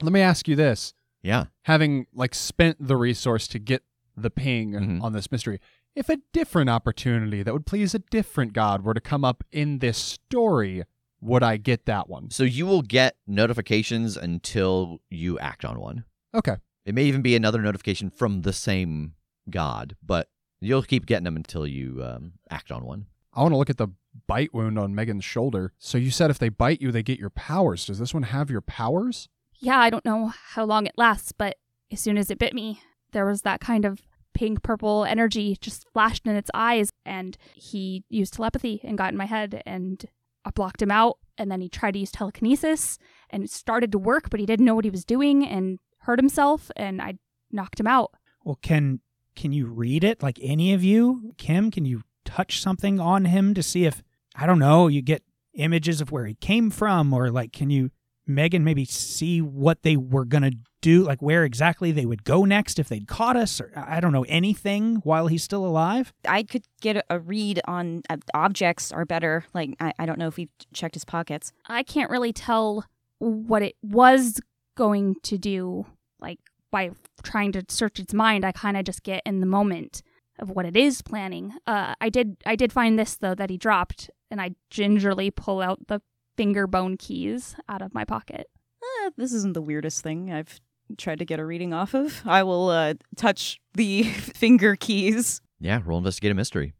Let 0.00 0.12
me 0.14 0.22
ask 0.22 0.48
you 0.48 0.56
this. 0.56 0.94
yeah. 1.22 1.44
Having 1.64 2.06
like 2.14 2.34
spent 2.34 2.78
the 2.80 2.96
resource 2.96 3.46
to 3.48 3.58
get 3.58 3.82
the 4.16 4.30
ping 4.30 4.72
Mhm. 4.72 5.02
on 5.02 5.12
this 5.12 5.30
mystery, 5.30 5.60
if 5.96 6.10
a 6.10 6.18
different 6.32 6.70
opportunity 6.70 7.42
that 7.42 7.52
would 7.52 7.66
please 7.66 7.94
a 7.94 7.98
different 7.98 8.52
god 8.52 8.84
were 8.84 8.94
to 8.94 9.00
come 9.00 9.24
up 9.24 9.42
in 9.50 9.78
this 9.78 9.96
story, 9.98 10.84
would 11.20 11.42
I 11.42 11.56
get 11.56 11.86
that 11.86 12.08
one? 12.08 12.30
So 12.30 12.44
you 12.44 12.66
will 12.66 12.82
get 12.82 13.16
notifications 13.26 14.16
until 14.16 15.00
you 15.10 15.38
act 15.38 15.64
on 15.64 15.80
one. 15.80 16.04
Okay. 16.34 16.56
It 16.84 16.94
may 16.94 17.04
even 17.04 17.22
be 17.22 17.34
another 17.34 17.62
notification 17.62 18.10
from 18.10 18.42
the 18.42 18.52
same 18.52 19.14
god, 19.50 19.96
but 20.04 20.28
you'll 20.60 20.82
keep 20.82 21.06
getting 21.06 21.24
them 21.24 21.36
until 21.36 21.66
you 21.66 22.04
um, 22.04 22.34
act 22.50 22.70
on 22.70 22.84
one. 22.84 23.06
I 23.32 23.40
want 23.40 23.52
to 23.52 23.58
look 23.58 23.70
at 23.70 23.78
the 23.78 23.88
bite 24.26 24.54
wound 24.54 24.78
on 24.78 24.94
Megan's 24.94 25.24
shoulder. 25.24 25.72
So 25.78 25.98
you 25.98 26.10
said 26.10 26.30
if 26.30 26.38
they 26.38 26.48
bite 26.48 26.80
you, 26.80 26.92
they 26.92 27.02
get 27.02 27.18
your 27.18 27.30
powers. 27.30 27.86
Does 27.86 27.98
this 27.98 28.14
one 28.14 28.24
have 28.24 28.50
your 28.50 28.60
powers? 28.60 29.28
Yeah, 29.58 29.78
I 29.78 29.90
don't 29.90 30.04
know 30.04 30.32
how 30.50 30.64
long 30.64 30.86
it 30.86 30.94
lasts, 30.96 31.32
but 31.32 31.56
as 31.90 32.00
soon 32.00 32.18
as 32.18 32.30
it 32.30 32.38
bit 32.38 32.54
me, 32.54 32.80
there 33.12 33.26
was 33.26 33.42
that 33.42 33.60
kind 33.60 33.84
of 33.84 34.00
pink 34.36 34.62
purple 34.62 35.04
energy 35.04 35.56
just 35.60 35.88
flashed 35.92 36.26
in 36.26 36.36
its 36.36 36.50
eyes, 36.52 36.92
and 37.06 37.38
he 37.54 38.04
used 38.10 38.34
telepathy 38.34 38.82
and 38.84 38.98
got 38.98 39.10
in 39.10 39.16
my 39.16 39.24
head, 39.24 39.62
and 39.64 40.04
I 40.44 40.50
blocked 40.50 40.82
him 40.82 40.90
out. 40.90 41.18
And 41.38 41.50
then 41.50 41.60
he 41.60 41.68
tried 41.68 41.92
to 41.92 41.98
use 41.98 42.10
telekinesis, 42.10 42.98
and 43.30 43.44
it 43.44 43.50
started 43.50 43.92
to 43.92 43.98
work, 43.98 44.30
but 44.30 44.38
he 44.40 44.46
didn't 44.46 44.66
know 44.66 44.74
what 44.74 44.84
he 44.84 44.90
was 44.90 45.04
doing 45.04 45.46
and 45.46 45.78
hurt 46.00 46.18
himself, 46.18 46.70
and 46.76 47.00
I 47.00 47.14
knocked 47.50 47.80
him 47.80 47.86
out. 47.86 48.12
Well, 48.44 48.58
can 48.60 49.00
can 49.34 49.52
you 49.52 49.66
read 49.66 50.04
it? 50.04 50.22
Like 50.22 50.38
any 50.42 50.72
of 50.72 50.84
you, 50.84 51.34
Kim, 51.36 51.70
can 51.70 51.84
you 51.84 52.02
touch 52.24 52.60
something 52.60 53.00
on 53.00 53.26
him 53.26 53.54
to 53.54 53.62
see 53.62 53.84
if 53.84 54.02
I 54.34 54.46
don't 54.46 54.58
know, 54.58 54.88
you 54.88 55.00
get 55.00 55.22
images 55.54 56.00
of 56.02 56.12
where 56.12 56.26
he 56.26 56.34
came 56.34 56.70
from, 56.70 57.12
or 57.12 57.30
like 57.30 57.52
can 57.52 57.70
you 57.70 57.90
Megan 58.26 58.64
maybe 58.64 58.84
see 58.84 59.40
what 59.40 59.82
they 59.82 59.96
were 59.96 60.24
gonna 60.24 60.52
do, 60.80 61.02
like 61.02 61.20
where 61.20 61.44
exactly 61.44 61.92
they 61.92 62.06
would 62.06 62.24
go 62.24 62.44
next 62.44 62.78
if 62.78 62.88
they'd 62.88 63.08
caught 63.08 63.36
us, 63.36 63.60
or 63.60 63.72
I 63.74 64.00
don't 64.00 64.12
know 64.12 64.24
anything 64.28 64.96
while 64.96 65.26
he's 65.26 65.42
still 65.42 65.64
alive. 65.64 66.12
I 66.26 66.42
could 66.42 66.64
get 66.80 66.96
a, 66.96 67.04
a 67.10 67.18
read 67.18 67.60
on 67.66 68.02
uh, 68.10 68.16
objects 68.34 68.92
are 68.92 69.04
better. 69.04 69.44
Like 69.54 69.76
I, 69.80 69.92
I 69.98 70.06
don't 70.06 70.18
know 70.18 70.28
if 70.28 70.36
we've 70.36 70.50
checked 70.72 70.94
his 70.94 71.04
pockets. 71.04 71.52
I 71.66 71.82
can't 71.82 72.10
really 72.10 72.32
tell 72.32 72.84
what 73.18 73.62
it 73.62 73.76
was 73.82 74.40
going 74.76 75.16
to 75.24 75.38
do. 75.38 75.86
Like 76.20 76.38
by 76.70 76.90
trying 77.22 77.52
to 77.52 77.64
search 77.68 77.98
its 77.98 78.14
mind, 78.14 78.44
I 78.44 78.52
kind 78.52 78.76
of 78.76 78.84
just 78.84 79.02
get 79.02 79.22
in 79.24 79.40
the 79.40 79.46
moment 79.46 80.02
of 80.38 80.50
what 80.50 80.66
it 80.66 80.76
is 80.76 81.02
planning. 81.02 81.54
Uh, 81.66 81.94
I 82.00 82.10
did 82.10 82.36
I 82.44 82.56
did 82.56 82.72
find 82.72 82.98
this 82.98 83.16
though 83.16 83.34
that 83.34 83.50
he 83.50 83.56
dropped, 83.56 84.10
and 84.30 84.40
I 84.40 84.50
gingerly 84.70 85.30
pull 85.30 85.60
out 85.60 85.86
the 85.88 86.00
finger 86.36 86.66
bone 86.66 86.96
keys 86.96 87.56
out 87.68 87.82
of 87.82 87.94
my 87.94 88.04
pocket. 88.04 88.48
Eh, 88.82 89.10
this 89.16 89.32
isn't 89.32 89.54
the 89.54 89.62
weirdest 89.62 90.02
thing 90.02 90.32
I've 90.32 90.60
tried 90.98 91.18
to 91.18 91.24
get 91.24 91.40
a 91.40 91.44
reading 91.44 91.72
off 91.72 91.94
of. 91.94 92.22
I 92.24 92.42
will 92.42 92.68
uh, 92.68 92.94
touch 93.16 93.60
the 93.74 94.02
finger 94.04 94.76
keys. 94.76 95.40
Yeah, 95.58 95.80
roll 95.84 95.98
investigate 95.98 96.32
a 96.32 96.34
mystery. 96.34 96.74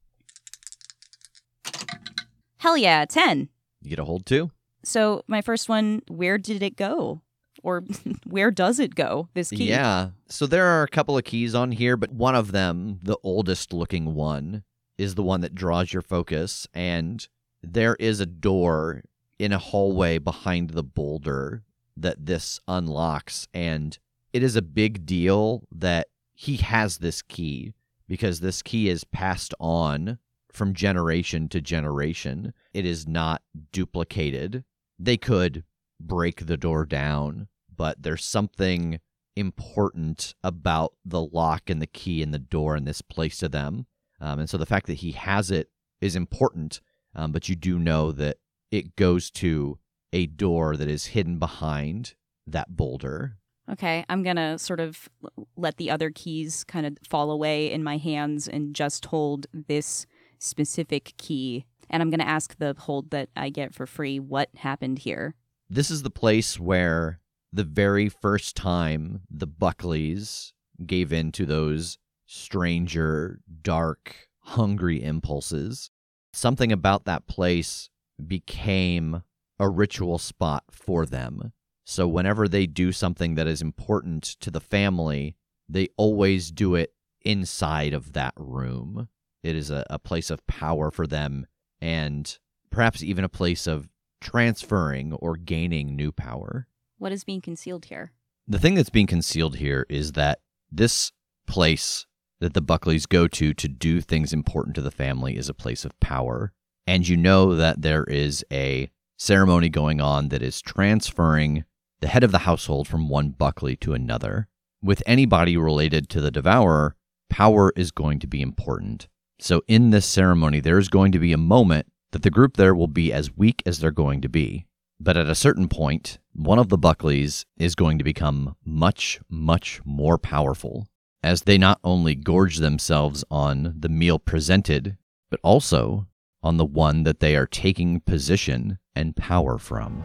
Hell 2.58 2.76
yeah, 2.76 3.04
10. 3.04 3.48
You 3.82 3.90
get 3.90 3.98
a 3.98 4.04
hold 4.04 4.26
too. 4.26 4.50
So, 4.84 5.22
my 5.26 5.40
first 5.40 5.68
one, 5.68 6.02
where 6.08 6.38
did 6.38 6.62
it 6.62 6.76
go? 6.76 7.22
Or 7.62 7.84
where 8.26 8.50
does 8.50 8.78
it 8.78 8.94
go, 8.94 9.28
this 9.34 9.50
key? 9.50 9.68
Yeah. 9.68 10.10
So 10.28 10.46
there 10.46 10.66
are 10.66 10.82
a 10.82 10.88
couple 10.88 11.16
of 11.18 11.24
keys 11.24 11.54
on 11.54 11.72
here, 11.72 11.96
but 11.96 12.12
one 12.12 12.34
of 12.34 12.52
them, 12.52 13.00
the 13.02 13.16
oldest 13.22 13.72
looking 13.72 14.14
one, 14.14 14.62
is 14.98 15.14
the 15.14 15.22
one 15.22 15.40
that 15.40 15.54
draws 15.54 15.92
your 15.92 16.02
focus. 16.02 16.68
And 16.72 17.26
there 17.62 17.96
is 17.96 18.20
a 18.20 18.26
door 18.26 19.02
in 19.38 19.52
a 19.52 19.58
hallway 19.58 20.18
behind 20.18 20.70
the 20.70 20.82
boulder 20.82 21.62
that 21.96 22.26
this 22.26 22.60
unlocks. 22.68 23.48
And 23.54 23.98
it 24.32 24.42
is 24.42 24.56
a 24.56 24.62
big 24.62 25.06
deal 25.06 25.66
that 25.72 26.08
he 26.34 26.56
has 26.56 26.98
this 26.98 27.22
key 27.22 27.74
because 28.08 28.40
this 28.40 28.62
key 28.62 28.88
is 28.88 29.04
passed 29.04 29.54
on 29.58 30.18
from 30.52 30.74
generation 30.74 31.48
to 31.48 31.60
generation. 31.60 32.52
It 32.72 32.86
is 32.86 33.06
not 33.06 33.42
duplicated. 33.72 34.64
They 34.98 35.16
could 35.16 35.64
break 36.00 36.46
the 36.46 36.56
door 36.56 36.84
down, 36.86 37.48
but 37.74 38.02
there's 38.02 38.24
something 38.24 39.00
important 39.34 40.34
about 40.42 40.94
the 41.04 41.22
lock 41.22 41.68
and 41.68 41.80
the 41.80 41.86
key 41.86 42.22
and 42.22 42.32
the 42.32 42.38
door 42.38 42.74
and 42.74 42.86
this 42.86 43.02
place 43.02 43.38
to 43.38 43.48
them. 43.48 43.86
Um, 44.20 44.40
and 44.40 44.50
so 44.50 44.56
the 44.56 44.66
fact 44.66 44.86
that 44.86 44.94
he 44.94 45.12
has 45.12 45.50
it 45.50 45.68
is 46.00 46.16
important, 46.16 46.80
um, 47.14 47.32
but 47.32 47.48
you 47.48 47.54
do 47.54 47.78
know 47.78 48.12
that 48.12 48.38
it 48.70 48.96
goes 48.96 49.30
to 49.30 49.78
a 50.12 50.26
door 50.26 50.76
that 50.76 50.88
is 50.88 51.06
hidden 51.06 51.38
behind 51.38 52.14
that 52.46 52.76
boulder. 52.76 53.36
Okay, 53.70 54.04
I'm 54.08 54.22
gonna 54.22 54.58
sort 54.58 54.80
of 54.80 55.08
let 55.56 55.76
the 55.76 55.90
other 55.90 56.10
keys 56.10 56.62
kind 56.64 56.86
of 56.86 56.96
fall 57.08 57.30
away 57.30 57.70
in 57.70 57.82
my 57.82 57.96
hands 57.96 58.46
and 58.46 58.74
just 58.74 59.06
hold 59.06 59.46
this 59.52 60.06
specific 60.38 61.14
key. 61.16 61.66
And 61.90 62.02
I'm 62.02 62.10
gonna 62.10 62.24
ask 62.24 62.56
the 62.58 62.74
hold 62.78 63.10
that 63.10 63.28
I 63.36 63.48
get 63.48 63.74
for 63.74 63.86
free 63.86 64.20
what 64.20 64.50
happened 64.56 65.00
here. 65.00 65.34
This 65.68 65.90
is 65.90 66.02
the 66.02 66.10
place 66.10 66.60
where 66.60 67.20
the 67.52 67.64
very 67.64 68.08
first 68.08 68.54
time 68.54 69.22
the 69.28 69.46
Buckleys 69.46 70.52
gave 70.84 71.12
in 71.12 71.32
to 71.32 71.44
those 71.44 71.98
stranger, 72.26 73.40
dark, 73.62 74.28
hungry 74.40 75.02
impulses, 75.02 75.90
something 76.32 76.70
about 76.70 77.04
that 77.04 77.26
place 77.26 77.90
became 78.24 79.22
a 79.58 79.68
ritual 79.68 80.18
spot 80.18 80.64
for 80.70 81.06
them. 81.06 81.52
So 81.84 82.08
whenever 82.08 82.48
they 82.48 82.66
do 82.66 82.92
something 82.92 83.36
that 83.36 83.46
is 83.46 83.62
important 83.62 84.24
to 84.40 84.50
the 84.50 84.60
family, 84.60 85.36
they 85.68 85.88
always 85.96 86.50
do 86.50 86.74
it 86.74 86.92
inside 87.22 87.94
of 87.94 88.12
that 88.12 88.34
room. 88.36 89.08
It 89.42 89.56
is 89.56 89.70
a, 89.70 89.84
a 89.88 89.98
place 89.98 90.30
of 90.30 90.46
power 90.46 90.90
for 90.90 91.06
them 91.06 91.46
and 91.80 92.38
perhaps 92.70 93.02
even 93.02 93.24
a 93.24 93.28
place 93.28 93.66
of 93.66 93.88
transferring 94.20 95.12
or 95.14 95.36
gaining 95.36 95.94
new 95.94 96.10
power. 96.12 96.66
What 96.98 97.12
is 97.12 97.24
being 97.24 97.40
concealed 97.40 97.86
here? 97.86 98.12
The 98.48 98.58
thing 98.58 98.74
that's 98.74 98.90
being 98.90 99.06
concealed 99.06 99.56
here 99.56 99.86
is 99.88 100.12
that 100.12 100.40
this 100.70 101.12
place 101.46 102.06
that 102.40 102.54
the 102.54 102.62
Buckleys 102.62 103.06
go 103.08 103.28
to 103.28 103.54
to 103.54 103.68
do 103.68 104.00
things 104.00 104.32
important 104.32 104.74
to 104.76 104.82
the 104.82 104.90
family 104.90 105.36
is 105.36 105.48
a 105.48 105.54
place 105.54 105.84
of 105.84 105.98
power. 106.00 106.52
And 106.86 107.06
you 107.08 107.16
know 107.16 107.56
that 107.56 107.82
there 107.82 108.04
is 108.04 108.44
a 108.52 108.90
ceremony 109.18 109.68
going 109.68 110.00
on 110.00 110.28
that 110.28 110.42
is 110.42 110.60
transferring 110.60 111.64
the 112.00 112.08
head 112.08 112.22
of 112.22 112.32
the 112.32 112.38
household 112.38 112.86
from 112.86 113.08
one 113.08 113.30
Buckley 113.30 113.76
to 113.76 113.94
another. 113.94 114.48
With 114.82 115.02
anybody 115.06 115.56
related 115.56 116.08
to 116.10 116.20
the 116.20 116.30
Devourer, 116.30 116.94
power 117.28 117.72
is 117.74 117.90
going 117.90 118.18
to 118.20 118.26
be 118.26 118.40
important. 118.40 119.08
So, 119.38 119.62
in 119.66 119.90
this 119.90 120.06
ceremony, 120.06 120.60
there 120.60 120.78
is 120.78 120.88
going 120.88 121.12
to 121.12 121.18
be 121.18 121.32
a 121.32 121.38
moment 121.38 121.86
that 122.12 122.22
the 122.22 122.30
group 122.30 122.56
there 122.56 122.74
will 122.74 122.88
be 122.88 123.12
as 123.12 123.36
weak 123.36 123.62
as 123.66 123.80
they're 123.80 123.90
going 123.90 124.20
to 124.22 124.28
be. 124.28 124.66
But 124.98 125.16
at 125.16 125.28
a 125.28 125.34
certain 125.34 125.68
point, 125.68 126.18
one 126.32 126.58
of 126.58 126.68
the 126.68 126.78
Buckleys 126.78 127.44
is 127.58 127.74
going 127.74 127.98
to 127.98 128.04
become 128.04 128.56
much, 128.64 129.20
much 129.28 129.80
more 129.84 130.16
powerful 130.16 130.86
as 131.22 131.42
they 131.42 131.58
not 131.58 131.80
only 131.82 132.14
gorge 132.14 132.58
themselves 132.58 133.24
on 133.30 133.74
the 133.78 133.88
meal 133.88 134.18
presented, 134.18 134.96
but 135.30 135.40
also 135.42 136.06
on 136.42 136.56
the 136.56 136.64
one 136.64 137.02
that 137.04 137.20
they 137.20 137.36
are 137.36 137.46
taking 137.46 138.00
position 138.00 138.78
and 138.94 139.16
power 139.16 139.58
from. 139.58 140.04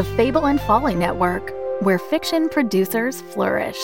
The 0.00 0.16
Fable 0.16 0.46
and 0.46 0.58
Folly 0.62 0.94
Network, 0.94 1.52
where 1.82 1.98
fiction 1.98 2.48
producers 2.48 3.20
flourish. 3.20 3.76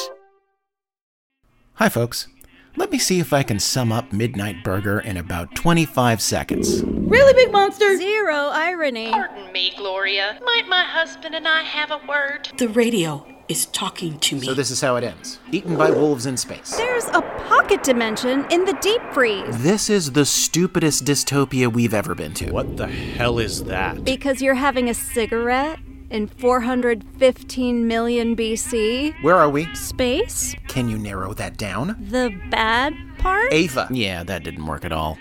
Hi, 1.75 1.91
folks. 1.91 2.29
Let 2.75 2.91
me 2.91 2.97
see 2.97 3.21
if 3.21 3.35
I 3.35 3.43
can 3.43 3.59
sum 3.59 3.93
up 3.93 4.15
Midnight 4.15 4.65
Burger 4.65 4.99
in 4.99 5.19
about 5.19 5.55
25 5.55 6.23
seconds. 6.23 6.83
Really 6.85 7.35
big 7.35 7.53
monster. 7.53 7.99
Zero 7.99 8.33
irony. 8.35 9.11
Pardon 9.11 9.53
me, 9.53 9.75
Gloria. 9.77 10.41
Might 10.43 10.67
my 10.71 10.85
husband 10.85 11.35
and 11.35 11.47
I 11.47 11.61
have 11.65 11.91
a 11.91 12.01
word? 12.09 12.49
The 12.57 12.71
radio 12.71 13.27
is 13.49 13.67
talking 13.67 14.19
to 14.21 14.37
me. 14.37 14.47
So, 14.47 14.55
this 14.55 14.71
is 14.71 14.81
how 14.81 14.97
it 14.97 15.05
ends 15.05 15.39
eaten 15.53 15.77
by 15.77 15.91
wolves 15.91 16.25
in 16.25 16.39
space. 16.39 16.75
There's 16.79 17.09
a 17.09 17.21
pocket 17.47 17.83
dimension 17.83 18.47
in 18.51 18.65
the 18.65 18.79
deep 18.81 19.03
freeze. 19.13 19.63
This 19.63 19.91
is 19.91 20.13
the 20.13 20.25
stupidest 20.25 21.05
dystopia 21.05 21.71
we've 21.71 21.93
ever 21.93 22.15
been 22.15 22.33
to. 22.35 22.53
What 22.53 22.79
the 22.79 22.87
hell 22.87 23.39
is 23.39 23.65
that? 23.65 24.03
Because 24.03 24.41
you're 24.41 24.55
having 24.55 24.89
a 24.89 24.95
cigarette? 24.95 25.79
In 26.11 26.27
415 26.29 27.89
million 27.89 28.37
BC? 28.37 29.23
Where 29.23 29.37
are 29.37 29.51
we? 29.51 29.73
Space? 29.75 30.55
Can 30.69 30.89
you 30.89 30.99
narrow 30.99 31.35
that 31.35 31.57
down? 31.57 31.97
The 31.99 32.39
bad 32.51 32.95
part? 33.19 33.53
Ava. 33.53 33.89
Yeah, 33.91 34.23
that 34.25 34.45
didn't 34.45 34.67
work 34.67 34.85
at 34.85 34.93
all. 34.93 35.19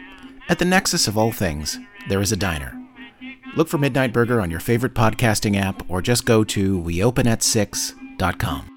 At 0.47 0.59
the 0.59 0.65
nexus 0.65 1.07
of 1.07 1.17
all 1.17 1.31
things, 1.31 1.79
there 2.07 2.21
is 2.21 2.31
a 2.31 2.37
diner. 2.37 2.79
Look 3.55 3.67
for 3.67 3.77
Midnight 3.77 4.13
Burger 4.13 4.41
on 4.41 4.51
your 4.51 4.59
favorite 4.59 4.93
podcasting 4.93 5.59
app 5.59 5.89
or 5.89 6.01
just 6.01 6.25
go 6.25 6.43
to 6.43 6.79
weopenat6.com. 6.81 8.74